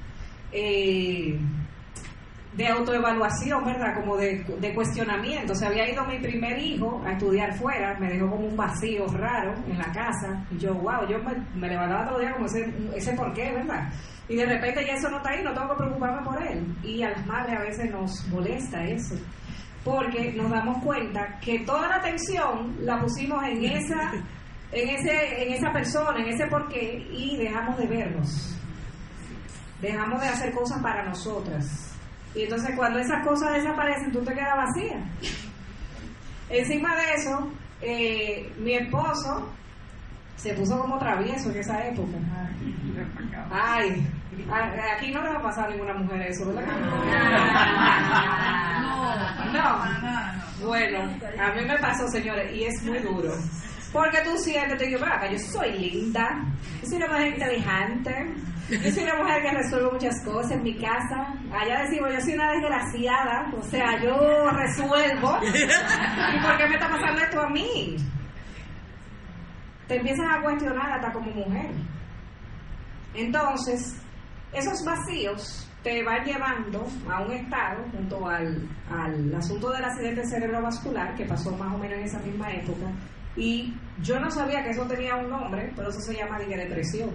eh, 0.53 1.39
de 2.57 2.69
autoevaluación, 2.69 3.65
¿verdad? 3.65 3.95
Como 3.95 4.17
de, 4.17 4.45
cuestionamiento. 4.75 5.55
Se 5.55 5.67
había 5.67 5.91
ido 5.91 6.05
mi 6.05 6.19
primer 6.19 6.59
hijo 6.59 7.03
a 7.05 7.13
estudiar 7.13 7.53
fuera, 7.55 7.99
me 7.99 8.09
dejó 8.09 8.31
como 8.31 8.47
un 8.47 8.57
vacío 8.57 9.07
raro 9.09 9.55
en 9.67 9.79
la 9.79 9.91
casa. 9.93 10.45
Y 10.51 10.59
yo, 10.59 10.75
wow, 10.75 11.09
yo 11.09 11.19
me, 11.19 11.35
me 11.55 11.69
levantaba 11.69 12.07
todo 12.07 12.21
el 12.21 12.27
día 12.27 12.35
como 12.35 12.47
ese, 12.47 12.73
ese 12.95 13.13
por 13.15 13.35
¿verdad? 13.35 13.89
Y 14.29 14.37
de 14.37 14.47
repente 14.47 14.85
ya 14.87 14.95
eso 14.95 15.11
no 15.11 15.19
está 15.19 15.31
ahí, 15.31 15.43
no 15.43 15.53
tengo 15.53 15.71
que 15.71 15.77
preocuparme 15.77 16.23
por 16.25 16.43
él. 16.43 16.77
Y 16.83 17.03
a 17.03 17.11
las 17.11 17.27
madres 17.27 17.59
a 17.59 17.63
veces 17.63 17.91
nos 17.91 18.27
molesta 18.29 18.83
eso, 18.85 19.17
porque 19.85 20.33
nos 20.33 20.51
damos 20.51 20.83
cuenta 20.83 21.39
que 21.41 21.61
toda 21.61 21.89
la 21.89 21.97
atención 21.97 22.77
la 22.81 22.99
pusimos 23.01 23.43
en 23.45 23.65
esa 23.65 24.13
en, 24.73 24.89
ese, 24.89 25.43
en 25.43 25.53
esa 25.53 25.73
persona, 25.73 26.21
en 26.21 26.29
ese 26.29 26.47
porqué, 26.47 27.07
y 27.11 27.37
dejamos 27.37 27.79
de 27.79 27.87
vernos. 27.87 28.59
Dejamos 29.81 30.21
de 30.21 30.29
hacer 30.29 30.53
cosas 30.53 30.83
para 30.83 31.05
nosotras. 31.05 31.94
Y 32.35 32.43
entonces 32.43 32.75
cuando 32.77 32.99
esas 32.99 33.25
cosas 33.27 33.55
desaparecen, 33.55 34.13
tú 34.13 34.23
te 34.25 34.35
quedas 34.35 34.57
vacía. 34.57 34.99
Encima 36.49 36.95
de 36.97 37.15
eso, 37.15 37.51
eh, 37.81 38.53
mi 38.59 38.75
esposo 38.75 39.49
se 40.37 40.55
puso 40.55 40.79
como 40.79 40.99
travieso 40.99 41.51
en 41.51 41.59
esa 41.59 41.87
época. 41.87 42.19
Ay, 43.51 44.07
aquí 44.97 45.11
no 45.13 45.23
le 45.23 45.31
va 45.31 45.39
a 45.39 45.43
pasar 45.43 45.69
a 45.69 45.71
ninguna 45.71 45.95
mujer 45.95 46.23
eso, 46.23 46.47
¿verdad? 46.47 46.67
No. 49.53 50.67
Bueno, 50.67 50.99
a 51.39 51.53
mí 51.53 51.65
me 51.67 51.79
pasó, 51.79 52.09
señores, 52.09 52.53
y 52.55 52.65
es 52.65 52.83
muy 52.83 52.99
duro. 52.99 53.33
Porque 53.93 54.19
tú 54.25 54.37
sientes, 54.39 54.79
te 54.79 54.87
digo, 54.87 55.05
acá, 55.05 55.31
yo 55.31 55.39
soy 55.39 55.73
linda, 55.79 56.43
yo 56.83 56.89
soy 56.89 56.97
una 56.97 57.07
mujer 57.09 57.29
inteligente, 57.29 58.35
yo 58.71 58.91
soy 58.91 59.05
una 59.05 59.17
mujer 59.17 59.43
que 59.43 59.51
resuelve 59.51 59.93
muchas 59.93 60.25
cosas 60.25 60.53
en 60.53 60.63
mi 60.63 60.75
casa. 60.77 61.35
Allá 61.53 61.83
decimos, 61.83 62.13
yo 62.13 62.21
soy 62.21 62.35
una 62.35 62.53
desgraciada, 62.53 63.53
o 63.57 63.63
sea, 63.63 64.03
yo 64.03 64.51
resuelvo. 64.51 65.39
¿Y 65.43 66.43
por 66.43 66.57
qué 66.57 66.69
me 66.69 66.75
está 66.75 66.89
pasando 66.89 67.21
esto 67.21 67.41
a 67.41 67.51
mí? 67.51 67.97
Te 69.87 69.97
empiezas 69.97 70.27
a 70.31 70.43
cuestionar 70.43 70.93
hasta 70.93 71.13
como 71.13 71.31
mujer. 71.31 71.71
Entonces, 73.15 74.01
esos 74.53 74.83
vacíos 74.85 75.71
te 75.83 76.03
van 76.03 76.25
llevando 76.25 76.87
a 77.11 77.21
un 77.21 77.33
estado, 77.33 77.85
junto 77.93 78.27
al, 78.27 78.67
al 78.91 79.35
asunto 79.35 79.71
del 79.71 79.85
accidente 79.85 80.27
cerebrovascular, 80.27 81.15
que 81.15 81.27
pasó 81.27 81.55
más 81.57 81.75
o 81.75 81.79
menos 81.79 81.99
en 81.99 82.05
esa 82.05 82.19
misma 82.21 82.51
época, 82.51 82.87
y 83.37 83.75
yo 84.01 84.19
no 84.19 84.31
sabía 84.31 84.63
que 84.63 84.71
eso 84.71 84.87
tenía 84.87 85.17
un 85.17 85.29
nombre, 85.29 85.73
pero 85.77 85.91
eso 85.91 86.01
se 86.01 86.15
llama 86.15 86.39
depresión. 86.39 87.11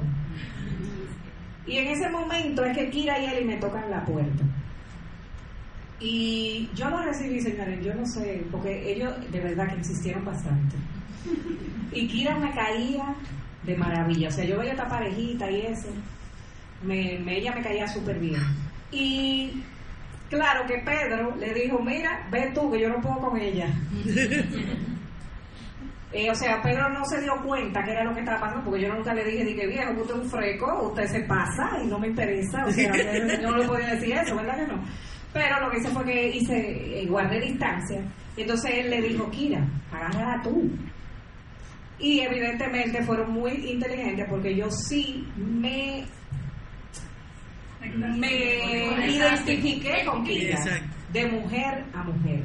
Y 1.69 1.77
en 1.77 1.87
ese 1.89 2.09
momento 2.09 2.65
es 2.65 2.75
que 2.75 2.89
Kira 2.89 3.19
y 3.19 3.25
Eli 3.25 3.45
me 3.45 3.57
tocan 3.57 3.91
la 3.91 4.03
puerta. 4.03 4.43
Y 5.99 6.67
yo 6.73 6.89
lo 6.89 7.03
recibí, 7.03 7.39
señores, 7.41 7.85
yo 7.85 7.93
no 7.93 8.05
sé, 8.07 8.43
porque 8.51 8.91
ellos 8.91 9.13
de 9.31 9.39
verdad 9.39 9.69
que 9.69 9.75
insistieron 9.75 10.25
bastante. 10.25 10.75
Y 11.91 12.07
Kira 12.07 12.35
me 12.39 12.51
caía 12.53 13.13
de 13.63 13.77
maravilla, 13.77 14.29
o 14.29 14.31
sea, 14.31 14.45
yo 14.45 14.57
veía 14.57 14.71
esta 14.71 14.87
parejita 14.87 15.51
y 15.51 15.61
eso, 15.61 15.89
me, 16.83 17.17
ella 17.37 17.53
me 17.53 17.61
caía 17.61 17.87
súper 17.87 18.17
bien. 18.17 18.41
Y 18.91 19.61
claro 20.27 20.65
que 20.65 20.79
Pedro 20.79 21.35
le 21.35 21.53
dijo, 21.53 21.79
mira, 21.83 22.27
ve 22.31 22.51
tú, 22.55 22.71
que 22.71 22.79
yo 22.79 22.89
no 22.89 22.99
puedo 22.99 23.29
con 23.29 23.37
ella. 23.39 23.67
Eh, 26.11 26.29
o 26.31 26.33
sea, 26.33 26.59
Pedro 26.63 26.89
no 26.89 27.05
se 27.05 27.21
dio 27.21 27.33
cuenta 27.45 27.83
que 27.83 27.91
era 27.91 28.03
lo 28.03 28.13
que 28.13 28.21
estaba 28.21 28.39
pasando, 28.39 28.65
porque 28.65 28.81
yo 28.81 28.93
nunca 28.93 29.13
le 29.13 29.23
dije, 29.23 29.45
dije, 29.45 29.67
viejo, 29.67 29.91
usted 29.91 30.15
es 30.15 30.21
un 30.21 30.29
freco, 30.29 30.87
usted 30.89 31.05
se 31.05 31.19
pasa 31.21 31.69
y 31.83 31.87
no 31.87 31.99
me 31.99 32.07
interesa. 32.07 32.65
O 32.65 32.71
sea, 32.71 32.91
yo 33.41 33.51
no 33.51 33.57
le 33.57 33.67
podía 33.67 33.93
decir 33.93 34.15
eso, 34.15 34.35
¿verdad 34.35 34.55
que 34.57 34.73
no? 34.73 34.83
Pero 35.31 35.59
lo 35.59 35.69
que 35.69 35.77
hice 35.77 35.89
fue 35.89 36.05
que 36.05 36.27
hice, 36.29 37.01
eh, 37.01 37.05
guardé 37.05 37.39
distancia. 37.39 38.03
Entonces 38.35 38.71
él 38.73 38.89
le 38.89 39.01
dijo, 39.03 39.29
Kira, 39.29 39.63
agárrala 39.91 40.41
tú. 40.41 40.71
Y 41.99 42.21
evidentemente 42.21 43.03
fueron 43.03 43.31
muy 43.31 43.51
inteligentes 43.69 44.25
porque 44.27 44.55
yo 44.55 44.71
sí 44.71 45.27
me, 45.37 46.05
me 48.17 49.11
identifiqué 49.11 50.05
con 50.05 50.23
Kira, 50.23 50.57
de 51.11 51.27
mujer 51.27 51.85
a 51.93 52.03
mujer. 52.03 52.41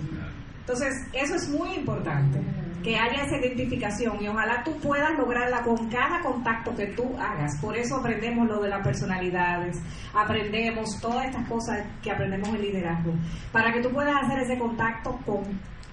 Entonces, 0.61 0.95
eso 1.15 1.35
es 1.37 1.49
muy 1.49 1.75
importante 1.75 2.41
que 2.85 2.99
haya 2.99 3.22
esa 3.22 3.39
identificación 3.39 4.22
y 4.22 4.28
ojalá 4.28 4.62
tú 4.62 4.76
puedas 4.76 5.16
lograrla 5.16 5.62
con 5.62 5.89
cada 5.89 6.20
contacto 6.20 6.76
que 6.76 6.89
tú 6.89 7.16
hagas. 7.18 7.59
Por 7.61 7.74
eso 7.76 7.97
aprendemos 7.97 8.47
lo 8.47 8.61
de 8.61 8.68
las 8.68 8.85
personalidades, 8.85 9.80
aprendemos 10.12 11.01
todas 11.01 11.24
estas 11.24 11.49
cosas 11.49 11.78
que 12.03 12.12
aprendemos 12.12 12.51
en 12.51 12.61
liderazgo, 12.61 13.14
para 13.51 13.72
que 13.72 13.80
tú 13.80 13.89
puedas 13.91 14.14
hacer 14.22 14.41
ese 14.41 14.59
contacto 14.59 15.18
con 15.24 15.43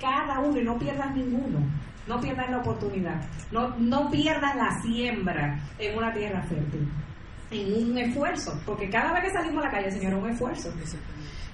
cada 0.02 0.40
uno 0.40 0.60
y 0.60 0.66
no 0.66 0.78
pierdas 0.78 1.16
ninguno. 1.16 1.60
No 2.08 2.20
pierdas 2.20 2.50
la 2.50 2.58
oportunidad, 2.58 3.22
no, 3.52 3.78
no 3.78 4.10
pierdas 4.10 4.56
la 4.56 4.82
siembra 4.82 5.60
en 5.78 5.96
una 5.96 6.12
tierra 6.12 6.42
fértil, 6.42 6.92
en 7.52 7.92
un 7.92 7.98
esfuerzo, 7.98 8.60
porque 8.66 8.90
cada 8.90 9.14
vez 9.14 9.26
que 9.26 9.30
salimos 9.30 9.64
a 9.64 9.68
la 9.68 9.72
calle, 9.72 9.92
Señor, 9.92 10.14
es 10.14 10.24
un 10.24 10.30
esfuerzo. 10.32 10.74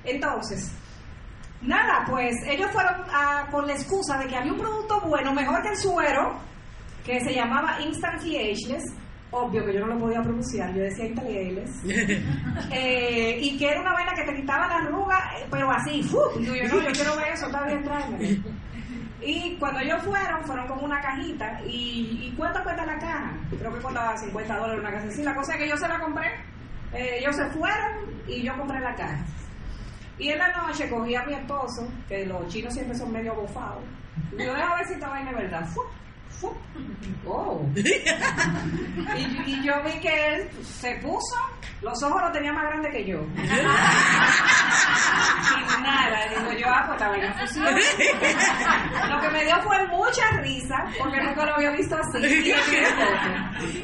Entonces, 0.06 0.74
Nada, 1.62 2.06
pues 2.08 2.36
ellos 2.48 2.70
fueron 2.72 2.94
con 3.52 3.68
la 3.68 3.74
excusa 3.74 4.18
de 4.18 4.28
que 4.28 4.36
había 4.36 4.54
un 4.54 4.60
producto 4.60 5.02
bueno, 5.02 5.34
mejor 5.34 5.62
que 5.62 5.70
el 5.70 5.78
suero, 5.78 6.40
que 7.04 7.20
se 7.22 7.34
llamaba 7.34 7.82
Instant 7.82 8.22
Ageless, 8.22 8.84
obvio 9.32 9.66
que 9.66 9.74
yo 9.74 9.80
no 9.82 9.88
lo 9.88 10.00
podía 10.00 10.22
pronunciar, 10.22 10.74
yo 10.74 10.84
decía 10.84 11.06
Intaliables, 11.06 11.72
eh, 12.72 13.40
y 13.42 13.58
que 13.58 13.70
era 13.70 13.82
una 13.82 13.94
vaina 13.94 14.14
que 14.14 14.24
te 14.24 14.36
quitaba 14.36 14.68
la 14.68 14.76
arruga, 14.76 15.32
eh, 15.40 15.48
pero 15.50 15.72
así, 15.72 16.04
¡fu! 16.04 16.20
Y 16.40 16.46
yo, 16.46 16.54
no, 16.54 16.82
yo 16.82 16.92
quiero 16.92 17.16
ver 17.18 17.34
eso, 17.34 17.48
está 17.48 17.64
bien, 17.66 17.84
tráeme. 17.84 18.42
Y 19.20 19.58
cuando 19.58 19.80
ellos 19.80 20.02
fueron, 20.04 20.44
fueron 20.46 20.68
con 20.68 20.84
una 20.84 21.02
cajita, 21.02 21.60
y, 21.66 22.34
¿cuánto 22.38 22.64
cuesta 22.64 22.86
la 22.86 22.98
caja? 23.00 23.34
Creo 23.58 23.74
que 23.74 23.82
costaba 23.82 24.16
50 24.16 24.58
dólares 24.58 24.80
una 24.80 24.92
caja 24.92 25.08
así. 25.08 25.24
La 25.24 25.36
cosa 25.36 25.54
es 25.54 25.60
que 25.60 25.70
yo 25.70 25.78
se 25.78 25.88
la 25.88 26.00
compré, 26.00 26.28
eh, 26.94 27.18
ellos 27.20 27.36
se 27.36 27.46
fueron 27.48 28.22
y 28.28 28.44
yo 28.44 28.56
compré 28.56 28.80
la 28.80 28.96
caja. 28.96 29.26
Y 30.20 30.30
en 30.30 30.40
la 30.40 30.52
noche 30.52 30.90
cogí 30.90 31.16
a 31.16 31.24
mi 31.24 31.34
esposo, 31.34 31.88
que 32.08 32.26
los 32.26 32.48
chinos 32.48 32.74
siempre 32.74 32.98
son 32.98 33.12
medio 33.12 33.36
bofados. 33.36 33.84
Y 34.38 34.44
yo, 34.44 34.54
a 34.54 34.76
ver 34.76 34.88
si 34.88 34.94
esta 34.94 35.10
vaina 35.10 35.30
es 35.32 35.38
verdad. 35.38 35.68
Oh. 37.26 37.62
Y, 39.48 39.64
yo 39.64 39.74
vi 39.84 40.00
que 40.00 40.36
él 40.36 40.50
se 40.64 40.96
puso, 40.98 41.36
los 41.82 42.02
ojos 42.04 42.22
los 42.22 42.32
tenía 42.32 42.54
más 42.54 42.66
grandes 42.66 42.92
que 42.92 43.06
yo. 43.06 43.20
y 43.36 43.42
nada, 45.82 46.28
digo 46.30 46.52
yo, 46.60 46.68
ah, 46.68 46.84
pues 46.86 46.98
esta 46.98 47.10
vaina 47.10 47.34
funciona. 47.34 47.72
Lo 49.10 49.22
que 49.22 49.30
me 49.30 49.46
dio 49.46 49.56
fue 49.64 49.88
mucha 49.88 50.30
risa, 50.42 50.86
porque 51.00 51.22
nunca 51.24 51.46
lo 51.46 51.56
había 51.56 51.72
visto 51.72 51.96
así. 51.96 52.20
Y, 52.26 52.54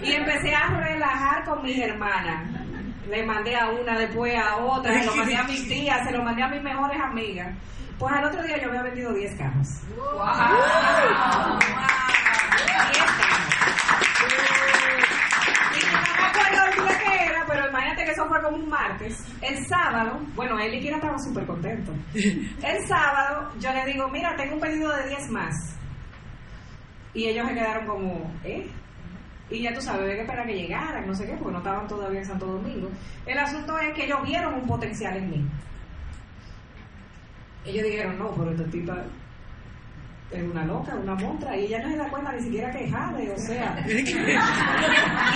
y 0.08 0.14
empecé 0.14 0.54
a 0.54 0.68
relajar 0.68 1.46
con 1.46 1.64
mis 1.64 1.80
hermanas 1.80 2.63
le 3.10 3.26
mandé 3.26 3.56
a 3.56 3.70
una, 3.70 3.98
después 3.98 4.36
a 4.36 4.58
otra, 4.58 5.00
se 5.00 5.06
lo 5.06 5.16
mandé 5.18 5.36
a 5.36 5.44
mis 5.44 5.68
tías, 5.68 6.06
se 6.06 6.12
lo 6.12 6.24
mandé 6.24 6.44
a 6.44 6.48
mis 6.48 6.62
mejores 6.62 7.00
amigas. 7.00 7.56
Pues 8.00 8.14
al 8.14 8.26
otro 8.26 8.44
día 8.44 8.62
yo 8.62 8.70
había 8.70 8.84
vendido 8.84 9.14
10 9.14 9.38
cajas. 9.38 9.84
¡Wow! 9.96 10.18
wow. 10.18 11.60
10 12.92 13.06
cajas. 13.06 13.54
Y 15.74 15.86
no 15.86 16.02
me 16.02 16.26
acuerdo 16.28 16.66
el 16.66 16.76
día 16.76 17.00
que 17.00 17.26
era, 17.26 17.46
pero 17.48 17.70
imagínate 17.70 18.06
que 18.06 18.12
eso 18.12 18.28
fue 18.28 18.42
como 18.42 18.58
un 18.58 18.70
martes. 18.70 19.16
El 19.42 19.66
sábado, 19.68 20.20
bueno, 20.36 20.60
él 20.60 20.74
y 20.74 20.82
Kira 20.82 20.98
estaban 20.98 21.20
súper 21.24 21.46
contentos. 21.46 21.96
El 22.14 22.88
sábado 22.88 23.50
yo 23.60 23.72
le 23.72 23.86
digo, 23.86 24.08
mira, 24.10 24.36
tengo 24.36 24.56
un 24.56 24.62
pedido 24.62 24.92
de 24.96 25.10
10 25.10 25.30
más. 25.30 25.54
Y 27.14 27.28
ellos 27.28 27.48
se 27.48 27.54
quedaron 27.54 27.86
como, 27.86 28.34
¿eh? 28.44 28.68
Y 29.50 29.62
ya 29.62 29.74
tú 29.74 29.82
sabes, 29.82 30.02
había 30.02 30.16
que 30.16 30.22
esperar 30.22 30.48
que 30.48 30.54
llegaran, 30.54 31.08
no 31.08 31.14
sé 31.14 31.26
qué, 31.26 31.34
porque 31.34 31.52
no 31.52 31.58
estaban 31.60 31.88
todavía 31.88 32.20
en 32.20 32.26
Santo 32.26 32.46
Domingo. 32.46 32.90
El 33.26 33.38
asunto 33.38 33.78
es 33.80 33.94
que 33.94 34.06
ellos 34.06 34.20
vieron 34.24 34.54
un 34.56 34.66
potencial 34.66 35.18
en 35.18 35.30
mí. 35.30 35.46
Ellos 37.66 37.84
dijeron, 37.84 38.18
no, 38.18 38.32
pero 38.32 38.52
esta 38.52 38.66
tipa 38.66 38.98
es 40.32 40.44
una 40.44 40.66
loca, 40.66 40.96
una 40.96 41.16
montra, 41.16 41.56
y 41.56 41.66
ella 41.66 41.80
no 41.84 41.90
se 41.92 41.98
da 41.98 42.10
cuenta 42.10 42.32
ni 42.32 42.42
siquiera 42.42 42.72
que 42.72 42.90
jade, 42.90 43.32
o 43.32 43.38
sea. 43.38 43.76
y 43.88 43.92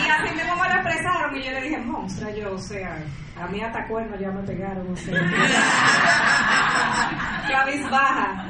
así 0.10 0.36
mismo 0.36 0.55
me 0.55 0.70
lo 0.70 0.76
expresaron, 0.76 1.36
y 1.36 1.43
yo 1.43 1.51
le 1.51 1.62
dije, 1.62 1.78
monstrua, 1.78 2.32
yo, 2.32 2.53
o 2.53 2.58
sea, 2.58 2.97
a 3.39 3.47
mí 3.47 3.62
hasta 3.62 3.88
cuernos 3.88 4.20
ya 4.20 4.32
me 4.32 4.41
pegaron, 4.43 4.91
o 4.91 4.95
sea. 4.95 5.14
baja. 7.91 8.47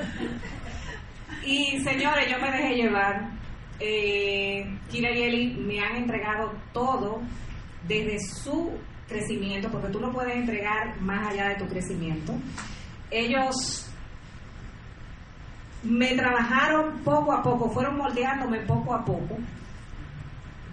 Y 1.44 1.80
señores, 1.82 2.30
yo 2.30 2.40
me 2.40 2.52
dejé 2.52 2.76
llevar 2.76 3.37
eh, 3.80 4.66
Kira 4.90 5.12
y 5.12 5.24
Eli 5.24 5.54
me 5.56 5.80
han 5.80 5.96
entregado 5.98 6.52
todo 6.74 7.22
desde 7.88 8.20
su 8.20 8.72
crecimiento, 9.08 9.70
porque 9.70 9.90
tú 9.90 10.00
no 10.00 10.12
puedes 10.12 10.36
entregar 10.36 11.00
más 11.02 11.32
allá 11.32 11.50
de 11.50 11.56
tu 11.56 11.68
crecimiento. 11.68 12.34
Ellos 13.10 13.90
me 15.84 16.16
trabajaron 16.16 17.00
poco 17.04 17.32
a 17.32 17.42
poco, 17.42 17.70
fueron 17.70 17.98
moldeándome 17.98 18.60
poco 18.62 18.94
a 18.94 19.06
poco 19.06 19.38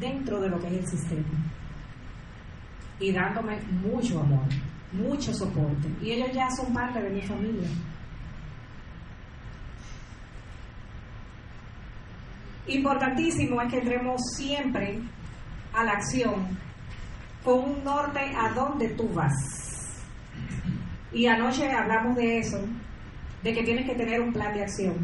dentro 0.00 0.40
de 0.40 0.48
lo 0.48 0.59
que 0.59 0.66
es 0.66 0.72
el 0.72 0.86
sistema 0.86 1.24
y 2.98 3.12
dándome 3.12 3.61
mucho 3.82 4.20
amor, 4.20 4.44
mucho 4.92 5.32
soporte. 5.34 5.88
Y 6.02 6.12
ellos 6.12 6.30
ya 6.32 6.48
son 6.50 6.72
parte 6.72 7.02
de 7.02 7.11
mi 7.11 7.22
familia. 7.22 7.68
Importantísimo 12.66 13.60
es 13.60 13.70
que 13.70 13.78
entremos 13.78 14.20
siempre 14.36 14.98
a 15.74 15.84
la 15.84 15.92
acción 15.92 16.58
con 17.44 17.58
un 17.58 17.84
norte 17.84 18.20
a 18.20 18.50
dónde 18.54 18.88
tú 18.90 19.08
vas. 19.12 20.02
Y 21.12 21.26
anoche 21.26 21.70
hablamos 21.70 22.16
de 22.16 22.38
eso, 22.38 22.58
de 23.42 23.52
que 23.52 23.62
tienes 23.62 23.86
que 23.86 23.94
tener 23.94 24.20
un 24.20 24.32
plan 24.32 24.54
de 24.54 24.62
acción. 24.62 24.94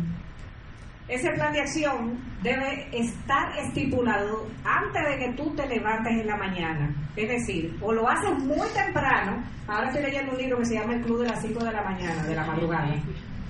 ese 1.06 1.28
plan 1.32 1.52
de 1.52 1.60
acción 1.60 2.20
debe 2.40 2.88
estar 2.92 3.58
estipulado 3.58 4.46
antes 4.64 5.02
de 5.08 5.18
que 5.18 5.32
tú 5.32 5.50
te 5.56 5.66
levantes 5.66 6.12
en 6.12 6.26
la 6.26 6.36
mañana. 6.36 6.94
Es 7.16 7.28
decir, 7.28 7.76
o 7.82 7.92
lo 7.92 8.08
haces 8.08 8.38
muy 8.38 8.68
temprano, 8.68 9.42
ahora 9.66 9.88
estoy 9.88 10.04
leyendo 10.04 10.32
un 10.32 10.38
libro 10.38 10.58
que 10.58 10.66
se 10.66 10.74
llama 10.74 10.94
El 10.94 11.02
Club 11.02 11.22
de 11.22 11.28
las 11.28 11.42
5 11.42 11.64
de 11.64 11.72
la 11.72 11.82
mañana, 11.82 12.22
de 12.22 12.34
la 12.34 12.46
madrugada. 12.46 12.94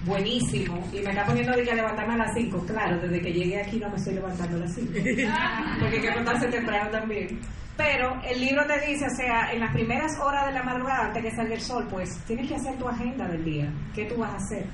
Buenísimo. 0.04 0.82
Y 0.92 1.00
me 1.00 1.10
está 1.10 1.26
poniendo 1.26 1.52
de 1.56 1.62
que 1.62 1.74
levantarme 1.74 2.14
a 2.14 2.18
las 2.18 2.34
5. 2.34 2.64
Claro, 2.66 2.98
desde 3.00 3.20
que 3.20 3.32
llegué 3.32 3.60
aquí 3.60 3.78
no 3.78 3.90
me 3.90 3.96
estoy 3.96 4.14
levantando 4.14 4.56
a 4.56 4.60
las 4.60 4.74
5. 4.74 4.92
Porque 5.80 5.96
hay 5.96 6.02
que 6.02 6.08
levantarse 6.08 6.48
temprano 6.48 6.90
también. 6.90 7.40
Pero 7.76 8.20
el 8.22 8.40
libro 8.40 8.66
te 8.66 8.78
dice, 8.86 9.06
o 9.06 9.16
sea, 9.16 9.52
en 9.52 9.60
las 9.60 9.72
primeras 9.72 10.12
horas 10.20 10.46
de 10.46 10.52
la 10.52 10.62
madrugada, 10.62 11.06
antes 11.06 11.22
que 11.22 11.30
salga 11.30 11.54
el 11.54 11.60
sol, 11.60 11.86
pues 11.90 12.10
tienes 12.26 12.46
que 12.48 12.56
hacer 12.56 12.76
tu 12.76 12.86
agenda 12.86 13.26
del 13.26 13.42
día. 13.44 13.72
¿Qué 13.94 14.04
tú 14.04 14.16
vas 14.16 14.32
a 14.32 14.36
hacer? 14.36 14.66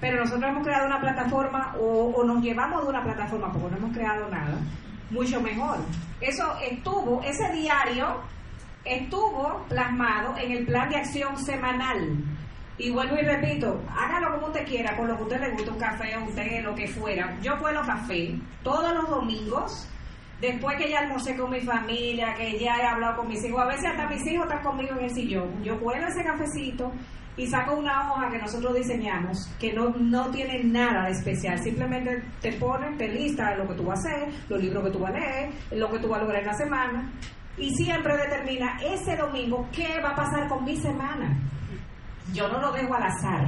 Pero 0.00 0.18
nosotros 0.18 0.50
hemos 0.50 0.64
creado 0.64 0.86
una 0.86 1.00
plataforma 1.00 1.74
o, 1.80 2.22
nos 2.24 2.42
llevamos 2.42 2.82
de 2.82 2.88
una 2.88 3.02
plataforma 3.02 3.50
porque 3.50 3.70
no 3.70 3.76
hemos 3.78 3.96
creado 3.96 4.28
nada, 4.28 4.58
mucho 5.10 5.40
mejor. 5.40 5.78
Eso 6.20 6.44
estuvo, 6.60 7.22
ese 7.22 7.50
diario 7.52 8.20
estuvo 8.84 9.64
plasmado 9.68 10.36
en 10.36 10.52
el 10.52 10.66
plan 10.66 10.88
de 10.90 10.96
acción 10.96 11.36
semanal. 11.38 12.16
Y 12.76 12.90
vuelvo 12.90 13.16
y 13.16 13.22
repito, 13.22 13.80
hágalo 13.88 14.34
como 14.34 14.46
usted 14.48 14.66
quiera, 14.66 14.96
por 14.96 15.08
lo 15.08 15.16
que 15.16 15.22
usted 15.22 15.40
le 15.40 15.50
guste, 15.50 15.70
un 15.70 15.78
café, 15.78 16.18
un 16.18 16.34
té, 16.34 16.60
lo 16.60 16.74
que 16.74 16.88
fuera. 16.88 17.38
Yo 17.40 17.56
cuelo 17.58 17.82
café 17.82 18.34
todos 18.64 18.92
los 18.92 19.08
domingos, 19.08 19.88
después 20.40 20.76
que 20.76 20.90
ya 20.90 21.00
almorcé 21.00 21.36
con 21.36 21.50
mi 21.50 21.60
familia, 21.60 22.34
que 22.34 22.58
ya 22.58 22.76
he 22.76 22.86
hablado 22.86 23.18
con 23.18 23.28
mis 23.28 23.44
hijos, 23.44 23.60
a 23.62 23.66
veces 23.66 23.86
hasta 23.86 24.08
mis 24.08 24.26
hijos 24.26 24.46
están 24.46 24.64
conmigo 24.64 24.96
en 24.98 25.04
el 25.04 25.10
sillón. 25.10 25.62
Yo 25.62 25.78
cuelo 25.78 26.08
ese 26.08 26.24
cafecito 26.24 26.90
y 27.36 27.46
saco 27.46 27.74
una 27.74 28.12
hoja 28.12 28.30
que 28.30 28.38
nosotros 28.38 28.74
diseñamos 28.74 29.48
que 29.58 29.72
no, 29.72 29.90
no 29.90 30.30
tiene 30.30 30.62
nada 30.64 31.06
de 31.06 31.12
especial, 31.12 31.58
simplemente 31.62 32.22
te 32.40 32.52
pone, 32.54 32.96
te 32.96 33.08
lista 33.08 33.56
lo 33.56 33.68
que 33.68 33.74
tú 33.74 33.84
vas 33.84 34.04
a 34.04 34.08
hacer, 34.08 34.28
los 34.48 34.60
libros 34.60 34.84
que 34.84 34.90
tú 34.90 34.98
vas 34.98 35.14
a 35.14 35.18
leer, 35.18 35.50
lo 35.72 35.90
que 35.90 35.98
tú 35.98 36.08
vas 36.08 36.20
a 36.20 36.22
lograr 36.22 36.42
en 36.42 36.48
la 36.48 36.54
semana 36.54 37.12
y 37.56 37.70
siempre 37.74 38.16
determina 38.16 38.78
ese 38.82 39.16
domingo 39.16 39.68
qué 39.72 40.00
va 40.00 40.10
a 40.10 40.16
pasar 40.16 40.48
con 40.48 40.64
mi 40.64 40.76
semana. 40.76 41.36
Yo 42.32 42.48
no 42.48 42.60
lo 42.60 42.72
dejo 42.72 42.94
al 42.94 43.02
azar. 43.02 43.46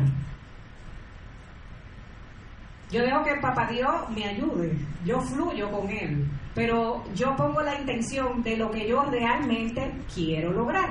Yo 2.91 3.03
dejo 3.03 3.25
que 3.25 3.33
el 3.33 3.41
papá 3.41 3.67
Dios 3.67 4.09
me 4.11 4.25
ayude, 4.25 4.73
yo 5.05 5.21
fluyo 5.21 5.71
con 5.73 5.91
él, 5.91 6.25
pero 6.55 7.03
yo 7.15 7.35
pongo 7.35 7.61
la 7.61 7.81
intención 7.81 8.43
de 8.43 8.57
lo 8.57 8.71
que 8.71 8.87
yo 8.87 9.03
realmente 9.03 9.93
quiero 10.15 10.53
lograr. 10.53 10.91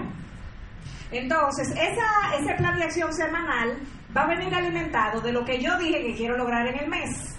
Entonces, 1.12 1.70
esa, 1.72 2.36
ese 2.38 2.54
plan 2.56 2.78
de 2.78 2.84
acción 2.84 3.14
semanal 3.14 3.80
va 4.16 4.24
a 4.24 4.28
venir 4.28 4.54
alimentado 4.54 5.22
de 5.22 5.32
lo 5.32 5.46
que 5.46 5.62
yo 5.62 5.78
dije 5.78 6.02
que 6.02 6.16
quiero 6.16 6.36
lograr 6.38 6.68
en 6.68 6.80
el 6.80 6.90
mes. 6.90 7.38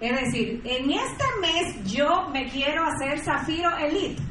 Es 0.00 0.20
decir, 0.20 0.62
en 0.64 0.90
este 0.90 1.24
mes 1.40 1.84
yo 1.84 2.28
me 2.30 2.48
quiero 2.48 2.84
hacer 2.84 3.18
Zafiro 3.18 3.76
Elite. 3.76 4.22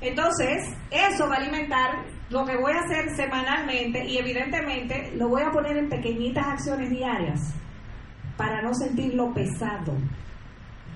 Entonces, 0.00 0.74
eso 0.90 1.28
va 1.28 1.36
a 1.36 1.38
alimentar 1.38 2.04
lo 2.30 2.44
que 2.44 2.56
voy 2.56 2.72
a 2.72 2.80
hacer 2.80 3.14
semanalmente 3.16 4.04
y 4.04 4.18
evidentemente 4.18 5.12
lo 5.16 5.28
voy 5.28 5.42
a 5.42 5.50
poner 5.50 5.76
en 5.76 5.88
pequeñitas 5.88 6.46
acciones 6.46 6.90
diarias 6.90 7.54
para 8.36 8.62
no 8.62 8.74
sentirlo 8.74 9.32
pesado. 9.32 9.94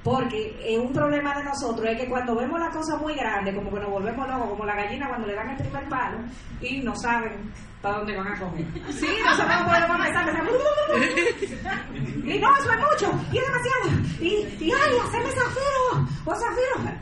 Porque 0.02 0.56
eh, 0.62 0.78
un 0.78 0.92
problema 0.92 1.36
de 1.36 1.44
nosotros 1.44 1.86
es 1.86 2.00
que 2.00 2.08
cuando 2.08 2.34
vemos 2.34 2.58
la 2.58 2.70
cosa 2.70 2.96
muy 2.96 3.14
grande, 3.14 3.54
como 3.54 3.70
que 3.70 3.80
nos 3.80 3.90
volvemos 3.90 4.28
locos, 4.28 4.48
como 4.50 4.64
la 4.64 4.76
gallina 4.76 5.08
cuando 5.08 5.26
le 5.26 5.34
dan 5.34 5.50
el 5.50 5.56
primer 5.56 5.88
palo 5.88 6.18
y 6.60 6.80
no 6.80 6.94
saben 6.96 7.52
para 7.82 7.98
dónde 7.98 8.16
van 8.16 8.28
a 8.28 8.38
coger. 8.38 8.64
Sí, 8.90 9.08
no 9.24 9.36
sabemos 9.36 9.64
por 9.64 9.72
dónde 9.72 9.88
van 9.88 10.00
a 10.00 10.06
empezar. 10.06 10.28
Y 12.24 12.38
no, 12.38 12.56
eso 12.56 12.72
es 12.72 12.78
mucho, 12.78 13.20
y 13.32 13.38
es 13.38 13.44
demasiado. 13.44 13.90
Y, 14.20 14.64
y 14.64 14.72
ay, 14.72 14.98
hacerme 15.02 15.30
zafiro, 15.30 16.08
o 16.24 16.34
zafiro. 16.34 16.98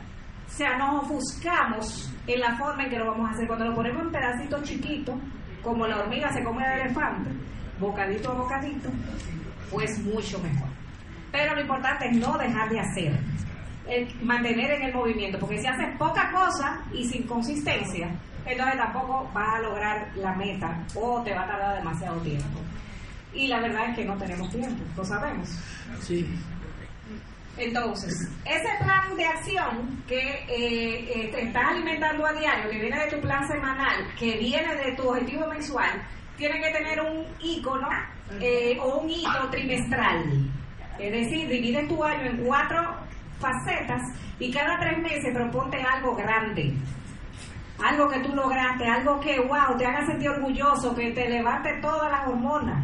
O 0.47 0.49
sea, 0.49 0.77
nos 0.77 1.03
ofuscamos 1.03 2.11
en 2.27 2.39
la 2.39 2.57
forma 2.57 2.83
en 2.83 2.89
que 2.89 2.99
lo 2.99 3.11
vamos 3.11 3.29
a 3.29 3.33
hacer. 3.33 3.47
Cuando 3.47 3.65
lo 3.65 3.75
ponemos 3.75 4.03
en 4.03 4.11
pedacitos 4.11 4.63
chiquitos, 4.63 5.15
como 5.63 5.87
la 5.87 5.97
hormiga 5.97 6.31
se 6.31 6.43
come 6.43 6.63
el 6.65 6.81
elefante, 6.81 7.29
bocadito 7.79 8.31
a 8.31 8.35
bocadito, 8.35 8.89
pues 9.71 9.99
mucho 9.99 10.39
mejor. 10.39 10.67
Pero 11.31 11.55
lo 11.55 11.61
importante 11.61 12.07
es 12.09 12.17
no 12.17 12.37
dejar 12.37 12.69
de 12.69 12.79
hacer, 12.79 13.19
mantener 14.21 14.71
en 14.71 14.83
el 14.83 14.93
movimiento, 14.93 15.39
porque 15.39 15.59
si 15.59 15.67
haces 15.67 15.97
poca 15.97 16.31
cosa 16.31 16.81
y 16.93 17.05
sin 17.05 17.23
consistencia, 17.23 18.09
entonces 18.45 18.77
tampoco 18.77 19.29
vas 19.33 19.55
a 19.55 19.59
lograr 19.59 20.09
la 20.15 20.33
meta 20.35 20.83
o 20.95 21.21
te 21.21 21.33
va 21.33 21.43
a 21.43 21.47
tardar 21.47 21.77
demasiado 21.77 22.19
tiempo. 22.21 22.59
Y 23.33 23.47
la 23.47 23.59
verdad 23.59 23.89
es 23.89 23.95
que 23.97 24.05
no 24.05 24.17
tenemos 24.17 24.49
tiempo, 24.49 24.83
lo 24.95 25.05
sabemos. 25.05 25.49
Sí. 25.99 26.27
Entonces, 27.57 28.13
ese 28.45 28.83
plan 28.83 29.15
de 29.15 29.25
acción 29.25 30.03
que 30.07 30.19
eh, 30.19 31.11
eh, 31.15 31.29
te 31.33 31.41
estás 31.41 31.71
alimentando 31.71 32.25
a 32.25 32.33
diario, 32.33 32.69
que 32.69 32.79
viene 32.79 33.05
de 33.05 33.11
tu 33.11 33.21
plan 33.21 33.47
semanal, 33.47 34.07
que 34.17 34.37
viene 34.37 34.75
de 34.75 34.91
tu 34.95 35.09
objetivo 35.09 35.47
mensual, 35.47 36.03
tiene 36.37 36.61
que 36.61 36.71
tener 36.71 37.01
un 37.01 37.25
icono 37.39 37.87
eh, 38.39 38.77
o 38.79 38.99
un 38.99 39.09
hito 39.09 39.49
trimestral. 39.49 40.23
Es 40.99 41.11
decir, 41.11 41.47
divide 41.47 41.87
tu 41.87 42.03
año 42.03 42.29
en 42.29 42.45
cuatro 42.45 42.79
facetas 43.39 44.01
y 44.39 44.51
cada 44.51 44.79
tres 44.79 44.99
meses 44.99 45.33
proponte 45.33 45.81
algo 45.81 46.15
grande. 46.15 46.73
Algo 47.83 48.07
que 48.07 48.19
tú 48.19 48.35
lograste, 48.35 48.87
algo 48.87 49.19
que, 49.19 49.39
wow, 49.39 49.77
te 49.77 49.85
haga 49.85 50.05
sentir 50.05 50.29
orgulloso, 50.29 50.95
que 50.95 51.11
te 51.11 51.29
levante 51.29 51.69
todas 51.81 52.11
las 52.11 52.27
hormonas. 52.27 52.83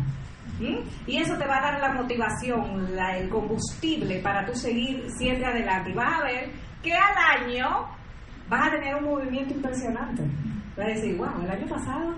Y 0.59 1.17
eso 1.17 1.35
te 1.37 1.45
va 1.45 1.57
a 1.57 1.61
dar 1.61 1.79
la 1.79 1.93
motivación, 1.93 2.87
el 2.97 3.29
combustible 3.29 4.19
para 4.19 4.45
tú 4.45 4.53
seguir 4.53 5.05
siempre 5.17 5.45
adelante. 5.45 5.91
Y 5.91 5.93
vas 5.93 6.21
a 6.21 6.23
ver 6.23 6.51
que 6.81 6.93
al 6.93 7.41
año 7.41 7.87
vas 8.47 8.67
a 8.67 8.71
tener 8.71 8.95
un 8.95 9.05
movimiento 9.05 9.53
impresionante. 9.53 10.23
Vas 10.77 10.85
a 10.85 10.89
decir, 10.89 11.17
wow, 11.17 11.41
el 11.43 11.49
año 11.49 11.67
pasado 11.67 12.15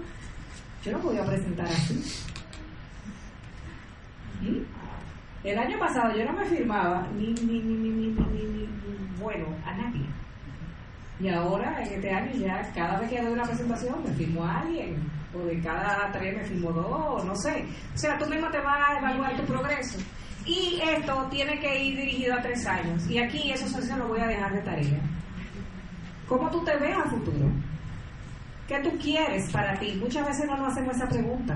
yo 0.84 0.92
no 0.92 1.00
podía 1.00 1.26
presentar 1.26 1.66
así. 1.66 2.24
El 5.44 5.58
año 5.58 5.80
pasado 5.80 6.16
yo 6.16 6.26
no 6.26 6.34
me 6.34 6.46
firmaba 6.46 7.08
ni, 7.16 7.34
ni, 7.34 7.60
ni, 7.60 7.76
ni, 7.76 7.90
ni, 7.90 8.08
ni, 8.08 8.68
bueno, 9.20 9.46
a 9.66 9.76
nadie. 9.76 10.06
Y 11.20 11.30
ahora, 11.30 11.82
en 11.82 11.94
este 11.94 12.12
año, 12.12 12.32
ya 12.34 12.72
cada 12.74 13.00
vez 13.00 13.10
que 13.10 13.22
doy 13.22 13.34
una 13.34 13.44
presentación 13.44 14.04
me 14.04 14.14
firmo 14.14 14.44
a 14.44 14.60
alguien, 14.60 14.98
o 15.34 15.46
de 15.46 15.60
cada 15.62 16.12
tres 16.12 16.38
me 16.38 16.44
firmo 16.44 16.72
dos, 16.72 17.26
no 17.26 17.36
sé. 17.36 17.66
O 17.94 17.98
sea, 17.98 18.18
tú 18.18 18.26
mismo 18.26 18.50
te 18.50 18.60
vas 18.60 18.90
a 18.90 19.00
evaluar 19.00 19.36
tu 19.38 19.44
progreso. 19.44 19.98
Y 20.46 20.80
esto 20.84 21.28
tiene 21.32 21.60
que 21.60 21.84
ir 21.84 21.98
dirigido 21.98 22.36
a 22.36 22.42
tres 22.42 22.66
años. 22.68 23.10
Y 23.10 23.18
aquí 23.18 23.52
eso 23.52 23.68
se 23.68 23.96
lo 23.96 24.08
voy 24.08 24.20
a 24.20 24.28
dejar 24.28 24.54
de 24.54 24.62
tarea. 24.62 25.00
¿Cómo 26.28 26.50
tú 26.52 26.64
te 26.64 26.76
ves 26.78 26.98
a 26.98 27.10
futuro? 27.10 27.50
¿Qué 28.68 28.80
tú 28.80 28.92
quieres 29.02 29.52
para 29.52 29.78
ti? 29.80 29.98
Muchas 30.00 30.28
veces 30.28 30.46
no 30.48 30.58
nos 30.58 30.72
hacemos 30.72 30.96
esa 30.96 31.08
pregunta. 31.08 31.56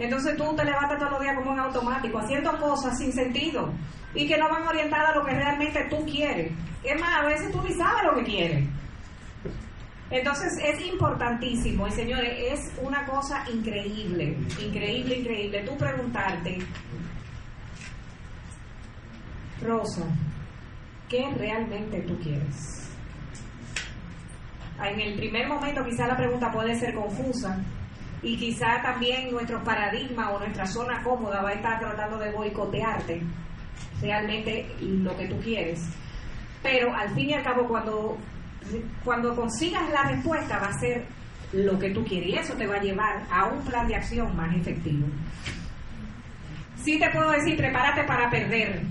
Entonces 0.00 0.34
tú 0.34 0.56
te 0.56 0.64
levantas 0.64 0.98
todos 0.98 1.12
los 1.12 1.20
días 1.20 1.36
como 1.36 1.52
un 1.52 1.60
automático, 1.60 2.18
haciendo 2.18 2.58
cosas 2.58 2.96
sin 2.96 3.12
sentido 3.12 3.70
y 4.14 4.26
que 4.26 4.38
no 4.38 4.48
van 4.48 4.66
orientadas 4.66 5.10
a 5.10 5.18
lo 5.18 5.26
que 5.26 5.34
realmente 5.34 5.86
tú 5.90 6.04
quieres. 6.06 6.52
Es 6.82 6.98
más, 6.98 7.22
a 7.22 7.26
veces 7.26 7.52
tú 7.52 7.60
ni 7.62 7.74
sabes 7.74 8.04
lo 8.04 8.14
que 8.14 8.24
quieres. 8.24 8.68
Entonces 10.10 10.52
es 10.64 10.80
importantísimo 10.86 11.86
y 11.86 11.90
señores, 11.90 12.32
es 12.38 12.72
una 12.82 13.04
cosa 13.04 13.44
increíble, 13.52 14.38
increíble, 14.58 15.18
increíble. 15.18 15.64
Tú 15.64 15.76
preguntarte, 15.76 16.58
Rosa, 19.62 20.06
¿qué 21.10 21.30
realmente 21.36 22.00
tú 22.00 22.18
quieres? 22.20 22.90
En 24.82 24.98
el 24.98 25.14
primer 25.16 25.46
momento 25.46 25.84
quizá 25.84 26.06
la 26.06 26.16
pregunta 26.16 26.50
puede 26.50 26.74
ser 26.74 26.94
confusa, 26.94 27.62
y 28.22 28.36
quizá 28.36 28.82
también 28.82 29.30
nuestro 29.30 29.62
paradigma 29.64 30.30
o 30.30 30.38
nuestra 30.38 30.66
zona 30.66 31.02
cómoda 31.02 31.42
va 31.42 31.50
a 31.50 31.54
estar 31.54 31.80
tratando 31.80 32.18
de 32.18 32.30
boicotearte 32.32 33.22
realmente 34.00 34.66
lo 34.80 35.16
que 35.16 35.28
tú 35.28 35.38
quieres. 35.40 35.80
Pero 36.62 36.94
al 36.94 37.14
fin 37.14 37.30
y 37.30 37.34
al 37.34 37.42
cabo, 37.42 37.66
cuando, 37.66 38.18
cuando 39.04 39.34
consigas 39.34 39.88
la 39.90 40.02
respuesta, 40.04 40.58
va 40.58 40.66
a 40.66 40.78
ser 40.78 41.04
lo 41.52 41.78
que 41.78 41.90
tú 41.90 42.04
quieres 42.04 42.28
y 42.28 42.34
eso 42.36 42.54
te 42.54 42.66
va 42.66 42.76
a 42.76 42.82
llevar 42.82 43.22
a 43.30 43.46
un 43.46 43.64
plan 43.64 43.88
de 43.88 43.96
acción 43.96 44.36
más 44.36 44.54
efectivo. 44.54 45.06
Sí 46.76 46.98
te 46.98 47.10
puedo 47.10 47.30
decir, 47.30 47.56
prepárate 47.56 48.04
para 48.04 48.30
perder. 48.30 48.82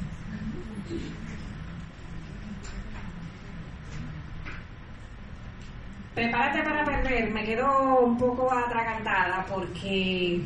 Prepárate 6.14 6.64
para 6.64 6.84
perder, 6.84 7.32
me 7.32 7.46
quedo 7.46 8.00
un 8.00 8.18
poco 8.18 8.52
atragantada 8.52 9.46
porque 9.48 10.42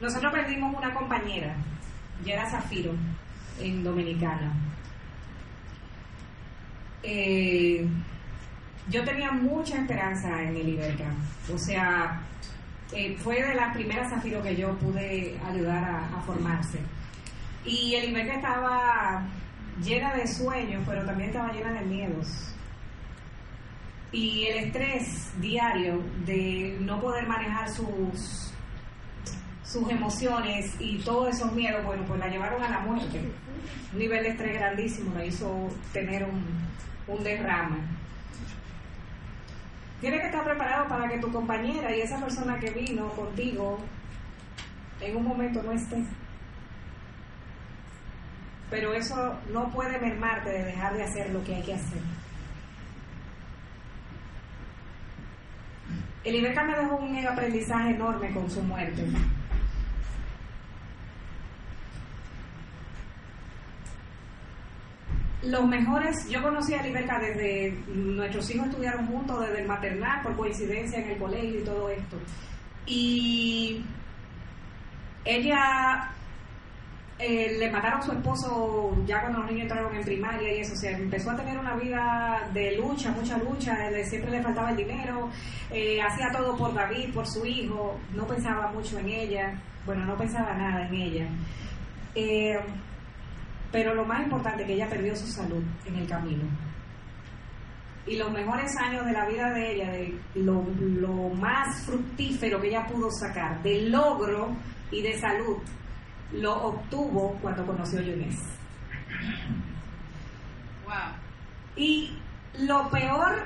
nosotros 0.00 0.32
perdimos 0.32 0.76
una 0.76 0.94
compañera, 0.94 1.56
Yera 2.24 2.48
Zafiro, 2.48 2.92
en 3.60 3.82
Dominicana. 3.82 4.52
Eh, 7.02 7.86
yo 8.88 9.04
tenía 9.04 9.32
mucha 9.32 9.78
esperanza 9.78 10.42
en 10.42 10.56
el 10.56 10.68
Iberca, 10.68 11.10
o 11.52 11.58
sea, 11.58 12.20
Eh, 12.92 13.16
fue 13.18 13.42
de 13.42 13.54
las 13.54 13.74
primeras 13.74 14.08
Zafiro 14.08 14.40
que 14.40 14.54
yo 14.54 14.72
pude 14.78 15.36
ayudar 15.44 15.84
a, 15.84 16.20
formarse. 16.24 16.78
Y 17.64 17.96
el 17.96 18.14
que 18.14 18.34
estaba 18.34 19.22
llena 19.82 20.14
de 20.14 20.26
sueños, 20.26 20.82
pero 20.86 21.04
también 21.04 21.30
estaba 21.30 21.52
llena 21.52 21.72
de 21.72 21.86
miedos. 21.86 22.54
Y 24.12 24.46
el 24.46 24.64
estrés 24.66 25.32
diario 25.40 26.00
de 26.24 26.76
no 26.80 27.00
poder 27.00 27.26
manejar 27.26 27.68
sus 27.68 28.52
sus 29.64 29.90
emociones 29.90 30.72
y 30.78 30.98
todos 30.98 31.34
esos 31.34 31.52
miedos, 31.52 31.84
bueno, 31.84 32.04
pues 32.06 32.20
la 32.20 32.28
llevaron 32.28 32.62
a 32.62 32.68
la 32.68 32.78
muerte. 32.80 33.20
Un 33.92 33.98
nivel 33.98 34.22
de 34.22 34.28
estrés 34.30 34.54
grandísimo 34.54 35.12
la 35.14 35.24
hizo 35.24 35.68
tener 35.92 36.22
un, 36.24 36.44
un 37.08 37.24
derrame. 37.24 37.78
Tienes 40.00 40.20
que 40.20 40.26
estar 40.26 40.44
preparado 40.44 40.86
para 40.86 41.08
que 41.08 41.18
tu 41.18 41.32
compañera 41.32 41.96
y 41.96 42.02
esa 42.02 42.20
persona 42.20 42.58
que 42.60 42.70
vino 42.70 43.08
contigo 43.10 43.78
en 45.00 45.16
un 45.16 45.24
momento 45.24 45.62
no 45.62 45.72
esté. 45.72 46.04
Pero 48.70 48.94
eso 48.94 49.38
no 49.52 49.70
puede 49.70 49.98
mermarte 50.00 50.50
de 50.50 50.64
dejar 50.64 50.94
de 50.94 51.04
hacer 51.04 51.30
lo 51.30 51.42
que 51.44 51.54
hay 51.54 51.62
que 51.62 51.74
hacer. 51.74 52.00
El 56.24 56.36
Iberca 56.36 56.64
me 56.64 56.76
dejó 56.76 56.96
un 56.96 57.26
aprendizaje 57.26 57.90
enorme 57.90 58.32
con 58.32 58.50
su 58.50 58.62
muerte. 58.62 59.04
los 65.46 65.66
mejores, 65.66 66.28
yo 66.28 66.42
conocí 66.42 66.74
a 66.74 66.82
Liberca 66.82 67.18
desde, 67.18 67.78
nuestros 67.88 68.50
hijos 68.50 68.68
estudiaron 68.68 69.06
juntos 69.06 69.40
desde 69.40 69.62
el 69.62 69.68
maternal, 69.68 70.22
por 70.22 70.36
coincidencia 70.36 70.98
en 70.98 71.10
el 71.10 71.18
colegio 71.18 71.60
y 71.60 71.64
todo 71.64 71.88
esto. 71.90 72.18
Y 72.86 73.84
ella 75.24 76.10
eh, 77.18 77.56
le 77.58 77.70
mataron 77.70 78.02
su 78.02 78.12
esposo 78.12 78.96
ya 79.06 79.20
cuando 79.20 79.38
los 79.40 79.50
niños 79.50 79.62
entraron 79.62 79.94
en 79.94 80.02
primaria 80.02 80.52
y 80.52 80.60
eso, 80.60 80.72
o 80.74 80.76
sea, 80.76 80.96
empezó 80.98 81.30
a 81.30 81.36
tener 81.36 81.56
una 81.58 81.76
vida 81.76 82.48
de 82.52 82.76
lucha, 82.76 83.12
mucha 83.12 83.38
lucha, 83.38 83.76
siempre 84.04 84.32
le 84.32 84.42
faltaba 84.42 84.70
el 84.70 84.76
dinero, 84.76 85.30
eh, 85.70 86.00
hacía 86.02 86.30
todo 86.32 86.56
por 86.56 86.74
David, 86.74 87.14
por 87.14 87.26
su 87.26 87.46
hijo, 87.46 87.98
no 88.14 88.26
pensaba 88.26 88.72
mucho 88.72 88.98
en 88.98 89.08
ella, 89.08 89.54
bueno, 89.86 90.04
no 90.04 90.16
pensaba 90.16 90.54
nada 90.54 90.88
en 90.88 90.94
ella. 90.94 91.28
Eh, 92.14 92.58
pero 93.70 93.94
lo 93.94 94.04
más 94.04 94.22
importante 94.22 94.62
es 94.62 94.68
que 94.68 94.74
ella 94.74 94.88
perdió 94.88 95.16
su 95.16 95.26
salud 95.26 95.62
en 95.86 95.96
el 95.96 96.08
camino. 96.08 96.44
Y 98.06 98.16
los 98.16 98.30
mejores 98.30 98.76
años 98.76 99.06
de 99.06 99.12
la 99.12 99.26
vida 99.26 99.50
de 99.52 99.72
ella, 99.72 99.90
de 99.90 100.14
lo, 100.34 100.62
más 101.30 101.84
fructífero 101.86 102.60
que 102.60 102.68
ella 102.68 102.86
pudo 102.86 103.10
sacar, 103.10 103.62
de 103.62 103.88
logro 103.88 104.54
y 104.90 105.02
de 105.02 105.18
salud, 105.18 105.56
lo 106.32 106.68
obtuvo 106.68 107.38
cuando 107.40 107.64
conoció 107.66 108.00
a 108.00 108.02
Yunés. 108.02 108.38
Wow. 110.84 111.14
Y 111.76 112.18
lo 112.60 112.88
peor 112.90 113.44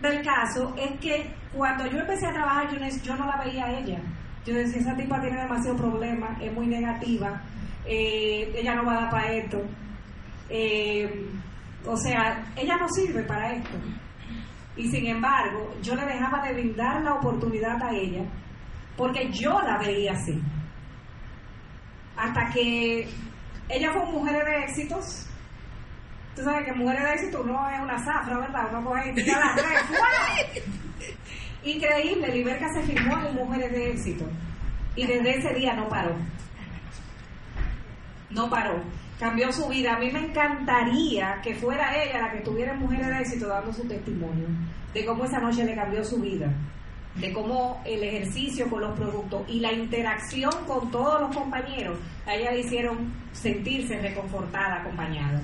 del 0.00 0.22
caso 0.24 0.74
es 0.76 0.98
que 1.00 1.34
cuando 1.54 1.86
yo 1.86 1.98
empecé 1.98 2.26
a 2.26 2.32
trabajar 2.32 2.72
Yunés, 2.72 3.02
yo 3.02 3.16
no 3.16 3.26
la 3.26 3.42
veía 3.44 3.66
a 3.66 3.78
ella. 3.78 4.00
Yo 4.44 4.54
decía, 4.54 4.80
esa 4.80 4.96
tipa 4.96 5.20
tiene 5.20 5.42
demasiado 5.42 5.76
problema, 5.76 6.38
es 6.40 6.52
muy 6.52 6.66
negativa, 6.66 7.42
eh, 7.84 8.50
ella 8.54 8.74
no 8.76 8.84
va 8.84 8.92
a 8.92 9.00
dar 9.02 9.10
para 9.10 9.32
esto. 9.32 9.60
Eh, 10.48 11.28
o 11.84 11.96
sea, 11.96 12.44
ella 12.56 12.76
no 12.76 12.88
sirve 12.88 13.22
para 13.24 13.52
esto. 13.52 13.76
Y 14.76 14.88
sin 14.88 15.06
embargo, 15.06 15.74
yo 15.82 15.94
le 15.96 16.06
dejaba 16.06 16.42
de 16.46 16.54
brindar 16.54 17.02
la 17.02 17.14
oportunidad 17.14 17.82
a 17.82 17.90
ella 17.92 18.24
porque 18.96 19.30
yo 19.32 19.60
la 19.62 19.78
veía 19.78 20.12
así. 20.12 20.40
Hasta 22.18 22.50
que 22.50 23.08
ella 23.68 23.92
fue 23.92 24.04
mujer 24.06 24.44
de 24.44 24.64
éxitos. 24.64 25.26
Tú 26.34 26.42
sabes 26.42 26.66
que 26.66 26.72
mujer 26.72 27.02
de 27.02 27.12
éxito 27.14 27.44
no 27.44 27.70
es 27.70 27.80
una 27.80 27.98
zafra, 27.98 28.38
¿verdad? 28.38 28.68
Uno 28.70 28.84
coge 28.84 29.10
y 29.10 29.14
red. 29.14 30.62
Increíble, 31.74 32.28
Liberca 32.28 32.68
se 32.72 32.82
firmó 32.82 33.18
en 33.18 33.34
Mujeres 33.34 33.72
de 33.72 33.90
Éxito. 33.90 34.24
Y 34.94 35.06
desde 35.06 35.38
ese 35.38 35.54
día 35.54 35.74
no 35.74 35.88
paró 35.88 36.14
no 38.30 38.48
paró. 38.48 38.80
Cambió 39.18 39.50
su 39.52 39.68
vida. 39.68 39.94
A 39.94 39.98
mí 39.98 40.10
me 40.10 40.20
encantaría 40.20 41.40
que 41.42 41.54
fuera 41.54 42.02
ella 42.02 42.20
la 42.20 42.30
que 42.30 42.38
estuviera 42.38 42.72
en 42.72 42.80
Mujeres 42.80 43.08
de 43.08 43.18
Éxito 43.18 43.48
dando 43.48 43.72
su 43.72 43.86
testimonio 43.86 44.46
de 44.94 45.04
cómo 45.04 45.24
esa 45.24 45.40
noche 45.40 45.64
le 45.64 45.74
cambió 45.74 46.02
su 46.04 46.20
vida, 46.20 46.50
de 47.20 47.32
cómo 47.32 47.82
el 47.84 48.02
ejercicio 48.02 48.68
con 48.68 48.80
los 48.80 48.96
productos 48.96 49.42
y 49.48 49.60
la 49.60 49.72
interacción 49.72 50.52
con 50.66 50.90
todos 50.90 51.20
los 51.20 51.36
compañeros 51.36 51.98
a 52.26 52.34
ella 52.34 52.52
le 52.52 52.60
hicieron 52.60 53.12
sentirse 53.32 54.00
reconfortada, 54.00 54.80
acompañada. 54.80 55.42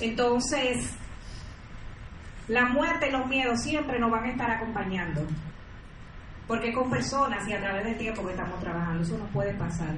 Entonces, 0.00 0.94
la 2.48 2.66
muerte 2.66 3.08
y 3.08 3.12
los 3.12 3.26
miedos 3.26 3.62
siempre 3.62 3.98
nos 3.98 4.10
van 4.10 4.24
a 4.24 4.30
estar 4.30 4.50
acompañando. 4.50 5.26
Porque 6.46 6.72
con 6.72 6.88
personas 6.88 7.46
y 7.48 7.52
a 7.52 7.60
través 7.60 7.84
del 7.84 7.98
tiempo 7.98 8.24
que 8.24 8.32
estamos 8.32 8.60
trabajando, 8.60 9.02
eso 9.02 9.18
nos 9.18 9.28
puede 9.30 9.52
pasar. 9.54 9.96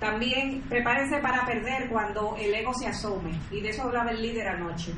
También 0.00 0.62
prepárense 0.62 1.18
para 1.18 1.44
perder 1.46 1.88
cuando 1.88 2.34
el 2.36 2.52
ego 2.54 2.74
se 2.74 2.88
asome. 2.88 3.38
Y 3.50 3.60
de 3.60 3.68
eso 3.70 3.82
hablaba 3.82 4.10
el 4.10 4.20
líder 4.20 4.48
anoche. 4.48 4.92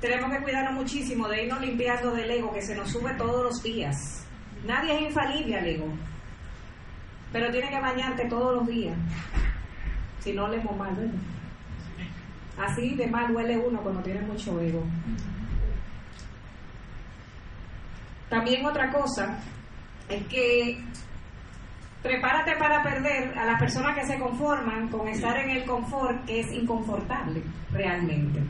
Tenemos 0.00 0.30
que 0.32 0.42
cuidarnos 0.42 0.74
muchísimo 0.74 1.28
de 1.28 1.44
irnos 1.44 1.60
limpiando 1.60 2.12
del 2.12 2.30
ego 2.30 2.52
que 2.52 2.62
se 2.62 2.74
nos 2.74 2.90
sube 2.90 3.12
todos 3.14 3.44
los 3.44 3.62
días. 3.62 4.26
Nadie 4.66 4.94
es 4.96 5.02
infalible 5.02 5.58
al 5.58 5.66
ego. 5.66 5.86
Pero 7.32 7.50
tiene 7.50 7.68
que 7.68 7.80
bañarte 7.80 8.26
todos 8.26 8.56
los 8.56 8.66
días. 8.66 8.96
Si 10.20 10.32
no, 10.32 10.48
leemos 10.48 10.76
mal, 10.76 10.94
¿verdad? 10.94 11.14
Así 12.58 12.94
de 12.94 13.06
mal 13.06 13.34
huele 13.34 13.56
uno 13.58 13.80
cuando 13.80 14.02
tiene 14.02 14.20
mucho 14.22 14.58
ego. 14.60 14.84
También 18.28 18.64
otra 18.64 18.90
cosa 18.90 19.38
es 20.08 20.26
que 20.26 20.82
prepárate 22.02 22.56
para 22.56 22.82
perder 22.82 23.36
a 23.38 23.44
las 23.44 23.58
personas 23.58 23.98
que 23.98 24.06
se 24.06 24.18
conforman 24.18 24.88
con 24.88 25.08
estar 25.08 25.36
en 25.38 25.50
el 25.50 25.64
confort 25.64 26.24
que 26.24 26.40
es 26.40 26.52
inconfortable 26.52 27.42
realmente. 27.72 28.40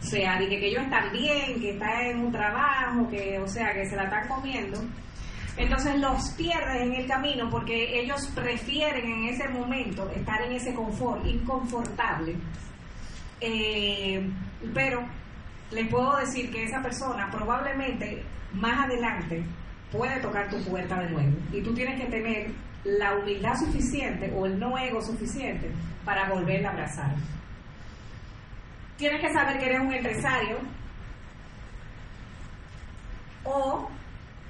O 0.00 0.02
sea, 0.02 0.38
de 0.38 0.48
que, 0.48 0.66
ellos 0.66 0.82
están 0.82 1.12
bien, 1.12 1.60
que 1.60 1.70
están 1.70 2.06
en 2.06 2.20
un 2.20 2.32
trabajo, 2.32 3.08
que, 3.10 3.38
o 3.38 3.46
sea, 3.46 3.72
que 3.74 3.86
se 3.86 3.96
la 3.96 4.04
están 4.04 4.28
comiendo. 4.28 4.80
Entonces 5.56 5.98
los 6.00 6.30
pierdes 6.30 6.82
en 6.82 6.94
el 6.94 7.06
camino 7.06 7.50
porque 7.50 8.00
ellos 8.00 8.26
prefieren 8.34 9.04
en 9.04 9.24
ese 9.28 9.48
momento 9.48 10.08
estar 10.10 10.40
en 10.42 10.52
ese 10.52 10.74
confort 10.74 11.24
inconfortable. 11.26 12.34
Eh, 13.40 14.26
pero 14.72 15.02
les 15.70 15.88
puedo 15.88 16.16
decir 16.16 16.50
que 16.50 16.64
esa 16.64 16.80
persona 16.80 17.28
probablemente 17.30 18.22
más 18.54 18.86
adelante 18.86 19.44
puede 19.92 20.20
tocar 20.20 20.48
tu 20.48 20.56
puerta 20.64 20.98
de 21.00 21.10
nuevo. 21.10 21.36
Y 21.52 21.62
tú 21.62 21.74
tienes 21.74 22.00
que 22.00 22.08
tener 22.08 22.50
la 22.84 23.16
humildad 23.16 23.54
suficiente 23.54 24.32
o 24.34 24.46
el 24.46 24.58
no 24.58 24.78
ego 24.78 25.02
suficiente 25.02 25.70
para 26.04 26.32
volver 26.32 26.66
a 26.66 26.70
abrazar. 26.70 27.14
Tienes 29.00 29.22
que 29.22 29.32
saber 29.32 29.58
que 29.58 29.64
eres 29.64 29.80
un 29.80 29.94
empresario 29.94 30.58
o 33.44 33.88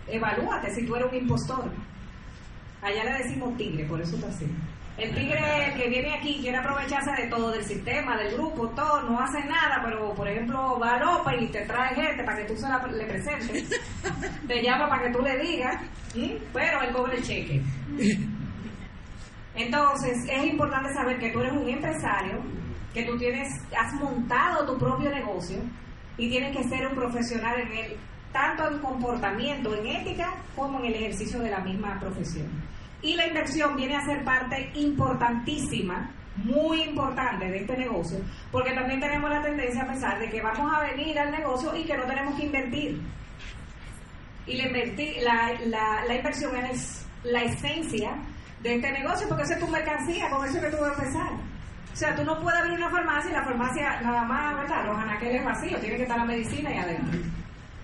evalúate 0.09 0.75
si 0.75 0.85
tú 0.85 0.97
eres 0.97 1.09
un 1.09 1.19
impostor. 1.19 1.71
Allá 2.83 3.05
le 3.05 3.13
decimos 3.23 3.57
tigre, 3.57 3.85
por 3.85 4.01
eso 4.01 4.17
está 4.17 4.27
así. 4.27 4.47
El 4.99 5.15
tigre 5.15 5.73
que 5.77 5.89
viene 5.89 6.15
aquí 6.15 6.41
quiere 6.41 6.59
aprovecharse 6.59 7.13
de 7.13 7.29
todo, 7.29 7.53
del 7.53 7.65
sistema, 7.65 8.17
del 8.17 8.35
grupo, 8.35 8.69
todo, 8.71 9.03
no 9.03 9.21
hace 9.21 9.39
nada, 9.45 9.83
pero 9.85 10.13
por 10.15 10.27
ejemplo 10.27 10.81
va 10.81 10.97
a 10.97 10.99
Lopa 10.99 11.33
y 11.37 11.47
te 11.47 11.65
trae 11.65 11.95
gente 11.95 12.25
para 12.25 12.39
que 12.39 12.53
tú 12.53 12.57
se 12.57 12.69
la, 12.69 12.85
le 12.89 13.07
presentes, 13.07 13.81
te 14.49 14.63
llama 14.65 14.89
para 14.89 15.05
que 15.05 15.13
tú 15.13 15.23
le 15.23 15.39
digas, 15.39 15.81
pero 16.53 16.83
él 16.83 16.93
cobra 16.93 17.15
el 17.15 17.23
cheque. 17.23 17.63
Entonces 19.55 20.19
es 20.29 20.45
importante 20.45 20.93
saber 20.93 21.21
que 21.21 21.31
tú 21.31 21.39
eres 21.39 21.53
un 21.53 21.69
empresario, 21.69 22.43
que 22.95 23.05
tú 23.05 23.17
tienes, 23.17 23.49
has 23.79 23.93
montado 23.95 24.67
tu 24.67 24.79
propio 24.79 25.11
negocio 25.11 25.59
y 26.17 26.29
tienes 26.29 26.57
que 26.57 26.65
ser 26.65 26.87
un 26.87 26.95
profesional 26.95 27.61
en 27.61 27.73
él, 27.73 27.97
tanto 28.33 28.69
en 28.69 28.79
comportamiento, 28.79 29.75
en 29.75 29.87
ética, 29.87 30.35
como 30.57 30.81
en 30.81 30.87
el 30.87 30.95
ejercicio 30.95 31.41
de 31.41 31.51
la 31.51 31.61
misma 31.61 31.99
profesión. 32.01 32.49
Y 33.03 33.15
la 33.15 33.27
inversión 33.27 33.77
viene 33.77 33.97
a 33.97 34.05
ser 34.05 34.25
parte 34.25 34.71
importantísima, 34.75 36.11
muy 36.37 36.83
importante 36.83 37.47
de 37.47 37.59
este 37.61 37.77
negocio, 37.77 38.19
porque 38.53 38.73
también 38.73 39.01
tenemos 39.01 39.31
la 39.31 39.43
tendencia 39.43 39.83
a 39.83 39.87
pensar 39.87 40.19
de 40.19 40.29
que 40.31 40.43
vamos 40.43 40.71
a 40.73 40.81
venir 40.83 41.19
al 41.19 41.31
negocio 41.31 41.75
y 41.75 41.85
que 41.85 41.97
no 41.97 42.05
tenemos 42.05 42.35
que 42.35 42.47
invertir. 42.47 43.01
Y 44.47 44.57
la, 45.23 45.53
la, 45.67 46.05
la, 46.07 46.15
inversión 46.15 46.57
es 46.57 47.07
la 47.23 47.43
esencia 47.45 48.17
de 48.63 48.75
este 48.75 48.93
negocio, 48.93 49.29
porque 49.29 49.45
esa 49.45 49.55
es 49.55 49.61
tu 49.61 49.69
mercancía, 49.69 50.29
con 50.31 50.47
eso 50.47 50.61
que 50.61 50.69
tú 50.69 50.79
vas 50.81 50.99
a 50.99 51.03
empezar. 51.03 51.33
O 51.93 51.97
sea, 51.97 52.15
tú 52.15 52.25
no 52.25 52.39
puedes 52.41 52.61
abrir 52.61 52.79
una 52.79 52.91
farmacia 52.91 53.31
y 53.31 53.35
la 53.35 53.45
farmacia 53.45 54.01
nada 54.01 54.23
más, 54.23 54.57
¿verdad? 54.57 54.87
Los 54.87 54.97
anaqueles 54.97 55.45
vacíos, 55.45 55.81
tiene 55.81 55.97
que 55.97 56.03
estar 56.03 56.19
la 56.19 56.25
medicina 56.25 56.73
y 56.73 56.79
adentro. 56.79 57.21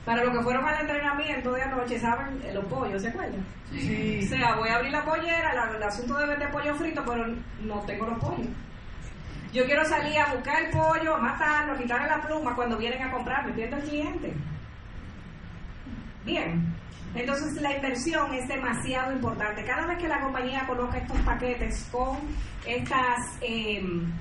Para 0.04 0.24
los 0.24 0.36
que 0.36 0.42
fueron 0.44 0.64
al 0.64 0.80
entrenamiento 0.80 1.52
de 1.52 1.62
anoche, 1.62 1.98
¿saben? 1.98 2.40
Los 2.54 2.64
pollos, 2.66 3.02
¿se 3.02 3.08
acuerdan? 3.08 3.44
Sí. 3.72 4.20
O 4.24 4.28
sea, 4.28 4.54
voy 4.54 4.68
a 4.68 4.76
abrir 4.76 4.92
la 4.92 5.04
pollera, 5.04 5.52
el 5.76 5.82
asunto 5.82 6.16
de 6.16 6.26
vender 6.26 6.50
pollo 6.50 6.74
frito, 6.76 7.04
pero 7.04 7.26
no 7.62 7.80
tengo 7.80 8.06
los 8.06 8.18
pollos. 8.20 8.48
Yo 9.52 9.64
quiero 9.64 9.84
salir 9.84 10.18
a 10.18 10.32
buscar 10.34 10.62
el 10.62 10.70
pollo, 10.70 11.16
a 11.16 11.18
matarlo, 11.18 11.72
a 11.72 11.76
quitarle 11.78 12.08
la 12.08 12.20
pluma 12.20 12.54
cuando 12.54 12.76
vienen 12.76 13.02
a 13.02 13.10
comprar, 13.10 13.46
me 13.46 13.52
pierdo 13.52 13.76
el 13.76 13.82
cliente. 13.82 14.34
Bien, 16.24 16.74
entonces 17.16 17.60
la 17.60 17.74
inversión 17.74 18.34
es 18.34 18.46
demasiado 18.48 19.12
importante. 19.12 19.64
Cada 19.64 19.86
vez 19.86 19.98
que 19.98 20.08
la 20.08 20.20
compañía 20.20 20.66
coloca 20.66 20.98
estos 20.98 21.18
paquetes 21.20 21.88
con 21.90 22.18
estas, 22.66 23.38
em, 23.40 24.12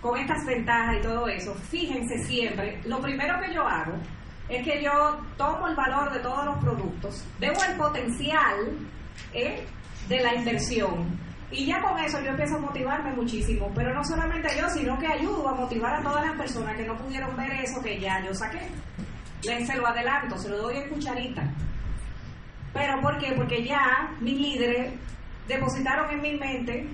con 0.00 0.18
estas 0.18 0.44
ventajas 0.46 0.96
y 0.98 1.02
todo 1.02 1.28
eso, 1.28 1.54
fíjense 1.54 2.18
siempre, 2.24 2.80
lo 2.84 3.00
primero 3.00 3.38
que 3.40 3.54
yo 3.54 3.66
hago 3.66 3.94
es 4.48 4.64
que 4.64 4.82
yo 4.82 5.18
tomo 5.36 5.68
el 5.68 5.76
valor 5.76 6.12
de 6.12 6.20
todos 6.20 6.44
los 6.44 6.58
productos, 6.58 7.24
veo 7.38 7.52
el 7.68 7.76
potencial 7.76 8.56
¿eh? 9.32 9.64
de 10.08 10.20
la 10.20 10.34
inversión 10.34 11.18
y 11.52 11.66
ya 11.66 11.80
con 11.82 11.98
eso 11.98 12.20
yo 12.20 12.30
empiezo 12.30 12.56
a 12.56 12.60
motivarme 12.60 13.12
muchísimo, 13.12 13.70
pero 13.74 13.92
no 13.92 14.04
solamente 14.04 14.48
yo, 14.56 14.68
sino 14.68 14.96
que 14.98 15.06
ayudo 15.06 15.48
a 15.48 15.54
motivar 15.54 15.94
a 15.96 16.02
todas 16.02 16.24
las 16.24 16.36
personas 16.36 16.76
que 16.76 16.86
no 16.86 16.96
pudieron 16.96 17.36
ver 17.36 17.50
eso 17.52 17.82
que 17.82 17.98
ya 17.98 18.24
yo 18.24 18.32
saqué. 18.32 18.60
Les 19.42 19.66
se 19.66 19.76
lo 19.76 19.86
adelanto, 19.86 20.38
se 20.38 20.48
lo 20.48 20.58
doy 20.58 20.76
en 20.76 20.90
cucharita. 20.90 21.42
¿Pero 22.72 23.00
por 23.00 23.18
qué? 23.18 23.32
Porque 23.36 23.64
ya 23.64 24.14
mis 24.20 24.38
líderes 24.38 24.92
depositaron 25.48 26.10
en 26.10 26.22
mi 26.22 26.38
mente 26.38 26.88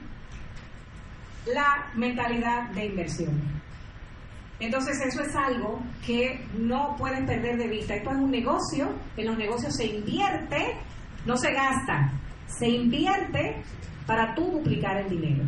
la 1.46 1.90
mentalidad 1.94 2.70
de 2.70 2.86
inversión. 2.86 3.56
Entonces 4.58 4.98
eso 5.04 5.22
es 5.22 5.36
algo 5.36 5.80
que 6.04 6.40
no 6.58 6.96
pueden 6.96 7.26
perder 7.26 7.58
de 7.58 7.68
vista. 7.68 7.94
Esto 7.94 8.10
es 8.10 8.16
un 8.16 8.30
negocio, 8.30 8.88
en 9.16 9.26
los 9.26 9.36
negocios 9.36 9.76
se 9.76 9.86
invierte, 9.86 10.76
no 11.26 11.36
se 11.36 11.52
gasta, 11.52 12.12
se 12.46 12.68
invierte 12.68 13.62
para 14.06 14.34
tú 14.34 14.50
duplicar 14.50 14.96
el 14.96 15.10
dinero. 15.10 15.44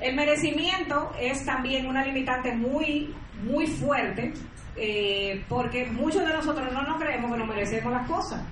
El 0.00 0.16
merecimiento 0.16 1.12
es 1.20 1.44
también 1.44 1.86
una 1.86 2.02
limitante 2.02 2.54
muy, 2.54 3.14
muy 3.44 3.66
fuerte, 3.66 4.32
eh, 4.76 5.44
porque 5.48 5.86
muchos 5.86 6.24
de 6.24 6.32
nosotros 6.32 6.72
no 6.72 6.82
nos 6.82 7.00
creemos 7.00 7.32
que 7.32 7.38
nos 7.38 7.48
merecemos 7.48 7.92
las 7.92 8.08
cosas. 8.08 8.42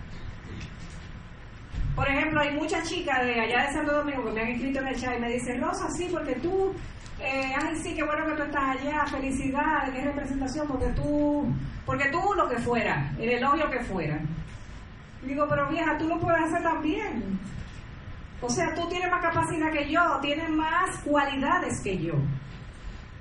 Por 1.95 2.09
ejemplo, 2.09 2.41
hay 2.41 2.55
muchas 2.55 2.89
chicas 2.89 3.25
de 3.25 3.41
allá 3.41 3.67
de 3.67 3.73
Santo 3.73 3.93
Domingo 3.93 4.25
que 4.25 4.31
me 4.31 4.41
han 4.43 4.49
escrito 4.49 4.79
en 4.79 4.89
el 4.89 4.97
chat 5.01 5.17
y 5.17 5.21
me 5.21 5.33
dicen, 5.33 5.61
Rosa, 5.61 5.91
sí, 5.91 6.09
porque 6.13 6.35
tú, 6.37 6.73
eh, 7.21 7.53
ay, 7.61 7.75
sí, 7.83 7.95
qué 7.95 8.05
bueno 8.05 8.25
que 8.25 8.33
tú 8.35 8.43
estás 8.45 8.77
allá, 8.79 9.05
felicidades, 9.07 9.91
qué 9.95 10.03
representación, 10.03 10.69
porque 10.69 10.87
tú, 10.91 11.53
porque 11.85 12.09
tú 12.11 12.21
lo 12.37 12.49
que 12.49 12.59
fuera, 12.59 13.11
el 13.19 13.31
elogio 13.31 13.69
que 13.69 13.81
fuera. 13.81 14.21
Digo, 15.23 15.47
pero 15.49 15.69
vieja, 15.69 15.99
tú 15.99 16.07
lo 16.07 16.21
puedes 16.21 16.41
hacer 16.41 16.63
también. 16.63 17.41
O 18.41 18.49
sea, 18.49 18.73
tú 18.75 18.89
tienes 18.89 19.11
más 19.11 19.21
capacidad 19.21 19.73
que 19.73 19.91
yo, 19.91 20.01
tienes 20.23 20.49
más 20.51 20.99
cualidades 21.05 21.81
que 21.83 21.99
yo. 21.99 22.15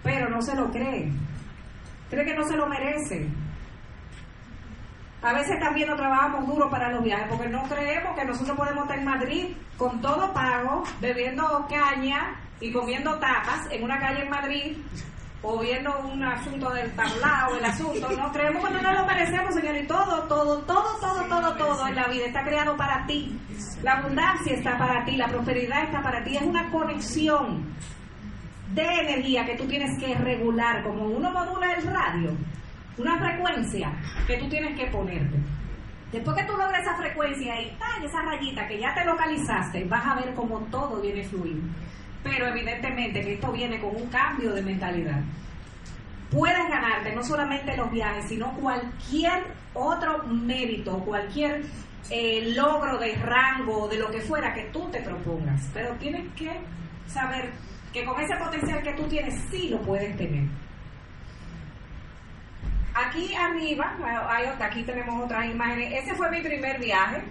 Pero 0.03 0.29
no 0.29 0.41
se 0.41 0.55
lo 0.55 0.69
cree. 0.69 1.11
Cree 2.09 2.25
que 2.25 2.35
no 2.35 2.47
se 2.47 2.55
lo 2.55 2.67
merece. 2.67 3.27
A 5.21 5.33
veces 5.33 5.59
también 5.59 5.89
no 5.89 5.95
trabajamos 5.95 6.47
duro 6.47 6.69
para 6.69 6.91
los 6.91 7.03
viajes 7.03 7.27
porque 7.29 7.49
no 7.49 7.63
creemos 7.63 8.15
que 8.15 8.25
nosotros 8.25 8.55
podemos 8.55 8.83
estar 8.83 8.99
en 8.99 9.05
Madrid 9.05 9.45
con 9.77 9.99
todo 9.99 10.31
pago, 10.31 10.83
bebiendo 11.01 11.67
caña 11.69 12.35
y 12.59 12.71
comiendo 12.71 13.17
tapas 13.19 13.67
en 13.71 13.83
una 13.83 13.99
calle 13.99 14.23
en 14.23 14.29
Madrid 14.29 14.77
o 15.41 15.59
viendo 15.59 15.99
un 15.99 16.23
asunto 16.23 16.71
del 16.71 16.91
tablao, 16.95 17.55
el 17.55 17.65
asunto, 17.65 18.09
no 18.11 18.31
creemos 18.31 18.67
que 18.67 18.81
no 18.81 18.91
lo 18.93 19.05
merecemos, 19.05 19.53
Señor, 19.53 19.75
y 19.77 19.87
todo, 19.87 20.23
todo, 20.23 20.59
todo, 20.63 20.97
todo, 20.99 21.23
todo, 21.25 21.55
todo 21.55 21.87
en 21.87 21.95
la 21.95 22.07
vida 22.07 22.25
está 22.25 22.43
creado 22.43 22.75
para 22.75 23.05
ti. 23.05 23.39
La 23.83 23.99
abundancia 23.99 24.53
está 24.53 24.77
para 24.77 25.05
ti, 25.05 25.15
la 25.15 25.27
prosperidad 25.27 25.83
está 25.83 26.01
para 26.01 26.23
ti, 26.23 26.37
es 26.37 26.43
una 26.43 26.69
conexión 26.71 27.65
de 28.73 28.83
energía 28.83 29.45
que 29.45 29.55
tú 29.55 29.65
tienes 29.65 29.97
que 29.99 30.15
regular, 30.15 30.83
como 30.83 31.05
uno 31.05 31.31
modula 31.31 31.73
el 31.73 31.83
radio, 31.83 32.31
una 32.97 33.17
frecuencia 33.17 33.91
que 34.25 34.37
tú 34.37 34.49
tienes 34.49 34.77
que 34.77 34.87
ponerte. 34.87 35.37
Después 36.11 36.37
que 36.37 36.45
tú 36.45 36.53
logres 36.57 36.81
esa 36.81 36.95
frecuencia 36.95 37.61
y 37.61 37.75
esa 38.05 38.21
rayita 38.21 38.67
que 38.67 38.79
ya 38.79 38.93
te 38.93 39.05
localizaste, 39.05 39.83
vas 39.85 40.05
a 40.05 40.15
ver 40.15 40.33
cómo 40.33 40.59
todo 40.71 41.01
viene 41.01 41.23
fluir 41.23 41.61
pero 42.27 42.47
evidentemente 42.47 43.21
que 43.21 43.33
esto 43.33 43.51
viene 43.51 43.79
con 43.79 43.95
un 43.95 44.07
cambio 44.07 44.51
de 44.53 44.61
mentalidad. 44.61 45.21
Puedes 46.31 46.67
ganarte 46.69 47.15
no 47.15 47.23
solamente 47.23 47.75
los 47.77 47.89
viajes, 47.91 48.25
sino 48.27 48.51
cualquier 48.53 49.43
otro 49.73 50.23
mérito, 50.23 50.99
cualquier 50.99 51.63
eh, 52.09 52.53
logro 52.53 52.97
de 52.97 53.15
rango, 53.15 53.87
de 53.87 53.97
lo 53.97 54.11
que 54.11 54.21
fuera 54.21 54.53
que 54.53 54.63
tú 54.65 54.89
te 54.91 55.01
propongas. 55.01 55.69
Pero 55.73 55.93
tienes 55.95 56.27
que 56.35 56.51
saber 57.07 57.51
que 57.93 58.05
con 58.05 58.19
ese 58.21 58.35
potencial 58.37 58.83
que 58.83 58.93
tú 58.93 59.07
tienes, 59.07 59.33
sí 59.49 59.69
lo 59.69 59.81
puedes 59.81 60.15
tener. 60.17 60.45
Aquí 62.93 63.33
arriba, 63.35 63.95
hay 64.27 64.47
aquí 64.59 64.83
tenemos 64.83 65.23
otras 65.23 65.45
imágenes. 65.45 66.03
Ese 66.03 66.13
fue 66.15 66.29
mi 66.31 66.41
primer 66.41 66.79
viaje. 66.79 67.23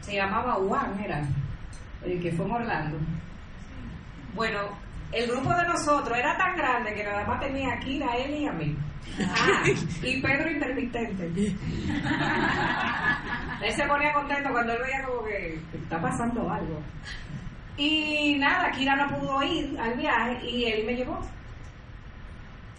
Se 0.00 0.14
llamaba 0.14 0.54
Juan, 0.54 0.98
era 1.02 1.22
el 2.04 2.20
que 2.20 2.30
fue 2.32 2.46
en 2.46 2.52
Orlando. 2.52 2.98
Bueno, 4.34 4.60
el 5.12 5.30
grupo 5.30 5.54
de 5.54 5.66
nosotros 5.66 6.18
era 6.18 6.36
tan 6.36 6.56
grande 6.56 6.92
que 6.94 7.04
nada 7.04 7.24
más 7.24 7.40
tenía 7.40 7.72
aquí 7.74 8.02
a 8.02 8.16
él 8.16 8.34
y 8.34 8.46
a 8.46 8.52
mí. 8.52 8.76
Ah, 9.20 9.62
y 10.02 10.20
Pedro 10.20 10.50
intermitente. 10.50 11.24
él 13.62 13.72
se 13.72 13.86
ponía 13.86 14.12
contento 14.12 14.50
cuando 14.50 14.74
él 14.74 14.82
veía 14.82 15.02
como 15.04 15.24
que 15.24 15.58
está 15.72 15.98
pasando 16.00 16.50
algo. 16.50 16.82
Y 17.78 18.34
nada, 18.38 18.72
Kira 18.72 18.96
no 18.96 19.16
pudo 19.16 19.40
ir 19.44 19.78
al 19.78 19.94
viaje 19.94 20.50
y 20.50 20.64
él 20.64 20.84
me 20.84 20.96
llevó. 20.96 21.18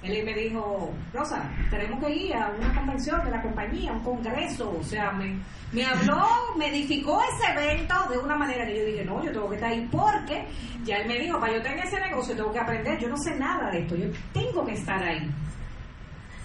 Él 0.03 0.25
me 0.25 0.33
dijo, 0.33 0.93
Rosa, 1.13 1.49
tenemos 1.69 1.99
que 2.03 2.13
ir 2.13 2.33
a 2.33 2.51
una 2.57 2.73
convención 2.73 3.23
de 3.25 3.31
la 3.31 3.41
compañía, 3.41 3.91
un 3.91 4.03
congreso. 4.03 4.75
O 4.77 4.83
sea, 4.83 5.11
me, 5.11 5.85
habló, 5.85 6.25
me 6.57 6.67
edificó 6.67 7.21
ese 7.21 7.51
evento 7.51 7.95
de 8.09 8.17
una 8.17 8.35
manera 8.35 8.65
que 8.65 8.77
yo 8.77 8.85
dije, 8.85 9.05
no, 9.05 9.23
yo 9.23 9.31
tengo 9.31 9.49
que 9.49 9.55
estar 9.55 9.71
ahí 9.71 9.87
porque 9.91 10.45
ya 10.83 10.97
él 10.97 11.07
me 11.07 11.19
dijo, 11.19 11.39
para 11.39 11.53
yo 11.53 11.61
tener 11.61 11.85
ese 11.85 11.99
negocio 11.99 12.35
tengo 12.35 12.51
que 12.51 12.59
aprender, 12.59 12.99
yo 12.99 13.09
no 13.09 13.17
sé 13.17 13.35
nada 13.37 13.71
de 13.71 13.79
esto, 13.79 13.95
yo 13.95 14.07
tengo 14.33 14.65
que 14.65 14.73
estar 14.73 15.01
ahí. 15.03 15.29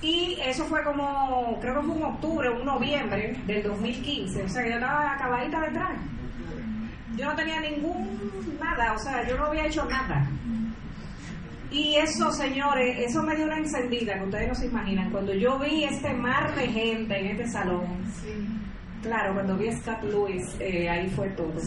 Y 0.02 0.38
eso 0.44 0.64
fue 0.64 0.82
como, 0.82 1.58
creo 1.60 1.80
que 1.80 1.86
fue 1.86 1.96
en 1.96 2.02
octubre, 2.02 2.50
un 2.50 2.66
noviembre 2.66 3.36
del 3.46 3.62
2015, 3.62 4.42
o 4.42 4.48
sea 4.48 4.66
yo 4.66 4.74
estaba 4.74 5.12
acabadita 5.12 5.60
de 5.60 5.66
entrar. 5.68 5.96
Yo 7.16 7.26
no 7.26 7.36
tenía 7.36 7.60
ningún 7.60 8.58
nada, 8.60 8.92
o 8.92 8.98
sea, 8.98 9.26
yo 9.28 9.36
no 9.36 9.46
había 9.46 9.66
hecho 9.66 9.84
nada. 9.84 10.28
Y 11.70 11.96
eso, 11.96 12.30
señores, 12.30 12.96
eso 12.98 13.22
me 13.22 13.34
dio 13.34 13.46
una 13.46 13.58
encendida 13.58 14.14
que 14.14 14.24
ustedes 14.24 14.48
no 14.48 14.54
se 14.54 14.66
imaginan. 14.66 15.10
Cuando 15.10 15.34
yo 15.34 15.58
vi 15.58 15.84
este 15.84 16.12
mar 16.14 16.54
de 16.54 16.68
gente 16.68 17.18
en 17.18 17.26
este 17.32 17.48
salón, 17.48 17.86
claro, 19.02 19.34
cuando 19.34 19.56
vi 19.56 19.68
a 19.68 19.76
Scott 19.76 20.02
Lewis, 20.04 20.56
eh, 20.60 20.88
ahí 20.88 21.08
fue 21.10 21.28
todo. 21.30 21.52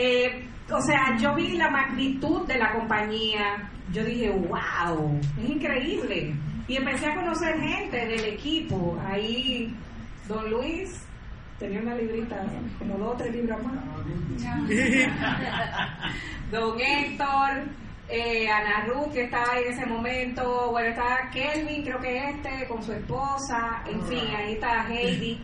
Eh, 0.00 0.46
o 0.70 0.80
sea, 0.82 1.16
yo 1.18 1.34
vi 1.34 1.56
la 1.56 1.70
magnitud 1.70 2.46
de 2.46 2.56
la 2.56 2.72
compañía. 2.72 3.68
Yo 3.90 4.04
dije, 4.04 4.30
wow, 4.30 5.18
es 5.42 5.50
increíble. 5.50 6.34
Y 6.68 6.76
empecé 6.76 7.06
a 7.06 7.16
conocer 7.16 7.58
gente 7.58 8.06
del 8.06 8.24
equipo. 8.26 8.96
Ahí, 9.04 9.74
don 10.28 10.48
Luis, 10.50 11.07
tenía 11.58 11.80
una 11.80 11.94
librita, 11.94 12.36
como 12.78 12.98
dos 12.98 13.14
o 13.14 13.16
tres 13.16 13.32
libros 13.32 13.58
más. 13.62 13.74
Don 16.50 16.80
Héctor, 16.80 17.64
eh, 18.08 18.48
Ana 18.48 18.86
Ruth, 18.86 19.12
que 19.12 19.24
estaba 19.24 19.52
ahí 19.52 19.64
en 19.64 19.72
ese 19.72 19.86
momento, 19.86 20.70
bueno, 20.70 20.88
estaba 20.88 21.28
Kelvin, 21.30 21.82
creo 21.82 22.00
que 22.00 22.30
este, 22.30 22.66
con 22.68 22.82
su 22.82 22.92
esposa, 22.92 23.82
en 23.86 24.02
fin, 24.04 24.24
ahí 24.36 24.54
está 24.54 24.86
Heidi. 24.88 25.40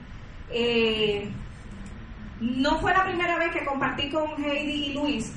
Eh, 0.51 1.29
no 2.41 2.79
fue 2.79 2.93
la 2.93 3.05
primera 3.05 3.39
vez 3.39 3.53
que 3.53 3.65
compartí 3.65 4.11
con 4.11 4.43
Heidi 4.43 4.87
y 4.87 4.95
Luis, 4.95 5.33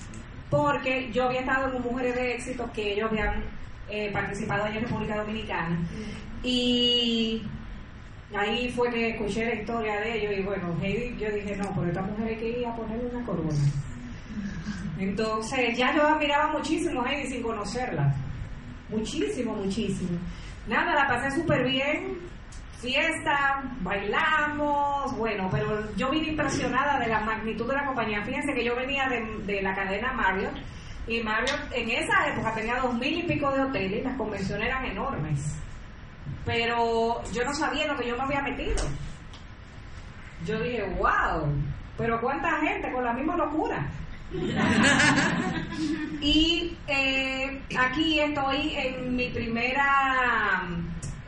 porque 0.49 1.11
yo 1.11 1.25
había 1.25 1.41
estado 1.41 1.71
con 1.73 1.82
Mujeres 1.82 2.15
de 2.15 2.36
Éxito, 2.36 2.69
que 2.73 2.93
ellos 2.93 3.09
habían 3.11 3.43
eh, 3.89 4.09
participado 4.11 4.65
allá 4.65 4.78
en 4.78 4.84
República 4.84 5.17
Dominicana. 5.17 5.80
Y 6.43 7.41
ahí 8.36 8.69
fue 8.71 8.89
que 8.89 9.09
escuché 9.09 9.45
la 9.45 9.55
historia 9.55 9.99
de 10.01 10.17
ellos 10.17 10.39
y 10.39 10.43
bueno, 10.43 10.75
Heidi, 10.82 11.17
yo 11.17 11.32
dije, 11.32 11.55
no, 11.55 11.73
pero 11.75 11.88
esta 11.88 12.01
mujer 12.01 12.28
hay 12.28 12.36
que 12.38 12.59
ir 12.59 12.65
a 12.65 12.75
ponerle 12.75 13.09
una 13.13 13.25
corona. 13.25 13.53
Entonces 14.99 15.78
ya 15.78 15.95
yo 15.95 16.07
admiraba 16.07 16.51
muchísimo 16.53 17.05
Heidi 17.05 17.28
sin 17.28 17.43
conocerla. 17.43 18.13
Muchísimo, 18.89 19.53
muchísimo. 19.53 20.17
Nada, 20.67 20.93
la 20.93 21.07
pasé 21.07 21.32
súper 21.39 21.63
bien. 21.65 22.17
Fiesta, 22.82 23.63
bailamos, 23.82 25.17
bueno, 25.17 25.49
pero 25.51 25.95
yo 25.95 26.11
vine 26.11 26.28
impresionada 26.28 26.99
de 26.99 27.07
la 27.07 27.21
magnitud 27.21 27.67
de 27.67 27.73
la 27.73 27.86
compañía. 27.86 28.23
Fíjense 28.23 28.53
que 28.53 28.63
yo 28.63 28.75
venía 28.75 29.07
de, 29.09 29.21
de 29.51 29.61
la 29.63 29.73
cadena 29.73 30.13
Marriott 30.13 30.55
Y 31.07 31.23
Marriott 31.23 31.59
en 31.71 31.89
esa 31.89 32.28
época 32.28 32.53
tenía 32.53 32.75
dos 32.75 32.93
mil 32.93 33.17
y 33.17 33.23
pico 33.23 33.49
de 33.51 33.61
hoteles 33.61 34.03
las 34.03 34.15
convenciones 34.15 34.67
eran 34.67 34.86
enormes. 34.86 35.57
Pero 36.48 37.22
yo 37.34 37.43
no 37.43 37.54
sabía 37.54 37.88
lo 37.88 37.98
que 37.98 38.08
yo 38.08 38.16
me 38.16 38.24
había 38.24 38.41
metido. 38.41 38.84
Yo 40.45 40.58
dije, 40.62 40.84
wow, 40.98 41.45
pero 41.98 42.22
cuánta 42.22 42.62
gente 42.62 42.89
con 42.93 43.04
la 43.04 43.12
misma 43.12 43.36
locura. 43.36 43.86
y 46.22 46.78
eh, 46.88 47.62
aquí 47.78 48.22
estoy 48.22 48.76
en 48.76 49.14
mi 49.14 49.30
primera 49.30 50.64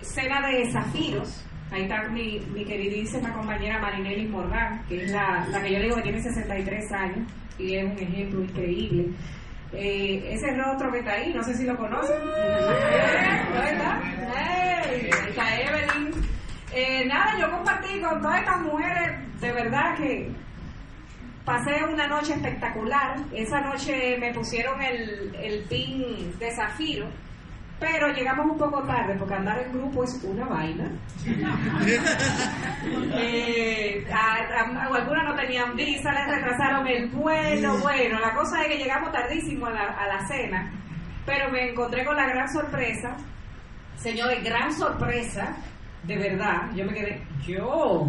cena 0.01 0.47
de 0.47 0.71
zafiros. 0.71 1.45
Ahí 1.69 1.83
está 1.83 2.07
mi, 2.07 2.39
mi 2.53 2.63
queridísima 2.63 3.33
compañera 3.33 3.77
Marinelli 3.77 4.25
Morgan, 4.25 4.81
que 4.87 5.03
es 5.03 5.11
la, 5.11 5.45
la 5.49 5.61
que 5.61 5.73
yo 5.73 5.81
digo 5.81 5.95
que 5.97 6.01
tiene 6.03 6.21
63 6.21 6.91
años 6.93 7.29
y 7.59 7.75
es 7.75 7.83
un 7.83 7.99
ejemplo 7.99 8.41
increíble. 8.41 9.09
Eh, 9.73 10.33
ese 10.33 10.51
rostro 10.55 10.91
que 10.91 10.99
está 10.99 11.11
ahí, 11.13 11.33
no 11.33 11.43
sé 11.43 11.53
si 11.53 11.65
lo 11.65 11.77
conocen. 11.77 12.17
¿Eh? 12.17 13.39
está 15.29 15.61
Evelyn. 15.61 16.11
Eh, 16.73 17.05
nada, 17.05 17.37
yo 17.39 17.51
compartí 17.51 17.99
con 18.01 18.21
todas 18.21 18.39
estas 18.39 18.61
mujeres, 18.61 19.39
de 19.41 19.51
verdad 19.51 19.95
que 19.95 20.31
pasé 21.45 21.83
una 21.83 22.07
noche 22.07 22.33
espectacular. 22.33 23.17
Esa 23.33 23.61
noche 23.61 24.17
me 24.19 24.33
pusieron 24.33 24.81
el, 24.81 25.35
el 25.35 25.63
pin 25.65 26.37
de 26.39 26.51
zafiro 26.55 27.07
pero 27.79 28.09
llegamos 28.09 28.45
un 28.45 28.57
poco 28.57 28.83
tarde 28.83 29.15
porque 29.17 29.35
andar 29.35 29.59
en 29.59 29.71
grupo 29.71 30.03
es 30.03 30.21
una 30.23 30.45
vaina. 30.45 30.91
eh, 33.15 34.05
algunas 34.11 35.25
no 35.25 35.35
tenían 35.35 35.75
visa, 35.75 36.11
les 36.11 36.27
retrasaron 36.27 36.85
el 36.87 37.07
vuelo. 37.09 37.77
Bueno, 37.77 38.19
la 38.19 38.33
cosa 38.33 38.61
es 38.63 38.67
que 38.67 38.77
llegamos 38.77 39.11
tardísimo 39.13 39.67
a 39.67 39.71
la, 39.71 39.83
a 39.83 40.07
la 40.07 40.27
cena, 40.27 40.69
pero 41.25 41.49
me 41.51 41.69
encontré 41.69 42.03
con 42.03 42.17
la 42.17 42.27
gran 42.27 42.51
sorpresa, 42.51 43.15
señores, 43.95 44.43
gran 44.43 44.73
sorpresa, 44.73 45.55
de 46.03 46.17
verdad, 46.17 46.71
yo 46.75 46.85
me 46.85 46.93
quedé, 46.93 47.21
yo, 47.45 48.07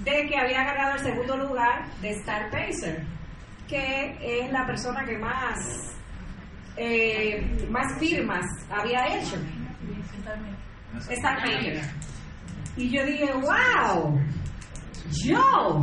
de 0.00 0.26
que 0.28 0.36
había 0.36 0.62
ganado 0.64 0.94
el 0.94 1.00
segundo 1.00 1.36
lugar 1.36 1.84
de 2.00 2.10
Star 2.10 2.50
Pacer, 2.50 3.02
que 3.68 4.16
es 4.20 4.52
la 4.52 4.66
persona 4.66 5.04
que 5.04 5.18
más 5.18 5.92
eh, 6.76 7.66
más 7.70 7.98
firmas 7.98 8.44
había 8.70 9.18
hecho. 9.18 9.36
Y 12.76 12.90
yo 12.90 13.04
dije, 13.04 13.32
wow, 13.34 14.18
yo, 15.24 15.80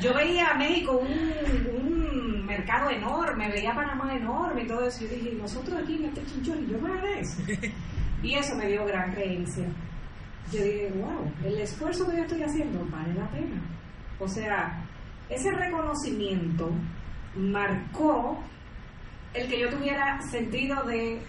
yo 0.00 0.14
veía 0.14 0.48
a 0.48 0.58
México 0.58 0.98
un, 0.98 1.82
un 1.82 2.46
mercado 2.46 2.90
enorme, 2.90 3.48
veía 3.48 3.74
Panamá 3.74 4.14
enorme 4.14 4.62
y 4.62 4.66
todo 4.66 4.86
eso. 4.86 5.04
Yo 5.04 5.10
dije, 5.10 5.32
nosotros 5.34 5.80
aquí 5.82 5.96
en 5.96 6.04
este 6.06 6.24
chinchón, 6.26 6.66
yo 6.66 6.78
voy 6.78 6.90
a 6.90 7.20
eso. 7.20 7.42
Y 8.22 8.34
eso 8.34 8.56
me 8.56 8.66
dio 8.66 8.84
gran 8.86 9.12
creencia. 9.12 9.66
Yo 10.52 10.62
dije, 10.62 10.92
wow, 10.96 11.30
el 11.44 11.60
esfuerzo 11.60 12.08
que 12.08 12.16
yo 12.16 12.22
estoy 12.22 12.42
haciendo 12.42 12.84
vale 12.90 13.14
la 13.14 13.28
pena. 13.30 13.60
O 14.18 14.26
sea, 14.26 14.82
ese 15.28 15.50
reconocimiento 15.52 16.70
marcó 17.36 18.38
el 19.36 19.48
que 19.48 19.60
yo 19.60 19.68
tuviera 19.68 20.18
sentido 20.30 20.82
de, 20.84 21.20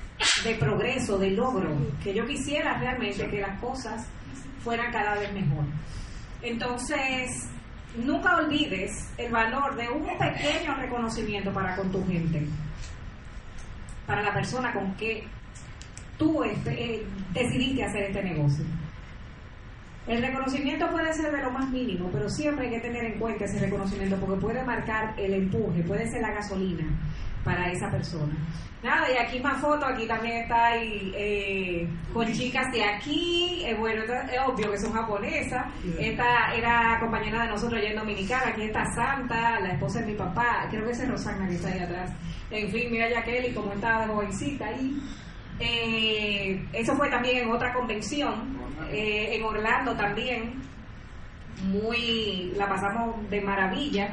progreso, 0.60 1.18
de 1.18 1.32
logro, 1.32 1.76
que 2.04 2.14
yo 2.14 2.26
quisiera 2.26 2.78
realmente 2.80 3.30
que 3.30 3.42
las 3.42 3.60
cosas 3.60 4.08
fueran 4.64 4.92
cada 4.92 5.16
vez 5.16 5.32
mejor. 5.34 5.66
Entonces, 6.42 7.50
nunca 7.98 8.38
olvides 8.38 9.10
el 9.18 9.32
valor 9.32 9.76
de 9.76 9.90
un 9.90 10.06
pequeño 10.18 10.76
reconocimiento 10.76 11.52
para 11.52 11.76
con 11.76 11.92
tu 11.92 12.06
gente, 12.08 12.48
para 14.06 14.22
la 14.22 14.34
persona 14.34 14.72
con 14.74 14.94
que 14.96 15.24
tú 16.18 16.44
este, 16.44 16.72
eh, 16.72 17.06
decidiste 17.34 17.84
hacer 17.84 18.04
este 18.04 18.24
negocio. 18.24 18.66
El 20.08 20.22
reconocimiento 20.22 20.90
puede 20.90 21.14
ser 21.14 21.34
de 21.34 21.44
lo 21.44 21.52
más 21.52 21.70
mínimo, 21.70 22.10
pero 22.14 22.30
siempre 22.30 22.68
hay 22.68 22.76
que 22.76 22.80
tener 22.80 23.04
en 23.04 23.20
cuenta 23.20 23.44
ese 23.44 23.60
reconocimiento 23.60 24.16
porque 24.16 24.40
puede 24.40 24.64
marcar 24.64 25.14
el 25.20 25.34
empuje, 25.34 25.84
puede 25.84 26.10
ser 26.10 26.22
la 26.22 26.32
gasolina, 26.32 26.86
para 27.44 27.72
esa 27.72 27.90
persona. 27.90 28.36
Nada, 28.84 29.12
y 29.12 29.18
aquí 29.18 29.40
más 29.40 29.60
fotos, 29.60 29.86
aquí 29.92 30.06
también 30.06 30.44
está 30.44 30.76
eh, 30.76 31.88
con 32.14 32.32
chicas 32.32 32.72
de 32.72 32.84
aquí, 32.84 33.64
eh, 33.66 33.74
bueno, 33.74 34.04
es 34.04 34.40
obvio 34.46 34.72
que 34.72 34.78
son 34.78 34.94
japonesas, 34.94 35.66
esta 36.00 36.54
era 36.54 37.00
compañera 37.00 37.42
de 37.42 37.50
nosotros 37.50 37.82
allá 37.82 37.90
en 37.90 37.98
Dominicana, 37.98 38.50
aquí 38.50 38.62
está 38.62 38.86
Santa, 38.94 39.60
la 39.60 39.74
esposa 39.74 40.02
de 40.02 40.06
mi 40.06 40.14
papá, 40.14 40.68
creo 40.70 40.86
que 40.86 40.92
es 40.92 41.10
Rosana 41.10 41.48
que 41.48 41.56
está 41.56 41.70
ahí 41.70 41.80
atrás. 41.80 42.12
En 42.52 42.70
fin, 42.70 42.92
mira 42.92 43.10
ya 43.10 43.24
Kelly 43.24 43.52
como 43.52 43.74
estaba 43.74 44.06
de 44.06 44.14
jovencita 44.14 44.68
ahí. 44.68 44.96
Eh, 45.60 46.64
eso 46.72 46.96
fue 46.96 47.10
también 47.10 47.40
en 47.40 47.52
otra 47.52 47.74
convención, 47.74 48.60
en 48.92 49.44
Orlando 49.44 49.96
también, 49.96 50.62
muy, 51.64 52.54
la 52.56 52.70
pasamos 52.70 53.28
de 53.28 53.42
maravilla. 53.42 54.12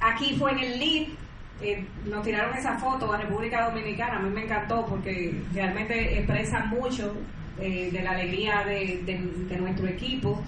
aquí 0.00 0.36
fue 0.38 0.52
en 0.52 0.58
el 0.60 0.78
LID, 0.78 1.08
eh, 1.60 1.86
nos 2.06 2.24
tiraron 2.24 2.56
esa 2.56 2.76
foto 2.78 3.12
a 3.12 3.18
República 3.18 3.68
Dominicana, 3.68 4.16
a 4.16 4.20
mí 4.20 4.30
me 4.30 4.44
encantó 4.44 4.84
porque 4.86 5.40
realmente 5.52 6.18
expresa 6.18 6.64
mucho 6.64 7.14
eh, 7.60 7.90
de 7.92 8.02
la 8.02 8.10
alegría 8.10 8.64
de, 8.64 9.56
nuestro 9.58 9.86
equipo. 9.86 10.42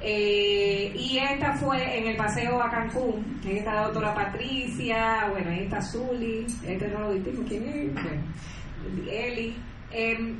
Eh, 0.00 0.92
y 0.94 1.18
esta 1.18 1.54
fue 1.54 1.98
en 1.98 2.06
el 2.06 2.16
paseo 2.16 2.62
a 2.62 2.70
Cancún, 2.70 3.40
ahí 3.44 3.58
está 3.58 3.74
la 3.74 3.82
doctora 3.82 4.14
Patricia, 4.14 5.26
bueno, 5.30 5.50
ahí 5.50 5.64
está 5.64 5.82
Zuli, 5.82 6.46
este 6.64 6.88
no 6.88 7.00
lo 7.00 7.12
distingo, 7.14 7.42
¿quién 7.48 7.68
es? 7.68 7.92
Bueno, 7.92 8.22
Eli. 9.10 9.56
Em, 9.90 10.38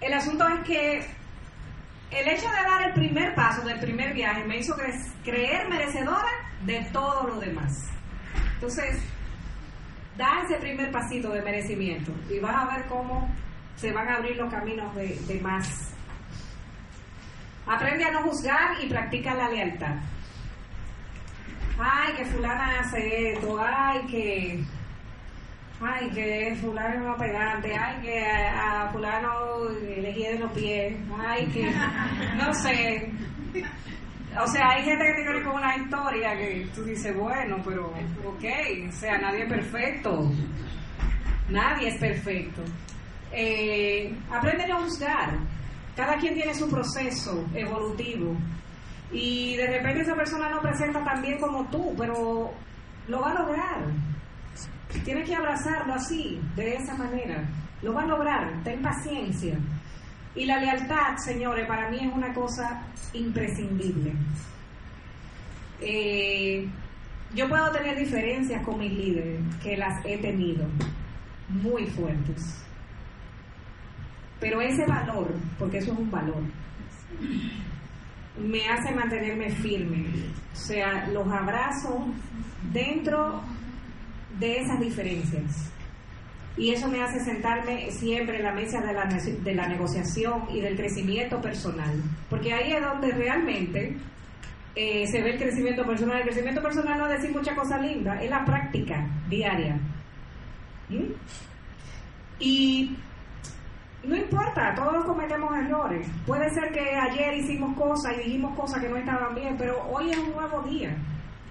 el 0.00 0.12
asunto 0.12 0.46
es 0.48 0.60
que 0.66 0.96
el 2.10 2.28
hecho 2.28 2.48
de 2.48 2.62
dar 2.68 2.88
el 2.88 2.92
primer 2.92 3.34
paso 3.34 3.66
del 3.66 3.78
primer 3.78 4.12
viaje 4.14 4.44
me 4.44 4.58
hizo 4.58 4.74
creer 5.24 5.68
merecedora 5.68 6.28
de 6.64 6.84
todo 6.92 7.28
lo 7.28 7.40
demás. 7.40 7.95
Entonces, 8.56 9.02
da 10.16 10.42
ese 10.44 10.56
primer 10.56 10.90
pasito 10.90 11.30
de 11.30 11.42
merecimiento 11.42 12.12
y 12.30 12.38
vas 12.38 12.56
a 12.56 12.74
ver 12.74 12.86
cómo 12.86 13.28
se 13.76 13.92
van 13.92 14.08
a 14.08 14.16
abrir 14.16 14.36
los 14.36 14.50
caminos 14.50 14.94
de, 14.94 15.40
más. 15.42 15.94
Aprende 17.66 18.04
a 18.04 18.12
no 18.12 18.22
juzgar 18.22 18.82
y 18.82 18.88
practica 18.88 19.34
la 19.34 19.50
lealtad. 19.50 19.96
Ay, 21.78 22.14
que 22.16 22.24
fulana 22.24 22.80
hace 22.80 23.32
esto, 23.32 23.58
ay, 23.60 24.00
que 24.06 24.64
ay, 25.82 26.10
que 26.10 26.56
fulano 26.58 27.12
es 27.12 27.18
pegante, 27.18 27.76
ay, 27.76 28.00
que 28.00 28.24
a, 28.24 28.88
fulano 28.90 29.68
le 29.78 30.12
de 30.12 30.38
los 30.38 30.52
pies, 30.52 30.96
ay, 31.18 31.46
que 31.48 31.70
no 32.36 32.54
sé, 32.54 33.12
o 34.42 34.46
sea, 34.46 34.70
hay 34.70 34.84
gente 34.84 35.04
que 35.04 35.22
tiene 35.22 35.42
como 35.42 35.56
una 35.56 35.76
historia 35.76 36.36
que 36.36 36.68
tú 36.74 36.84
dices, 36.84 37.16
bueno, 37.16 37.56
pero 37.64 37.86
ok, 37.86 38.44
o 38.88 38.92
sea, 38.92 39.18
nadie 39.18 39.42
es 39.42 39.48
perfecto. 39.48 40.30
Nadie 41.48 41.88
es 41.88 41.98
perfecto. 41.98 42.62
Eh, 43.32 44.14
aprende 44.30 44.70
a 44.72 44.76
juzgar. 44.76 45.38
Cada 45.94 46.16
quien 46.16 46.34
tiene 46.34 46.54
su 46.54 46.68
proceso 46.68 47.44
evolutivo. 47.54 48.36
Y 49.12 49.56
de 49.56 49.66
repente 49.66 50.02
esa 50.02 50.14
persona 50.14 50.50
no 50.50 50.60
presenta 50.60 51.02
tan 51.04 51.22
bien 51.22 51.38
como 51.38 51.64
tú, 51.70 51.94
pero 51.96 52.52
lo 53.08 53.20
va 53.20 53.30
a 53.30 53.42
lograr. 53.42 53.86
Tienes 55.04 55.28
que 55.28 55.34
abrazarlo 55.34 55.94
así, 55.94 56.40
de 56.56 56.74
esa 56.74 56.94
manera. 56.96 57.44
Lo 57.82 57.94
va 57.94 58.02
a 58.02 58.06
lograr. 58.06 58.62
Ten 58.64 58.82
paciencia. 58.82 59.56
Y 60.36 60.44
la 60.44 60.58
lealtad, 60.58 61.16
señores, 61.16 61.66
para 61.66 61.88
mí 61.88 61.98
es 61.98 62.12
una 62.12 62.34
cosa 62.34 62.82
imprescindible. 63.14 64.12
Eh, 65.80 66.68
yo 67.34 67.48
puedo 67.48 67.72
tener 67.72 67.98
diferencias 67.98 68.62
con 68.62 68.78
mis 68.78 68.92
líderes, 68.92 69.40
que 69.62 69.78
las 69.78 70.04
he 70.04 70.18
tenido, 70.18 70.66
muy 71.48 71.86
fuertes. 71.86 72.62
Pero 74.38 74.60
ese 74.60 74.84
valor, 74.84 75.34
porque 75.58 75.78
eso 75.78 75.92
es 75.92 75.98
un 75.98 76.10
valor, 76.10 76.42
me 78.38 78.68
hace 78.68 78.94
mantenerme 78.94 79.50
firme. 79.50 80.04
O 80.52 80.56
sea, 80.56 81.08
los 81.08 81.26
abrazo 81.32 82.06
dentro 82.74 83.40
de 84.38 84.58
esas 84.58 84.78
diferencias 84.80 85.72
y 86.56 86.72
eso 86.72 86.88
me 86.88 87.02
hace 87.02 87.20
sentarme 87.20 87.90
siempre 87.90 88.38
en 88.38 88.44
la 88.44 88.52
mesa 88.52 88.80
de 88.80 88.92
la, 88.92 89.04
de 89.04 89.54
la 89.54 89.68
negociación 89.68 90.44
y 90.50 90.60
del 90.60 90.76
crecimiento 90.76 91.40
personal, 91.40 92.02
porque 92.30 92.52
ahí 92.52 92.72
es 92.72 92.82
donde 92.82 93.12
realmente 93.12 93.96
eh, 94.74 95.06
se 95.06 95.22
ve 95.22 95.32
el 95.32 95.38
crecimiento 95.38 95.86
personal. 95.86 96.18
El 96.18 96.24
crecimiento 96.24 96.62
personal 96.62 96.98
no 96.98 97.06
es 97.06 97.20
decir 97.20 97.34
mucha 97.34 97.54
cosa 97.54 97.78
linda, 97.78 98.20
es 98.22 98.30
la 98.30 98.44
práctica 98.44 99.06
diaria. 99.28 99.78
¿Mm? 100.90 101.12
Y 102.38 102.96
no 104.04 104.16
importa, 104.16 104.74
todos 104.74 105.04
cometemos 105.04 105.56
errores. 105.56 106.06
Puede 106.26 106.50
ser 106.50 106.70
que 106.72 106.94
ayer 106.94 107.34
hicimos 107.38 107.74
cosas 107.76 108.12
y 108.16 108.24
dijimos 108.24 108.54
cosas 108.54 108.82
que 108.82 108.88
no 108.90 108.96
estaban 108.96 109.34
bien, 109.34 109.56
pero 109.56 109.82
hoy 109.90 110.10
es 110.10 110.18
un 110.18 110.32
nuevo 110.32 110.62
día. 110.62 110.94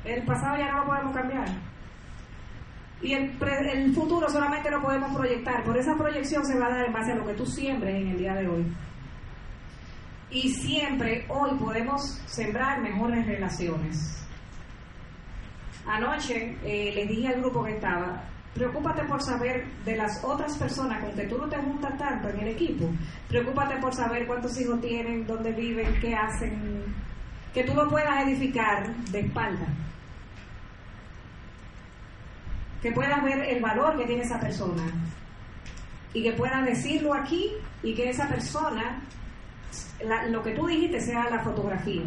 El 0.03 0.23
pasado 0.23 0.57
ya 0.57 0.71
no 0.71 0.79
lo 0.79 0.85
podemos 0.85 1.15
cambiar. 1.15 1.47
Y 3.01 3.13
el, 3.13 3.37
el 3.73 3.93
futuro 3.93 4.29
solamente 4.29 4.71
lo 4.71 4.81
podemos 4.81 5.15
proyectar. 5.15 5.63
Por 5.63 5.77
esa 5.77 5.95
proyección 5.95 6.45
se 6.45 6.57
va 6.57 6.67
a 6.67 6.69
dar 6.69 6.85
en 6.85 6.93
base 6.93 7.11
a 7.11 7.15
lo 7.15 7.25
que 7.25 7.33
tú 7.33 7.45
siembres 7.45 7.95
en 7.95 8.07
el 8.09 8.17
día 8.17 8.33
de 8.35 8.47
hoy. 8.47 8.65
Y 10.31 10.49
siempre 10.49 11.25
hoy 11.29 11.51
podemos 11.57 12.01
sembrar 12.25 12.81
mejores 12.81 13.25
relaciones. 13.27 14.25
Anoche 15.85 16.57
eh, 16.63 16.93
le 16.95 17.05
dije 17.05 17.27
al 17.27 17.41
grupo 17.41 17.63
que 17.63 17.75
estaba, 17.75 18.23
preocúpate 18.55 19.03
por 19.03 19.21
saber 19.21 19.67
de 19.85 19.95
las 19.95 20.23
otras 20.23 20.57
personas 20.57 21.03
con 21.03 21.13
que 21.13 21.27
tú 21.27 21.37
no 21.37 21.47
te 21.47 21.57
juntas 21.57 21.95
tanto 21.97 22.29
en 22.29 22.39
el 22.39 22.47
equipo. 22.47 22.89
Preocúpate 23.29 23.77
por 23.77 23.93
saber 23.93 24.25
cuántos 24.25 24.59
hijos 24.59 24.81
tienen, 24.81 25.27
dónde 25.27 25.51
viven, 25.51 25.93
qué 26.01 26.15
hacen, 26.15 26.83
que 27.53 27.63
tú 27.63 27.75
lo 27.75 27.87
puedas 27.87 28.25
edificar 28.25 28.87
de 29.11 29.19
espalda 29.19 29.67
que 32.85 32.91
puedas 32.91 33.23
ver 33.23 33.39
el 33.39 33.63
valor 33.63 33.97
que 33.97 34.05
tiene 34.05 34.21
esa 34.21 34.39
persona 34.39 34.83
y 36.13 36.21
que 36.21 36.33
puedas 36.33 36.63
decirlo 36.63 37.15
aquí 37.15 37.51
y 37.81 37.95
que 37.95 38.11
esa 38.11 38.27
persona, 38.27 39.01
lo 40.29 40.43
que 40.43 40.51
tú 40.51 40.67
dijiste 40.67 41.01
sea 41.01 41.27
la 41.31 41.39
fotografía. 41.39 42.03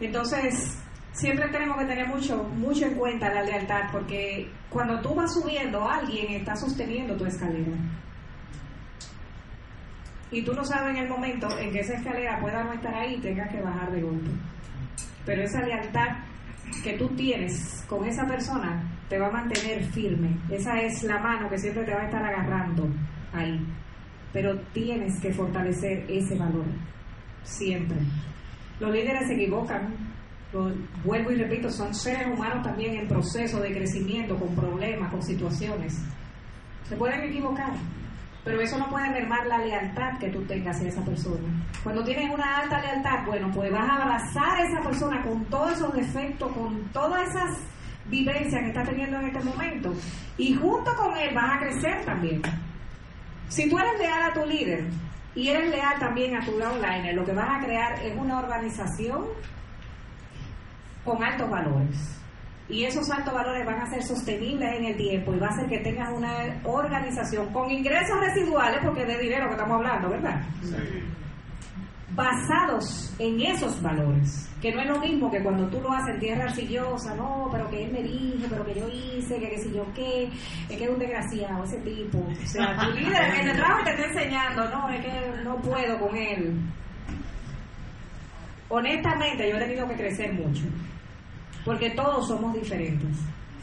Entonces, 0.00 0.82
siempre 1.12 1.50
tenemos 1.50 1.76
que 1.76 1.84
tener 1.84 2.08
mucho, 2.08 2.44
mucho 2.44 2.86
en 2.86 2.94
cuenta 2.94 3.28
la 3.28 3.42
lealtad, 3.42 3.90
porque 3.92 4.50
cuando 4.70 5.02
tú 5.02 5.14
vas 5.14 5.34
subiendo, 5.34 5.86
alguien 5.86 6.32
está 6.32 6.56
sosteniendo 6.56 7.14
tu 7.14 7.26
escalera. 7.26 7.76
Y 10.30 10.40
tú 10.40 10.54
no 10.54 10.64
sabes 10.64 10.96
en 10.96 11.02
el 11.04 11.10
momento 11.10 11.46
en 11.58 11.72
que 11.72 11.80
esa 11.80 11.92
escalera 11.92 12.40
pueda 12.40 12.64
no 12.64 12.72
estar 12.72 12.94
ahí 12.94 13.16
y 13.16 13.20
tengas 13.20 13.50
que 13.50 13.60
bajar 13.60 13.92
de 13.92 14.00
golpe. 14.00 14.30
Pero 15.26 15.42
esa 15.42 15.60
lealtad 15.60 16.27
que 16.82 16.94
tú 16.94 17.08
tienes 17.10 17.84
con 17.88 18.04
esa 18.06 18.26
persona 18.26 18.82
te 19.08 19.18
va 19.18 19.28
a 19.28 19.32
mantener 19.32 19.84
firme. 19.92 20.36
Esa 20.50 20.80
es 20.80 21.02
la 21.02 21.18
mano 21.18 21.48
que 21.48 21.58
siempre 21.58 21.84
te 21.84 21.94
va 21.94 22.02
a 22.02 22.04
estar 22.04 22.22
agarrando 22.22 22.88
ahí. 23.32 23.60
Pero 24.32 24.58
tienes 24.72 25.18
que 25.20 25.32
fortalecer 25.32 26.04
ese 26.08 26.36
valor, 26.36 26.66
siempre. 27.42 27.96
Los 28.78 28.92
líderes 28.92 29.26
se 29.26 29.34
equivocan, 29.34 29.94
vuelvo 31.04 31.30
y 31.30 31.36
repito, 31.36 31.70
son 31.70 31.94
seres 31.94 32.26
humanos 32.26 32.62
también 32.62 32.96
en 32.96 33.08
proceso 33.08 33.60
de 33.60 33.72
crecimiento, 33.72 34.36
con 34.36 34.54
problemas, 34.54 35.10
con 35.10 35.22
situaciones. 35.22 35.98
Se 36.84 36.96
pueden 36.96 37.22
equivocar, 37.22 37.72
pero 38.48 38.62
eso 38.62 38.78
no 38.78 38.88
puede 38.88 39.10
mermar 39.10 39.46
la 39.46 39.58
lealtad 39.58 40.18
que 40.18 40.30
tú 40.30 40.42
tengas 40.46 40.76
hacia 40.76 40.88
esa 40.88 41.04
persona. 41.04 41.46
Cuando 41.82 42.02
tienes 42.02 42.32
una 42.32 42.60
alta 42.60 42.80
lealtad, 42.80 43.26
bueno, 43.26 43.50
pues 43.52 43.70
vas 43.70 43.86
a 43.86 43.96
abrazar 43.96 44.58
a 44.58 44.64
esa 44.64 44.80
persona 44.80 45.22
con 45.22 45.44
todos 45.50 45.72
esos 45.72 45.92
defectos, 45.92 46.50
con 46.52 46.82
todas 46.84 47.28
esas 47.28 47.58
vivencias 48.06 48.62
que 48.62 48.68
está 48.68 48.84
teniendo 48.84 49.18
en 49.18 49.26
este 49.26 49.44
momento. 49.44 49.92
Y 50.38 50.54
junto 50.54 50.96
con 50.96 51.14
él 51.18 51.34
vas 51.34 51.56
a 51.56 51.60
crecer 51.60 52.06
también. 52.06 52.40
Si 53.48 53.68
tú 53.68 53.78
eres 53.78 53.98
leal 53.98 54.30
a 54.30 54.32
tu 54.32 54.46
líder 54.46 54.86
y 55.34 55.48
eres 55.48 55.70
leal 55.70 55.98
también 55.98 56.34
a 56.34 56.42
tu 56.42 56.52
online, 56.52 57.12
lo 57.12 57.26
que 57.26 57.34
vas 57.34 57.50
a 57.50 57.62
crear 57.62 58.02
es 58.02 58.16
una 58.16 58.38
organización 58.38 59.26
con 61.04 61.22
altos 61.22 61.50
valores 61.50 62.18
y 62.68 62.84
esos 62.84 63.10
altos 63.10 63.32
valores 63.32 63.64
van 63.64 63.80
a 63.80 63.86
ser 63.86 64.02
sostenibles 64.02 64.68
en 64.76 64.84
el 64.84 64.96
tiempo 64.96 65.34
y 65.34 65.38
va 65.38 65.46
a 65.46 65.50
hacer 65.50 65.68
que 65.68 65.78
tengas 65.78 66.10
una 66.12 66.60
organización 66.64 67.50
con 67.52 67.70
ingresos 67.70 68.20
residuales, 68.20 68.80
porque 68.84 69.02
es 69.02 69.08
de 69.08 69.18
dinero 69.18 69.46
que 69.46 69.54
estamos 69.54 69.76
hablando, 69.76 70.10
¿verdad? 70.10 70.42
Basados 72.10 73.14
en 73.18 73.40
esos 73.40 73.80
valores, 73.80 74.50
que 74.60 74.72
no 74.72 74.82
es 74.82 74.88
lo 74.88 75.00
mismo 75.00 75.30
que 75.30 75.42
cuando 75.42 75.66
tú 75.68 75.80
lo 75.80 75.92
haces 75.92 76.14
en 76.14 76.20
tierra 76.20 76.44
arcillosa, 76.44 77.14
no, 77.14 77.48
pero 77.50 77.70
que 77.70 77.84
él 77.84 77.92
me 77.92 78.02
dijo, 78.02 78.46
pero 78.50 78.66
que 78.66 78.74
yo 78.74 78.88
hice, 78.88 79.38
que 79.38 79.48
qué 79.48 79.58
sé 79.58 79.72
yo 79.72 79.86
qué, 79.94 80.24
es 80.68 80.76
que 80.76 80.84
es 80.84 80.90
un 80.90 80.98
desgraciado 80.98 81.64
ese 81.64 81.78
tipo. 81.78 82.18
O 82.18 82.46
sea, 82.46 82.76
tu 82.76 82.90
líder 82.98 83.34
en 83.34 83.48
el 83.48 83.56
trabajo 83.56 83.84
te 83.84 83.90
está 83.92 84.04
enseñando, 84.08 84.68
no, 84.68 84.90
es 84.90 85.04
que 85.04 85.42
no 85.42 85.56
puedo 85.56 85.98
con 86.00 86.14
él. 86.16 86.60
Honestamente, 88.68 89.48
yo 89.48 89.56
he 89.56 89.60
tenido 89.60 89.88
que 89.88 89.94
crecer 89.94 90.34
mucho 90.34 90.64
porque 91.64 91.90
todos 91.90 92.28
somos 92.28 92.54
diferentes. 92.54 93.18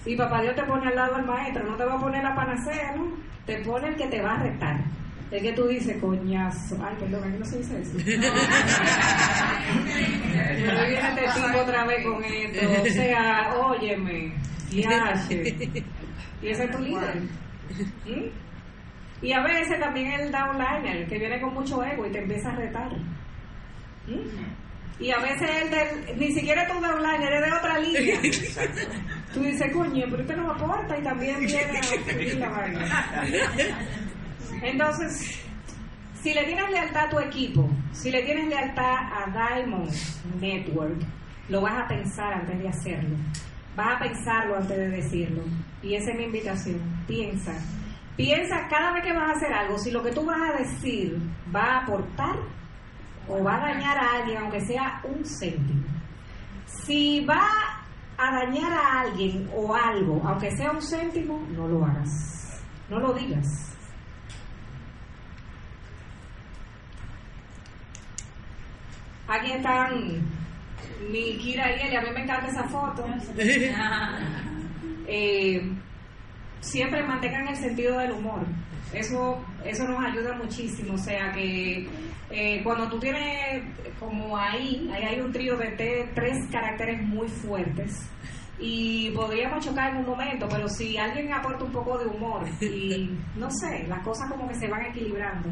Y 0.06 0.16
papá 0.16 0.42
Dios 0.42 0.56
te 0.56 0.64
pone 0.64 0.88
al 0.88 0.96
lado 0.96 1.16
del 1.16 1.26
maestro, 1.26 1.64
no 1.64 1.76
te 1.76 1.86
va 1.86 1.96
a 1.96 2.00
poner 2.00 2.24
la 2.24 2.36
panacea, 2.36 2.96
¿no? 2.96 3.14
Te 3.46 3.58
pone 3.64 3.88
el 3.90 3.96
que 3.96 4.08
te 4.08 4.22
va 4.22 4.36
a 4.36 4.44
retar. 4.44 4.84
El 5.32 5.42
que 5.42 5.54
tú 5.54 5.68
dices, 5.68 5.98
coñazo. 6.00 6.78
Ay, 6.84 6.96
perdón, 7.00 7.24
aquí 7.28 7.38
no 7.40 7.46
se 7.46 7.58
dice 7.58 7.82
eso. 7.82 7.98
Pero 10.66 10.88
viene 10.88 11.10
este 11.10 11.42
tipo 11.42 11.58
otra 11.60 11.86
vez 11.86 12.06
con 12.06 12.24
esto. 12.24 12.82
O 12.82 12.86
sea, 12.86 13.54
óyeme, 13.58 14.34
y 14.72 14.82
Y 16.42 16.48
ese 16.50 16.66
es 16.66 16.72
tu 16.72 16.80
líder. 16.80 17.22
¿Mm? 18.06 18.30
Y 19.22 19.32
a 19.32 19.42
veces 19.42 19.80
también 19.80 20.12
el 20.12 20.32
downliner, 20.32 21.08
que 21.08 21.18
viene 21.18 21.42
con 21.42 21.54
mucho 21.54 21.84
ego 21.84 22.06
y 22.06 22.12
te 22.12 22.20
empieza 22.20 22.52
a 22.52 22.56
retar. 22.56 22.92
¿Mm? 24.08 24.65
Y 25.00 25.12
a 25.12 25.20
veces 25.20 25.50
él 25.62 26.18
ni 26.18 26.32
siquiera 26.32 26.68
tú 26.68 26.80
de 26.80 26.88
online, 26.88 27.28
eres 27.28 27.42
de 27.46 27.52
otra 27.52 27.80
línea. 27.80 28.22
Tú 29.34 29.42
dices, 29.42 29.74
coño, 29.74 30.06
pero 30.10 30.22
usted 30.22 30.38
no 30.38 30.52
aporta 30.52 30.98
y 30.98 31.04
también 31.04 31.40
viene 31.42 31.80
a 31.80 32.40
la 32.40 32.50
vaina. 32.50 33.06
Entonces, 34.62 35.42
si 36.22 36.34
le 36.34 36.46
tienes 36.46 36.72
lealtad 36.72 37.08
a 37.08 37.10
tu 37.10 37.20
equipo, 37.20 37.70
si 37.92 38.10
le 38.10 38.24
tienes 38.24 38.48
lealtad 38.48 38.96
a 38.96 39.26
Diamond 39.32 39.92
Network, 40.40 41.02
lo 41.50 41.62
vas 41.62 41.84
a 41.84 41.88
pensar 41.88 42.34
antes 42.34 42.58
de 42.58 42.70
hacerlo. 42.70 43.18
Vas 43.76 43.98
a 43.98 44.00
pensarlo 44.00 44.56
antes 44.56 44.78
de 44.78 44.90
decirlo. 44.90 45.44
Y 45.84 45.96
esa 45.96 46.12
es 46.12 46.18
mi 46.18 46.24
invitación. 46.24 46.80
Piensa. 47.06 47.54
Piensa 48.16 48.68
cada 48.70 48.94
vez 48.94 49.04
que 49.04 49.12
vas 49.12 49.30
a 49.30 49.34
hacer 49.34 49.52
algo, 49.52 49.78
si 49.78 49.92
lo 49.92 50.02
que 50.02 50.12
tú 50.12 50.26
vas 50.26 50.50
a 50.50 50.58
decir 50.58 51.20
va 51.54 51.64
a 51.64 51.84
aportar 51.84 52.36
o 53.28 53.44
va 53.44 53.56
a 53.56 53.74
dañar 53.74 53.98
a 53.98 54.18
alguien, 54.18 54.38
aunque 54.38 54.62
sea 54.62 55.02
un 55.04 55.24
céntimo. 55.24 55.84
Si 56.66 57.26
va 57.26 57.48
a 58.18 58.32
dañar 58.32 58.72
a 58.72 59.02
alguien 59.02 59.50
o 59.56 59.76
algo, 59.76 60.22
aunque 60.26 60.52
sea 60.56 60.72
un 60.72 60.82
céntimo, 60.82 61.46
no 61.52 61.68
lo 61.68 61.86
hagas. 61.86 62.64
No 62.90 63.00
lo 63.00 63.14
digas. 63.14 63.48
Aquí 69.28 69.52
están 69.52 70.22
mi 71.10 71.38
Kira 71.38 71.76
y 71.76 71.88
Eli, 71.88 71.96
a 71.96 72.02
mí 72.02 72.10
me 72.14 72.24
encanta 72.24 72.48
esa 72.48 72.64
foto. 72.66 73.06
Eh, 75.08 75.62
siempre 76.62 77.04
mantengan 77.04 77.48
el 77.48 77.56
sentido 77.56 78.00
del 78.00 78.14
humor. 78.14 78.44
Eso, 78.92 79.40
eso 79.64 79.88
nos 79.88 80.04
ayuda 80.04 80.34
muchísimo. 80.34 80.96
O 80.96 80.98
sea 80.98 81.32
que 81.32 81.88
eh, 82.32 82.62
cuando 82.64 82.90
tú 82.90 83.00
tienes 83.00 83.64
como 84.00 84.38
ahí, 84.38 84.90
ahí 84.94 85.04
hay 85.04 85.20
un 85.20 85.32
trío 85.32 85.58
de 85.58 85.72
tres 86.14 86.38
caracteres 86.52 87.02
muy 87.02 87.28
fuertes 87.28 88.08
y 88.60 89.10
podríamos 89.12 89.66
chocar 89.66 89.92
en 89.92 89.98
un 89.98 90.06
momento, 90.06 90.48
pero 90.50 90.70
si 90.70 90.98
alguien 90.98 91.34
aporta 91.34 91.66
un 91.66 91.72
poco 91.72 91.98
de 91.98 92.06
humor 92.06 92.46
y 92.62 93.10
no 93.36 93.50
sé, 93.52 93.86
las 93.88 94.04
cosas 94.04 94.30
como 94.30 94.48
que 94.48 94.54
se 94.56 94.68
van 94.68 94.86
equilibrando. 94.86 95.50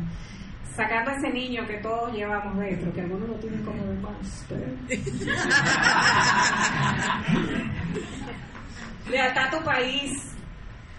Sacando 0.76 1.11
a 1.11 1.13
ese 1.13 1.30
niño 1.30 1.67
que 1.67 1.78
todos 1.78 2.11
llevamos 2.13 2.57
dentro, 2.57 2.91
que 2.91 3.01
algunos 3.01 3.30
lo 3.30 3.36
tienen 3.36 3.63
como 3.63 3.84
de 3.84 3.95
más, 3.99 4.47
Lealtad 9.11 9.45
a 9.45 9.52
tu 9.52 9.64
país, 9.64 10.32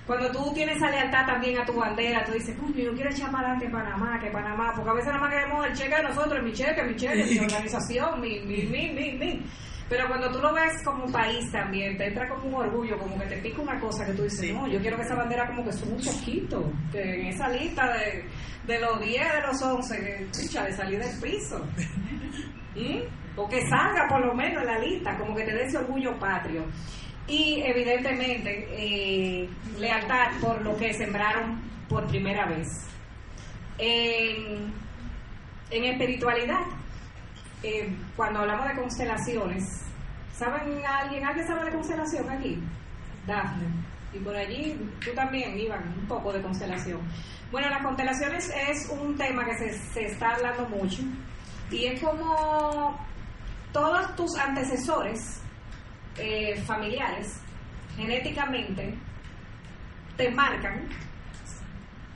cuando 0.06 0.31
tú 0.31 0.52
tienes 0.52 0.76
esa 0.76 0.90
lealtad 0.90 1.26
también 1.26 1.59
a 1.59 1.64
tu 1.64 1.72
bandera, 1.72 2.22
tú 2.24 2.32
dices, 2.32 2.55
coño, 2.59 2.76
yo 2.76 2.93
quiero 2.93 3.10
echar 3.10 3.31
para 3.31 3.52
adelante 3.52 3.70
Panamá, 3.70 4.18
que 4.20 4.31
Panamá, 4.31 4.72
porque 4.76 4.90
a 4.90 4.94
veces 4.94 5.09
nada 5.09 5.20
más 5.20 5.31
queremos 5.32 5.66
el 5.66 5.72
cheque 5.72 5.97
de 5.97 6.02
nosotros, 6.02 6.44
mi 6.44 6.52
cheque, 6.52 6.82
mi 6.82 6.94
cheque, 6.94 7.24
mi 7.24 7.39
organización, 7.39 8.20
mi, 8.20 8.40
mi, 8.40 8.62
mi, 8.64 8.90
mi, 8.93 9.12
mi. 9.16 9.43
Pero 9.89 10.09
cuando 10.09 10.31
tú 10.31 10.40
lo 10.40 10.52
ves 10.52 10.82
como 10.85 11.10
país 11.10 11.51
también, 11.51 11.97
te 11.97 12.06
entra 12.06 12.28
como 12.28 12.48
un 12.48 12.55
orgullo, 12.55 12.98
como 12.98 13.18
que 13.18 13.26
te 13.26 13.36
pica 13.39 13.62
una 13.62 13.81
cosa 13.81 14.05
que 14.05 14.12
tú 14.12 14.22
dices, 14.24 14.52
no, 14.52 14.66
yo 14.66 14.78
quiero 14.81 14.97
que 14.97 15.02
esa 15.02 15.14
bandera 15.14 15.47
como 15.47 15.64
que 15.64 15.72
suba 15.72 15.97
un 15.97 16.05
poquito, 16.05 16.72
que 16.93 17.01
en 17.01 17.26
esa 17.28 17.48
lista 17.48 17.93
de, 17.94 18.24
de 18.66 18.81
los 18.81 19.01
10, 19.01 19.32
de 19.32 19.40
los 19.47 19.62
11, 19.62 19.97
que, 19.97 20.60
de 20.60 20.72
salir 20.72 20.98
del 20.98 21.20
piso. 21.20 21.59
¿Mm? 22.76 23.36
O 23.36 23.48
que 23.48 23.60
salga 23.68 24.06
por 24.09 24.24
lo 24.24 24.35
menos 24.35 24.62
en 24.62 24.66
la 24.66 24.78
lista, 24.78 25.16
como 25.18 25.35
que 25.35 25.44
te 25.44 25.52
dé 25.52 25.64
ese 25.64 25.78
orgullo 25.78 26.18
patrio 26.18 26.64
y 27.27 27.63
evidentemente 27.63 28.67
eh, 28.71 29.49
lealtad 29.79 30.33
por 30.41 30.61
lo 30.63 30.77
que 30.77 30.93
sembraron 30.93 31.63
por 31.89 32.07
primera 32.07 32.47
vez. 32.47 32.69
En, 33.79 34.73
espiritualidad, 35.71 36.61
eh, 37.63 37.97
cuando 38.15 38.41
hablamos 38.41 38.69
de 38.69 38.75
constelaciones, 38.75 39.65
¿saben 40.33 40.85
alguien? 40.87 41.25
¿Alguien 41.25 41.47
sabe 41.47 41.65
de 41.65 41.73
constelación 41.73 42.31
aquí? 42.31 42.63
Dafne. 43.27 43.67
Y 44.13 44.19
por 44.19 44.37
allí 44.37 44.79
tú 45.05 45.11
también, 45.15 45.59
Iván, 45.59 45.95
un 45.99 46.07
poco 46.07 46.33
de 46.33 46.41
constelación. 46.43 47.01
Bueno, 47.51 47.69
las 47.71 47.83
constelaciones 47.83 48.53
es 48.69 48.89
un 48.91 49.17
tema 49.17 49.45
que 49.45 49.57
se, 49.57 49.73
se 49.93 50.05
está 50.07 50.35
hablando 50.35 50.69
mucho 50.69 51.03
y 51.71 51.87
es 51.87 52.01
como 52.01 52.97
todos 53.73 54.15
tus 54.15 54.37
antecesores 54.39 55.44
eh, 56.19 56.61
familiares 56.66 57.41
genéticamente 57.97 58.95
te 60.16 60.31
marcan 60.31 60.89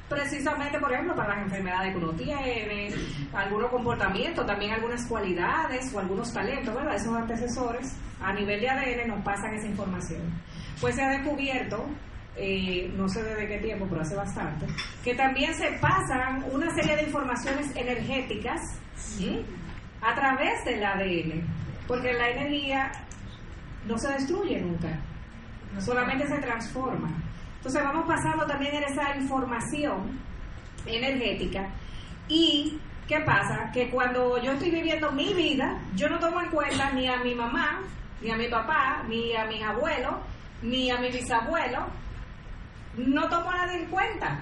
precisamente, 0.09 0.79
por 0.79 0.93
ejemplo, 0.93 1.15
para 1.15 1.37
las 1.37 1.45
enfermedades 1.45 1.93
que 1.93 1.99
uno 1.99 2.13
tiene, 2.13 2.91
algunos 3.35 3.71
comportamientos, 3.71 4.47
también 4.47 4.73
algunas 4.73 5.07
cualidades 5.07 5.93
o 5.93 5.99
algunos 5.99 6.33
talentos, 6.33 6.75
¿verdad? 6.75 6.95
Esos 6.95 7.15
antecesores 7.15 7.95
a 8.21 8.33
nivel 8.33 8.61
de 8.61 8.69
ADN 8.69 9.09
nos 9.09 9.23
pasan 9.23 9.55
esa 9.55 9.67
información. 9.67 10.23
Pues 10.81 10.95
se 10.95 11.03
ha 11.03 11.11
descubierto, 11.11 11.87
eh, 12.37 12.91
no 12.97 13.09
sé 13.09 13.23
desde 13.23 13.49
qué 13.49 13.59
tiempo, 13.59 13.87
pero 13.89 14.01
hace 14.01 14.17
bastante, 14.17 14.67
que 15.05 15.15
también 15.15 15.53
se 15.55 15.73
pasan 15.73 16.43
una 16.53 16.71
serie 16.75 16.97
de 16.97 17.03
informaciones 17.03 17.71
energéticas 17.77 18.61
a 20.01 20.15
través 20.15 20.65
del 20.65 20.83
ADN, 20.85 21.43
porque 21.87 22.13
la 22.15 22.31
energía 22.31 22.91
no 23.89 23.99
se 23.99 24.13
destruye 24.13 24.61
nunca, 24.61 24.89
solamente 25.81 26.27
se 26.29 26.39
transforma. 26.39 27.11
Entonces 27.57 27.83
vamos 27.83 28.07
pasando 28.07 28.47
también 28.47 28.75
en 28.77 28.85
esa 28.85 29.17
información 29.17 30.21
energética 30.87 31.69
y 32.29 32.79
¿qué 33.09 33.21
pasa? 33.21 33.71
Que 33.73 33.91
cuando 33.91 34.41
yo 34.43 34.53
estoy 34.53 34.71
viviendo 34.71 35.11
mi 35.13 35.33
vida, 35.33 35.81
yo 35.97 36.09
no 36.09 36.19
tomo 36.19 36.41
en 36.43 36.51
cuenta 36.51 36.91
ni 36.93 37.09
a 37.09 37.17
mi 37.17 37.35
mamá, 37.35 37.81
ni 38.21 38.31
a 38.31 38.37
mi 38.37 38.49
papá, 38.49 39.03
ni 39.09 39.35
a 39.35 39.47
mis 39.47 39.63
abuelos, 39.63 40.15
ni 40.63 40.91
a 40.91 40.99
mi 40.99 41.11
bisabuelo, 41.11 41.87
no 42.97 43.29
tomo 43.29 43.51
nada 43.51 43.75
en 43.75 43.87
cuenta. 43.87 44.41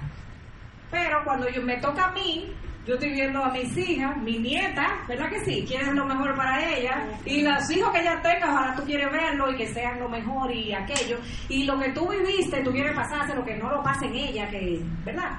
Pero 0.91 1.23
cuando 1.25 1.49
yo 1.49 1.63
me 1.63 1.77
toca 1.77 2.07
a 2.07 2.13
mí, 2.13 2.53
yo 2.87 2.95
estoy 2.95 3.11
viendo 3.11 3.43
a 3.43 3.51
mis 3.51 3.77
hijas, 3.77 4.17
mi 4.19 4.39
nieta, 4.39 4.87
¿verdad 5.09 5.29
que 5.29 5.45
sí? 5.45 5.65
Quieren 5.67 5.97
lo 5.97 6.05
mejor 6.05 6.37
para 6.37 6.73
ella. 6.73 7.05
Y 7.25 7.43
los 7.43 7.69
hijos 7.71 7.93
que 7.93 8.01
ella 8.01 8.23
tenga, 8.23 8.53
ojalá 8.53 8.77
tú 8.77 8.85
quieres 8.85 9.11
verlo 9.11 9.51
y 9.51 9.57
que 9.57 9.67
sean 9.67 9.99
lo 9.99 10.09
mejor 10.09 10.55
y 10.55 10.73
aquello. 10.73 11.19
Y 11.49 11.65
lo 11.65 11.77
que 11.81 11.91
tú 11.91 12.09
viviste, 12.09 12.63
tú 12.63 12.71
quieres 12.71 12.95
pasarse, 12.95 13.35
lo 13.35 13.45
que 13.45 13.57
no 13.57 13.71
lo 13.71 13.83
pase 13.83 14.07
en 14.07 14.15
ella, 14.15 14.49
que, 14.49 14.81
¿verdad? 15.05 15.37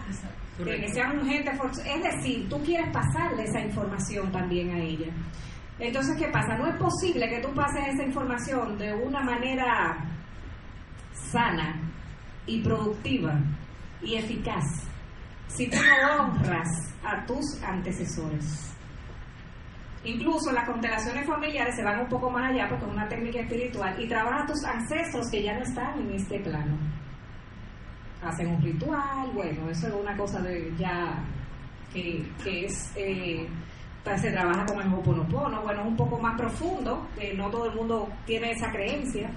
Que, 0.57 0.89
sean 0.89 1.25
gente 1.25 1.51
Es 1.85 2.03
decir, 2.03 2.49
tú 2.49 2.61
quieres 2.63 2.91
pasarle 2.91 3.43
esa 3.43 3.61
información 3.61 4.29
también 4.29 4.71
a 4.71 4.79
ella. 4.79 5.07
Entonces, 5.79 6.17
¿qué 6.17 6.27
pasa? 6.27 6.57
No 6.57 6.67
es 6.67 6.75
posible 6.75 7.29
que 7.29 7.39
tú 7.39 7.53
pases 7.53 7.93
esa 7.93 8.03
información 8.03 8.77
de 8.77 8.93
una 8.93 9.21
manera 9.21 9.95
sana 11.31 11.79
y 12.45 12.61
productiva 12.61 13.39
y 14.01 14.15
eficaz 14.15 14.87
si 15.47 15.69
tú 15.69 15.77
no 15.77 16.23
honras 16.23 16.67
a 17.03 17.25
tus 17.25 17.61
antecesores. 17.63 18.73
Incluso 20.03 20.51
las 20.51 20.65
constelaciones 20.65 21.25
familiares 21.25 21.75
se 21.75 21.83
van 21.83 21.99
un 21.99 22.07
poco 22.07 22.29
más 22.29 22.51
allá 22.51 22.69
porque 22.69 22.85
es 22.85 22.91
una 22.91 23.07
técnica 23.07 23.41
espiritual 23.41 24.01
y 24.01 24.07
trabajan 24.07 24.43
a 24.43 24.45
tus 24.45 24.63
ancestros 24.63 25.29
que 25.29 25.43
ya 25.43 25.53
no 25.53 25.63
están 25.63 25.99
en 25.99 26.11
este 26.11 26.39
plano. 26.39 26.77
Hacen 28.23 28.47
un 28.47 28.61
ritual, 28.61 29.29
bueno, 29.33 29.69
eso 29.69 29.87
es 29.87 29.93
una 29.93 30.15
cosa 30.15 30.39
de 30.41 30.73
ya 30.77 31.23
que, 31.93 32.65
es, 32.65 32.91
eh, 32.95 33.47
se 34.15 34.31
trabaja 34.31 34.65
con 34.65 34.81
el 34.81 34.93
Hoponopono, 34.93 35.61
bueno, 35.61 35.81
es 35.81 35.87
un 35.87 35.97
poco 35.97 36.19
más 36.19 36.37
profundo, 36.37 37.07
que 37.17 37.33
no 37.33 37.49
todo 37.49 37.69
el 37.69 37.75
mundo 37.75 38.07
tiene 38.25 38.51
esa 38.51 38.71
creencia, 38.71 39.29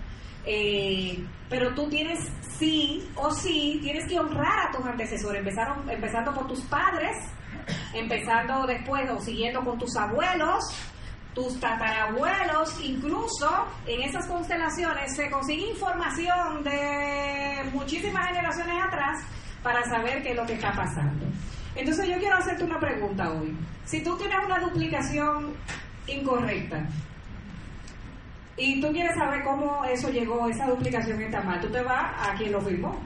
eh, 0.46 1.24
pero 1.48 1.74
tú 1.74 1.88
tienes 1.88 2.18
sí 2.58 3.08
o 3.16 3.30
sí, 3.30 3.78
tienes 3.82 4.06
que 4.06 4.18
honrar 4.18 4.68
a 4.68 4.70
tus 4.70 4.84
antecesores, 4.84 5.40
empezaron, 5.40 5.88
empezando 5.88 6.32
por 6.32 6.46
tus 6.46 6.60
padres, 6.62 7.16
empezando 7.94 8.66
después 8.66 9.08
o 9.10 9.20
siguiendo 9.20 9.62
con 9.64 9.78
tus 9.78 9.96
abuelos, 9.96 10.64
tus 11.34 11.58
tatarabuelos, 11.60 12.80
incluso 12.82 13.48
en 13.86 14.02
esas 14.02 14.26
constelaciones 14.26 15.14
se 15.14 15.30
consigue 15.30 15.70
información 15.70 16.64
de 16.64 17.70
muchísimas 17.72 18.26
generaciones 18.26 18.82
atrás 18.82 19.24
para 19.62 19.82
saber 19.84 20.22
qué 20.22 20.30
es 20.30 20.36
lo 20.36 20.46
que 20.46 20.54
está 20.54 20.72
pasando. 20.72 21.26
Entonces 21.74 22.08
yo 22.08 22.18
quiero 22.18 22.36
hacerte 22.36 22.64
una 22.64 22.80
pregunta 22.80 23.30
hoy. 23.30 23.56
Si 23.84 24.02
tú 24.02 24.16
tienes 24.16 24.38
una 24.44 24.58
duplicación 24.58 25.54
incorrecta, 26.06 26.86
y 28.56 28.80
tú 28.80 28.92
quieres 28.92 29.14
saber 29.14 29.42
cómo 29.44 29.84
eso 29.84 30.10
llegó, 30.10 30.48
esa 30.48 30.66
duplicación 30.66 31.20
está 31.22 31.40
mal, 31.42 31.60
tú 31.60 31.68
te 31.68 31.82
vas 31.82 32.12
a 32.18 32.34
quien 32.34 32.52
lo 32.52 32.60
firmó, 32.60 32.98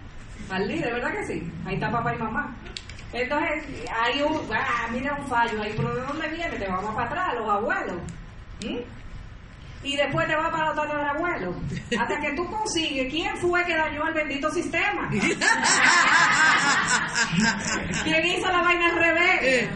al 0.50 0.66
líder, 0.66 0.94
¿verdad 0.94 1.12
que 1.12 1.26
sí? 1.26 1.52
Ahí 1.64 1.74
está 1.74 1.90
papá 1.90 2.14
y 2.14 2.18
mamá. 2.18 2.54
Entonces, 3.12 3.64
hay 3.88 4.22
un, 4.22 4.40
ah, 4.52 4.88
mira 4.90 5.14
un 5.14 5.26
fallo 5.26 5.62
ahí, 5.62 5.72
pero 5.76 5.94
¿de 5.94 6.00
dónde 6.02 6.28
viene? 6.28 6.56
Te 6.56 6.66
vamos 6.66 6.94
para 6.94 7.06
atrás, 7.06 7.34
los 7.38 7.48
abuelos. 7.48 7.96
Y 9.84 9.96
después 9.96 10.26
te 10.26 10.34
vas 10.34 10.50
para 10.50 10.72
los 10.72 10.78
abuelo 10.78 11.54
Hasta 12.00 12.18
que 12.18 12.32
tú 12.34 12.44
consigues 12.50 13.12
quién 13.12 13.36
fue 13.36 13.64
que 13.64 13.76
dañó 13.76 14.08
el 14.08 14.14
bendito 14.14 14.50
sistema. 14.50 15.08
¿Quién 18.02 18.26
hizo 18.26 18.50
la 18.50 18.62
vaina 18.62 18.86
al 18.86 18.96
revés? 18.96 19.68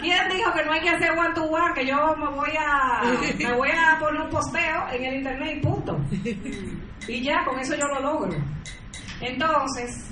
¿Quién 0.00 0.28
dijo 0.30 0.52
que 0.52 0.64
no 0.64 0.72
hay 0.72 0.80
que 0.80 0.90
hacer 0.90 1.12
one 1.12 1.32
to 1.34 1.44
one? 1.44 1.72
Que 1.74 1.86
yo 1.86 2.16
me 2.16 2.28
voy 2.30 2.50
a 2.58 3.02
me 3.38 3.52
voy 3.54 3.70
a 3.70 3.96
poner 3.98 4.22
un 4.22 4.30
posteo 4.30 4.88
en 4.92 5.04
el 5.04 5.14
internet 5.16 5.58
y 5.58 5.60
punto. 5.60 6.00
Y 7.06 7.22
ya, 7.22 7.44
con 7.44 7.58
eso 7.58 7.76
yo 7.76 7.86
lo 7.86 8.00
logro. 8.00 8.34
Entonces, 9.20 10.10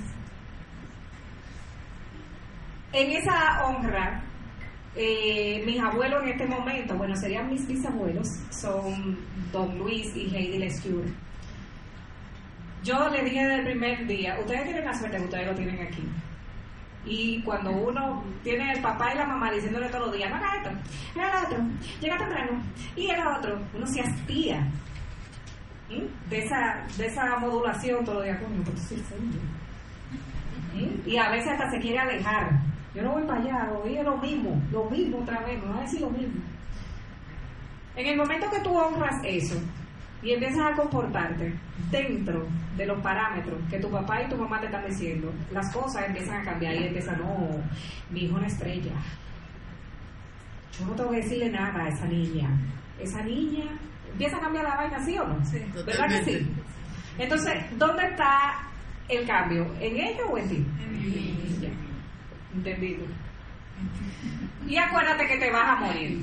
en 2.93 3.11
esa 3.11 3.65
honra, 3.65 4.23
eh, 5.01 5.63
mis 5.65 5.79
abuelos 5.79 6.21
en 6.23 6.29
este 6.29 6.45
momento, 6.45 6.93
bueno, 6.95 7.15
serían 7.15 7.49
mis 7.49 7.65
bisabuelos, 7.65 8.27
son 8.49 9.17
Don 9.49 9.79
Luis 9.79 10.13
y 10.13 10.29
Heidi 10.35 10.57
Lescure. 10.57 11.07
Yo 12.83 13.07
le 13.07 13.23
dije 13.23 13.39
desde 13.39 13.55
el 13.59 13.63
primer 13.63 14.05
día, 14.07 14.37
ustedes 14.41 14.63
tienen 14.65 14.83
la 14.83 14.93
suerte 14.93 15.15
que 15.15 15.23
ustedes 15.23 15.47
lo 15.47 15.55
tienen 15.55 15.87
aquí. 15.87 16.03
Y 17.05 17.41
cuando 17.43 17.71
uno 17.71 18.25
tiene 18.43 18.73
el 18.73 18.81
papá 18.81 19.13
y 19.13 19.17
la 19.17 19.25
mamá 19.25 19.49
diciéndole 19.53 19.87
todos 19.87 20.07
los 20.07 20.17
días, 20.17 20.29
no 20.29 20.35
haga 20.35 20.57
esto, 20.57 20.69
haga 21.21 21.47
otro, 21.47 21.59
llega 22.01 22.17
temprano, 22.17 22.61
y 22.97 23.09
el 23.09 23.25
otro, 23.25 23.57
uno 23.73 23.87
se 23.87 24.01
hastía 24.01 24.67
de 26.29 26.43
esa, 26.43 26.85
de 26.97 27.05
esa 27.07 27.37
modulación 27.37 28.03
todos 28.03 28.17
los 28.17 28.25
días, 28.25 28.41
coño, 28.41 28.63
Y 31.05 31.15
a 31.15 31.29
veces 31.29 31.53
hasta 31.53 31.71
se 31.71 31.79
quiere 31.79 31.99
alejar. 31.99 32.49
Yo 32.93 33.03
no 33.03 33.11
voy 33.11 33.23
para 33.23 33.41
allá, 33.41 33.71
oye 33.83 34.03
lo 34.03 34.17
mismo, 34.17 34.61
lo 34.71 34.85
mismo 34.89 35.19
otra 35.19 35.39
vez, 35.41 35.61
me 35.61 35.69
va 35.69 35.79
a 35.79 35.81
decir 35.81 36.01
lo 36.01 36.09
mismo. 36.09 36.41
En 37.95 38.07
el 38.07 38.17
momento 38.17 38.49
que 38.49 38.59
tú 38.61 38.75
honras 38.75 39.15
eso, 39.23 39.59
y 40.21 40.31
empiezas 40.31 40.73
a 40.73 40.75
comportarte 40.75 41.53
dentro 41.89 42.45
de 42.75 42.85
los 42.85 42.99
parámetros 43.01 43.57
que 43.69 43.79
tu 43.79 43.89
papá 43.89 44.21
y 44.21 44.29
tu 44.29 44.35
mamá 44.35 44.59
te 44.59 44.65
están 44.65 44.85
diciendo, 44.85 45.31
las 45.51 45.73
cosas 45.73 46.07
empiezan 46.07 46.41
a 46.41 46.43
cambiar 46.43 46.75
y 46.75 46.87
empiezan, 46.87 47.19
no, 47.19 47.49
mi 48.09 48.21
hijo 48.21 48.33
es 48.33 48.37
una 48.37 48.47
estrella. 48.47 48.91
Yo 50.77 50.85
no 50.85 50.93
tengo 50.93 51.11
que 51.11 51.17
decirle 51.17 51.49
nada 51.49 51.83
a 51.83 51.87
esa 51.87 52.05
niña. 52.05 52.49
Esa 52.99 53.21
niña 53.21 53.65
empieza 54.11 54.37
a 54.37 54.41
cambiar 54.41 54.65
la 54.65 54.75
vaina, 54.75 55.05
¿sí 55.05 55.17
o 55.17 55.25
no? 55.25 55.45
Sí, 55.45 55.59
¿Verdad 55.85 56.07
que 56.07 56.23
sí? 56.23 56.47
Entonces, 57.17 57.53
¿dónde 57.77 58.05
está 58.05 58.67
el 59.07 59.25
cambio? 59.25 59.65
¿En 59.79 59.95
ella 59.95 60.25
o 60.29 60.37
en 60.37 60.49
ti? 60.49 60.55
En 60.55 60.91
mí. 60.91 61.38
Entendido. 62.59 63.05
Y 64.67 64.77
acuérdate 64.77 65.25
que 65.27 65.37
te 65.37 65.51
vas 65.51 65.69
a 65.69 65.75
morir. 65.75 66.21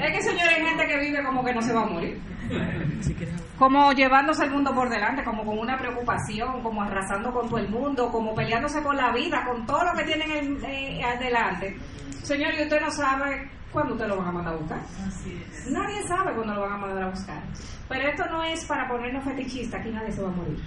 Es 0.00 0.12
que 0.12 0.22
señor 0.22 0.48
hay 0.48 0.64
gente 0.64 0.86
que 0.86 0.98
vive 0.98 1.22
como 1.22 1.44
que 1.44 1.54
no 1.54 1.62
se 1.62 1.72
va 1.74 1.82
a 1.82 1.86
morir. 1.86 2.18
Como 3.58 3.92
llevándose 3.92 4.44
el 4.44 4.50
mundo 4.50 4.74
por 4.74 4.88
delante, 4.88 5.22
como 5.24 5.44
con 5.44 5.58
una 5.58 5.76
preocupación, 5.76 6.62
como 6.62 6.82
arrasando 6.82 7.32
con 7.32 7.48
todo 7.48 7.58
el 7.58 7.68
mundo, 7.68 8.10
como 8.10 8.34
peleándose 8.34 8.82
con 8.82 8.96
la 8.96 9.12
vida, 9.12 9.44
con 9.44 9.66
todo 9.66 9.84
lo 9.84 9.92
que 9.92 10.04
tienen 10.04 10.58
eh, 10.64 11.02
adelante. 11.04 11.76
Señor, 12.22 12.54
y 12.54 12.62
usted 12.62 12.80
no 12.80 12.90
sabe 12.90 13.50
cuándo 13.72 13.94
usted 13.94 14.08
lo 14.08 14.16
van 14.16 14.28
a 14.28 14.32
mandar 14.32 14.54
a 14.54 14.56
buscar. 14.56 14.80
Nadie 15.70 16.02
sabe 16.06 16.34
cuándo 16.34 16.54
lo 16.54 16.60
van 16.62 16.72
a 16.72 16.76
mandar 16.76 17.02
a 17.04 17.10
buscar. 17.10 17.42
Pero 17.88 18.08
esto 18.08 18.24
no 18.26 18.42
es 18.42 18.64
para 18.66 18.88
ponernos 18.88 19.24
fetichistas, 19.24 19.80
aquí 19.80 19.90
nadie 19.90 20.12
se 20.12 20.22
va 20.22 20.28
a 20.28 20.32
morir. 20.32 20.58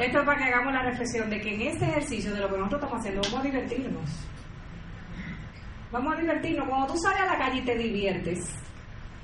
Esto 0.00 0.18
es 0.20 0.24
para 0.24 0.38
que 0.38 0.44
hagamos 0.44 0.72
la 0.72 0.82
reflexión 0.82 1.30
de 1.30 1.40
que 1.40 1.54
en 1.54 1.62
este 1.62 1.84
ejercicio 1.84 2.32
de 2.32 2.40
lo 2.40 2.48
que 2.48 2.56
nosotros 2.56 2.82
estamos 2.82 3.00
haciendo 3.00 3.22
vamos 3.22 3.40
a 3.40 3.42
divertirnos. 3.42 4.28
Vamos 5.92 6.14
a 6.14 6.20
divertirnos. 6.20 6.68
Cuando 6.68 6.86
tú 6.86 6.98
sales 6.98 7.20
a 7.20 7.26
la 7.26 7.38
calle 7.38 7.58
y 7.58 7.64
te 7.64 7.76
diviertes, 7.76 8.38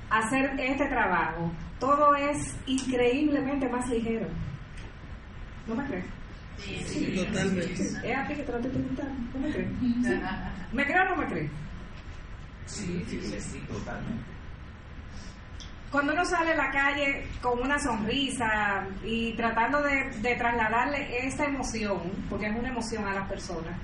hacer 0.09 0.59
este 0.59 0.85
trabajo, 0.87 1.51
todo 1.79 2.15
es 2.15 2.57
increíblemente 2.65 3.69
más 3.69 3.89
ligero. 3.89 4.27
¿No 5.67 5.75
me 5.75 5.85
crees? 5.85 6.05
Sí, 6.57 7.13
totalmente. 7.15 7.83
Es 7.83 8.17
a 8.17 8.27
ti 8.27 8.35
que 8.35 8.43
te 8.43 8.51
lo 8.51 8.57
estoy 8.57 8.71
preguntando. 8.71 9.13
¿No 9.33 9.39
me 9.39 9.53
crees? 9.53 9.69
¿Me 10.73 10.85
crees 10.85 11.01
o 11.01 11.09
no 11.09 11.15
me 11.17 11.27
crees? 11.27 11.51
Sí, 12.67 13.03
sí, 13.09 13.21
sí, 13.39 13.59
totalmente 13.67 14.37
cuando 15.91 16.13
uno 16.13 16.25
sale 16.25 16.51
a 16.51 16.55
la 16.55 16.69
calle 16.69 17.25
con 17.41 17.59
una 17.59 17.79
sonrisa 17.79 18.85
y 19.03 19.33
tratando 19.33 19.81
de, 19.81 20.35
trasladarle 20.35 21.25
esa 21.25 21.45
emoción, 21.45 22.11
porque 22.29 22.47
es 22.47 22.55
una 22.57 22.69
emoción 22.69 23.07
a 23.07 23.13
las 23.13 23.29
personas, 23.29 23.79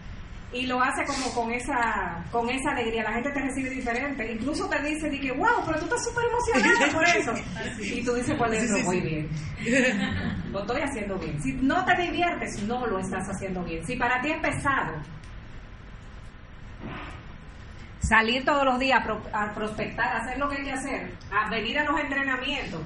y 0.51 0.67
lo 0.67 0.81
hace 0.81 1.03
como 1.05 1.33
con 1.33 1.51
esa 1.51 2.23
con 2.29 2.47
esa 2.47 2.71
alegría. 2.71 3.01
La 3.01 3.13
gente 3.13 3.31
te 3.31 3.39
recibe 3.39 3.71
diferente. 3.71 4.33
Incluso 4.33 4.69
te 4.69 4.83
dice, 4.83 5.09
que 5.09 5.31
wow, 5.31 5.63
pero 5.65 5.79
tú 5.79 5.85
estás 5.85 6.03
súper 6.03 6.25
emocionada 6.25 6.93
por 6.93 7.03
eso. 7.07 7.33
Y 7.81 8.03
tú 8.03 8.13
dices 8.13 8.35
por 8.35 8.51
dentro, 8.51 8.77
muy 8.83 9.01
bien. 9.01 9.29
Lo 10.51 10.61
estoy 10.61 10.81
haciendo 10.81 11.17
bien. 11.17 11.41
Si 11.41 11.53
no 11.53 11.83
te 11.85 11.99
diviertes, 11.99 12.61
no 12.67 12.85
lo 12.85 12.99
estás 12.99 13.27
haciendo 13.29 13.63
bien. 13.63 13.83
Si 13.87 13.95
para 13.95 14.21
ti 14.21 14.29
es 14.29 14.39
pesado, 14.41 14.93
salir 18.03 18.43
todos 18.43 18.65
los 18.65 18.79
días 18.79 19.01
a 19.33 19.53
prospectar, 19.53 20.17
hacer 20.17 20.37
lo 20.37 20.49
que 20.49 20.57
hay 20.57 20.63
que 20.63 20.73
hacer, 20.73 21.11
a 21.31 21.49
venir 21.49 21.79
a 21.79 21.85
los 21.85 21.99
entrenamientos, 21.99 22.81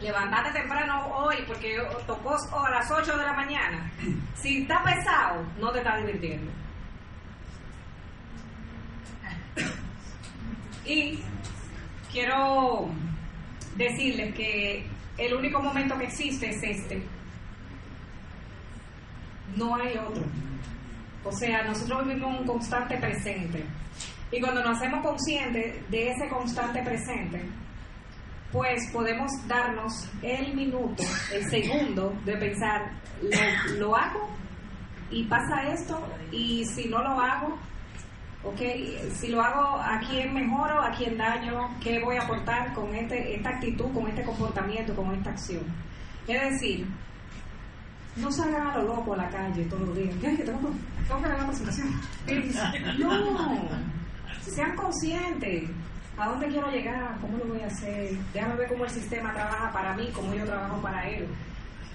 levantarte 0.00 0.52
temprano 0.52 1.08
hoy 1.14 1.36
porque 1.46 1.78
tocó 2.06 2.36
a 2.36 2.70
las 2.70 2.90
8 2.90 3.16
de 3.16 3.24
la 3.24 3.32
mañana. 3.32 3.90
Si 4.34 4.62
está 4.62 4.82
pesado, 4.82 5.44
no 5.58 5.72
te 5.72 5.78
está 5.78 5.96
divirtiendo. 5.96 6.50
Y 10.84 11.20
quiero 12.10 12.88
decirles 13.76 14.34
que 14.34 14.86
el 15.18 15.34
único 15.34 15.62
momento 15.62 15.96
que 15.98 16.04
existe 16.04 16.50
es 16.50 16.62
este. 16.62 17.02
No 19.56 19.76
hay 19.76 19.96
otro. 19.98 20.22
O 21.24 21.32
sea, 21.32 21.62
nosotros 21.64 22.06
vivimos 22.06 22.40
un 22.40 22.46
constante 22.46 22.96
presente. 22.96 23.64
Y 24.32 24.40
cuando 24.40 24.62
nos 24.62 24.76
hacemos 24.76 25.04
conscientes 25.04 25.90
de 25.90 26.10
ese 26.10 26.28
constante 26.28 26.82
presente, 26.82 27.42
pues 28.52 28.90
podemos 28.92 29.30
darnos 29.46 30.08
el 30.22 30.54
minuto, 30.54 31.02
el 31.32 31.48
segundo 31.50 32.14
de 32.24 32.36
pensar, 32.36 32.92
¿lo, 33.78 33.96
hago? 33.96 34.28
Y 35.10 35.24
pasa 35.24 35.72
esto, 35.72 36.00
y 36.32 36.64
si 36.64 36.88
no 36.88 37.02
lo 37.02 37.20
hago, 37.20 37.58
¿ok? 38.44 38.60
Si 39.12 39.28
lo 39.28 39.40
hago, 39.40 39.76
¿a 39.80 40.00
quién 40.08 40.34
mejoro? 40.34 40.82
¿A 40.82 40.90
quién 40.92 41.16
daño? 41.16 41.68
¿Qué 41.80 42.00
voy 42.00 42.16
a 42.16 42.22
aportar 42.22 42.72
con 42.72 42.94
este, 42.94 43.36
esta 43.36 43.50
actitud, 43.50 43.92
con 43.92 44.08
este 44.08 44.22
comportamiento, 44.22 44.94
con 44.94 45.14
esta 45.14 45.30
acción? 45.30 45.62
Es 46.26 46.50
decir, 46.50 46.86
no 48.16 48.30
salgan 48.32 48.66
a 48.68 48.78
lo 48.78 48.82
loco 48.82 49.14
a 49.14 49.18
la 49.18 49.28
calle 49.28 49.64
todos 49.64 49.88
los 49.88 49.96
días. 49.96 50.14
¿Qué? 50.20 50.28
Tengo, 50.44 50.70
tengo 51.06 51.22
que 51.22 51.28
dar 51.28 51.38
la 51.38 51.46
presentación. 51.46 52.00
No, 52.98 53.79
sean 54.42 54.76
conscientes. 54.76 55.70
¿A 56.16 56.28
dónde 56.28 56.48
quiero 56.48 56.70
llegar? 56.70 57.18
¿Cómo 57.20 57.38
lo 57.38 57.46
voy 57.46 57.60
a 57.62 57.66
hacer? 57.66 58.10
Déjame 58.32 58.56
ver 58.56 58.68
cómo 58.68 58.84
el 58.84 58.90
sistema 58.90 59.32
trabaja 59.32 59.72
para 59.72 59.94
mí, 59.94 60.10
cómo 60.14 60.34
yo 60.34 60.44
trabajo 60.44 60.80
para 60.82 61.08
él. 61.08 61.26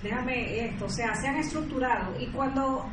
Déjame 0.02 0.66
esto, 0.66 0.86
o 0.86 0.90
sea, 0.90 1.14
sean 1.16 1.36
estructurados. 1.38 2.20
Y 2.20 2.28
cuando 2.28 2.86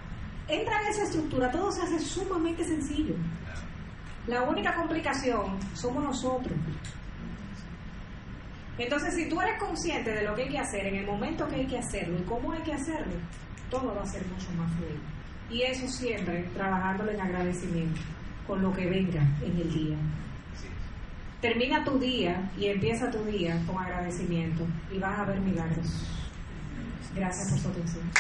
entran 0.49 0.83
en 0.83 0.89
esa 0.89 1.05
estructura, 1.05 1.51
todo 1.51 1.71
se 1.73 1.83
hace 1.83 2.01
sumamente 2.01 2.65
sencillo. 2.65 3.15
La 4.27 4.43
única 4.43 4.75
complicación 4.75 5.59
somos 5.75 6.05
nosotros. 6.05 6.57
Entonces, 8.79 9.15
si 9.15 9.29
tú 9.29 9.41
eres 9.41 9.59
consciente 9.59 10.13
de 10.13 10.23
lo 10.23 10.35
que 10.35 10.43
hay 10.43 10.49
que 10.49 10.59
hacer, 10.59 10.87
en 10.87 10.97
el 10.97 11.07
momento 11.07 11.47
que 11.49 11.57
hay 11.57 11.67
que 11.67 11.79
hacerlo 11.79 12.19
y 12.19 12.23
cómo 12.23 12.53
hay 12.53 12.63
que 12.63 12.73
hacerlo, 12.73 13.15
todo 13.71 13.95
va 13.95 14.03
a 14.03 14.07
ser 14.07 14.25
mucho 14.27 14.51
más 14.53 14.71
fluido. 14.75 15.01
Y 15.51 15.63
eso 15.63 15.87
siempre 15.89 16.49
trabajándolo 16.55 17.11
en 17.11 17.21
agradecimiento 17.21 18.01
con 18.47 18.63
lo 18.63 18.73
que 18.73 18.87
venga 18.87 19.23
en 19.43 19.59
el 19.59 19.73
día. 19.73 19.97
Termina 21.41 21.85
tu 21.85 21.99
día 21.99 22.51
y 22.57 22.67
empieza 22.67 23.11
tu 23.11 23.25
día 23.25 23.61
con 23.67 23.77
agradecimiento 23.83 24.65
y 24.93 24.99
vas 24.99 25.19
a 25.19 25.25
ver 25.25 25.41
milagros. 25.41 26.07
Gracias 27.15 27.51
por 27.51 27.59
su 27.59 27.69
atención. 27.69 28.11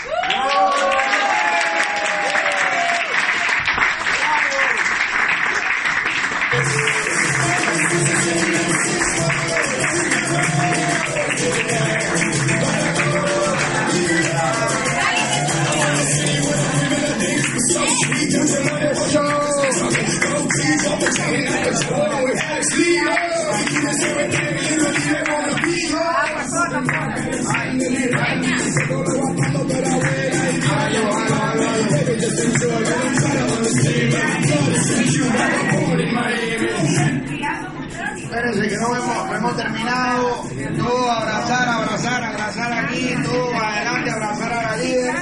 Espérense 38.17 38.69
que 38.69 38.77
no 38.79 38.97
hemos, 39.35 39.57
terminado. 39.57 40.43
Todo 40.79 41.11
abrazar, 41.11 41.69
abrazar, 41.69 42.25
abrazar 42.25 42.73
aquí, 42.73 43.15
todo 43.25 43.55
adelante, 43.55 44.11
abrazar 44.11 44.53
a 44.53 44.63
la 44.63 44.77
líder. 44.77 45.15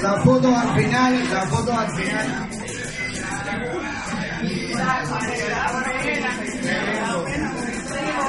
La 0.00 0.22
foto 0.22 0.56
al 0.56 0.74
final, 0.76 1.32
la 1.32 1.42
foto 1.42 1.72
al 1.72 1.90
final. 1.90 2.53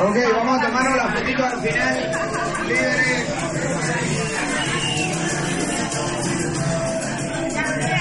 Ok, 0.02 0.18
vamos 0.36 0.62
a 0.62 0.66
tomarnos 0.68 0.98
la 0.98 1.08
fotito 1.14 1.46
al 1.46 1.62
final. 1.62 2.12
Líderes. 2.68 3.30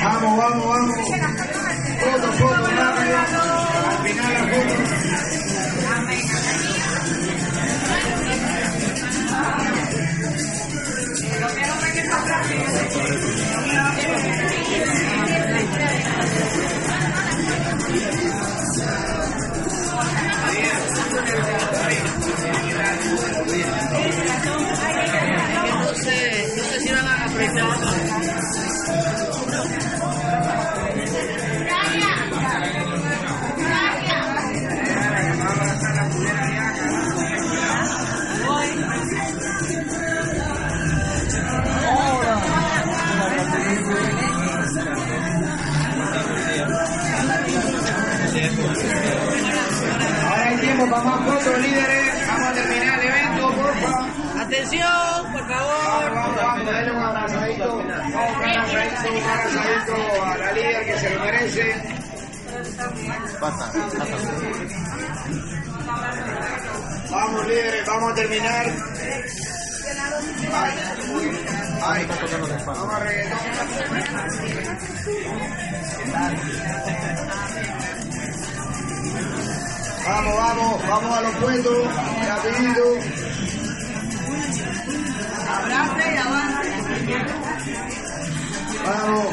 Vamos, 0.05 0.37
vamos, 0.37 0.69
vamos. 0.69 0.97
Foto, 2.01 2.33
foto, 2.33 2.67
rápido. 2.71 3.17
Al 3.19 3.99
final 4.03 4.33
la 4.35 4.41
foto. 4.55 4.75
Ahora 48.35 48.43
hay 50.49 50.57
tiempo 50.57 50.91
para 50.91 51.05
más 51.05 51.25
fotos, 51.25 51.57
líderes. 51.61 52.27
Vamos 52.27 52.49
a 52.49 52.53
terminar 52.53 52.99
el 52.99 53.07
evento, 53.07 53.55
por 53.55 53.73
favor. 53.77 54.09
Atención, 54.41 55.33
por 55.33 55.47
favor. 55.49 56.15
Vamos, 56.15 56.37
vamos, 56.37 56.67
denle 56.67 56.91
un 56.91 56.99
abrazadito. 57.05 57.77
Vamos, 57.77 57.85
un 57.85 57.93
abrazadito, 58.45 59.13
un 59.13 59.23
abrazadito 59.23 60.25
a 60.25 60.37
la 60.37 60.51
líder 60.53 60.85
que 60.85 60.99
se 60.99 61.11
lo 61.11 61.21
merece. 61.25 61.81
Vamos, 67.11 67.47
líderes, 67.47 67.87
vamos 67.87 68.11
a 68.11 68.15
terminar. 68.17 68.67
Ay, 70.53 70.73
ay, 71.83 72.07
vamos 72.67 72.95
a 72.95 72.99
reggaetón. 72.99 73.39
Vamos, 80.07 80.37
vamos, 80.37 80.89
vamos 80.89 81.17
a 81.17 81.21
los 81.23 81.35
puestos, 81.37 81.89
rapidito. 82.29 82.83
Abrace 85.49 86.15
y 86.15 86.17
avance. 86.19 86.71
Vamos. 88.85 89.27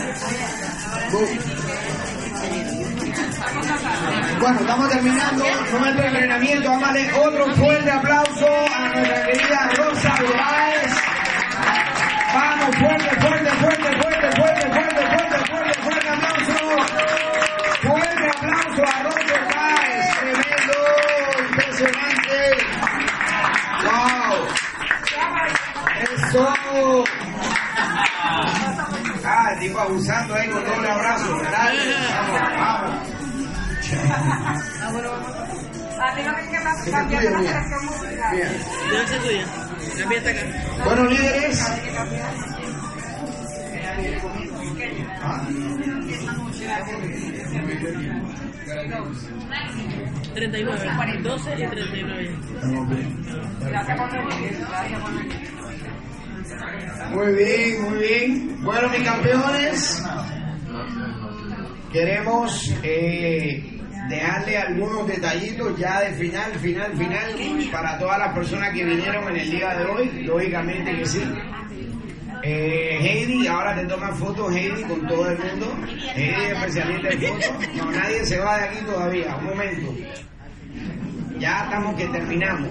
Bueno, 4.39 4.59
estamos 4.59 4.89
terminando 4.89 5.45
nuestro 5.79 6.05
entrenamiento. 6.07 6.69
Vamos 6.69 6.83
a 6.83 6.87
darle 6.87 7.13
otro 7.13 7.55
fuerte 7.55 7.91
aplauso 7.91 8.47
a 8.47 8.89
nuestra 8.89 9.25
querida 9.25 9.69
Rosa 9.75 10.15
Báez. 10.37 10.91
Vamos, 12.33 12.75
fuerte, 12.77 13.09
fuerte, 13.19 13.49
fuerte, 13.51 13.80
Abusando 29.81 30.35
ahí 30.35 30.47
con 30.49 30.63
doble 30.63 30.89
abrazo. 30.89 31.29
Vamos, 31.33 31.51
vamos. 32.59 33.11
A 35.99 36.15
no 36.15 36.35
queda 36.51 36.75
cambiar 36.91 37.23
la 37.23 37.39
selección 37.39 37.85
musical. 37.85 38.33
Bueno, 40.85 41.05
líderes. 41.05 41.65
39. 50.33 51.21
12 51.23 51.53
y 51.53 51.67
39. 51.67 52.35
Gracias 53.61 53.97
por 53.97 54.11
venir. 54.11 54.65
Gracias 54.69 55.01
por 55.01 55.13
venir. 55.13 55.40
Muy 57.11 57.33
bien, 57.33 57.81
muy 57.83 57.99
bien. 57.99 58.63
Bueno, 58.63 58.89
mis 58.89 59.03
campeones, 59.03 60.03
queremos 61.91 62.73
eh, 62.83 63.79
dejarle 64.09 64.57
algunos 64.57 65.07
detallitos 65.07 65.77
ya 65.77 66.01
de 66.01 66.13
final, 66.13 66.51
final, 66.59 66.97
final 66.97 67.69
para 67.71 67.97
todas 67.99 68.19
las 68.19 68.33
personas 68.33 68.69
que 68.73 68.83
vinieron 68.85 69.27
en 69.29 69.37
el 69.37 69.51
día 69.51 69.75
de 69.75 69.85
hoy. 69.85 70.23
Lógicamente 70.23 70.95
que 70.95 71.05
sí. 71.05 71.23
Eh, 72.43 72.97
Heidi, 72.99 73.45
ahora 73.47 73.75
te 73.75 73.85
toman 73.85 74.15
fotos 74.15 74.55
Heidi 74.55 74.83
con 74.83 75.05
todo 75.07 75.29
el 75.29 75.37
mundo. 75.37 75.75
Heidi 76.15 76.41
es 76.41 76.51
especialista 76.53 77.09
en 77.09 77.21
fotos. 77.21 77.75
No, 77.75 77.91
nadie 77.91 78.25
se 78.25 78.39
va 78.39 78.57
de 78.57 78.63
aquí 78.65 78.85
todavía. 78.85 79.35
Un 79.35 79.45
momento. 79.45 79.93
Ya 81.39 81.63
estamos 81.63 81.95
que 81.95 82.05
terminamos. 82.07 82.69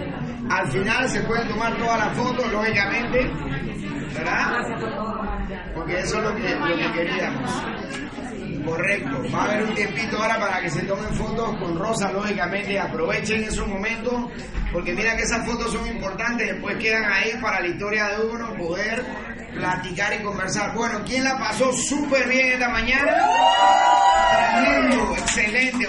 Al 0.48 0.70
final 0.73 1.09
se 1.09 1.20
pueden 1.23 1.48
tomar 1.48 1.77
todas 1.77 1.98
las 1.98 2.16
fotos, 2.16 2.52
lógicamente. 2.52 3.31
¿Verdad? 4.15 5.73
Porque 5.74 6.01
eso 6.01 6.19
es 6.19 6.23
lo 6.24 6.35
que, 6.35 6.55
lo 6.55 6.77
que 6.77 6.93
queríamos. 6.93 7.62
Correcto. 8.65 9.23
Va 9.35 9.43
a 9.43 9.45
haber 9.45 9.62
un 9.65 9.74
tiempito 9.74 10.19
ahora 10.19 10.39
para 10.39 10.61
que 10.61 10.70
se 10.70 10.82
tomen 10.82 11.15
fotos 11.15 11.57
con 11.59 11.78
Rosa, 11.78 12.12
lógicamente. 12.12 12.78
Aprovechen 12.78 13.45
esos 13.45 13.66
momentos, 13.66 14.31
porque 14.73 14.93
mira 14.93 15.16
que 15.16 15.23
esas 15.23 15.47
fotos 15.47 15.73
son 15.73 15.87
importantes. 15.87 16.47
Después 16.53 16.77
quedan 16.77 17.11
ahí 17.11 17.32
para 17.41 17.61
la 17.61 17.69
historia 17.69 18.09
de 18.09 18.27
uno, 18.27 18.55
poder 18.57 19.05
platicar 19.55 20.15
y 20.15 20.23
conversar. 20.23 20.74
Bueno, 20.74 21.01
¿quién 21.07 21.24
la 21.24 21.39
pasó 21.39 21.73
súper 21.73 22.28
bien 22.28 22.53
esta 22.53 22.69
mañana? 22.69 23.16
Excelente. 25.19 25.78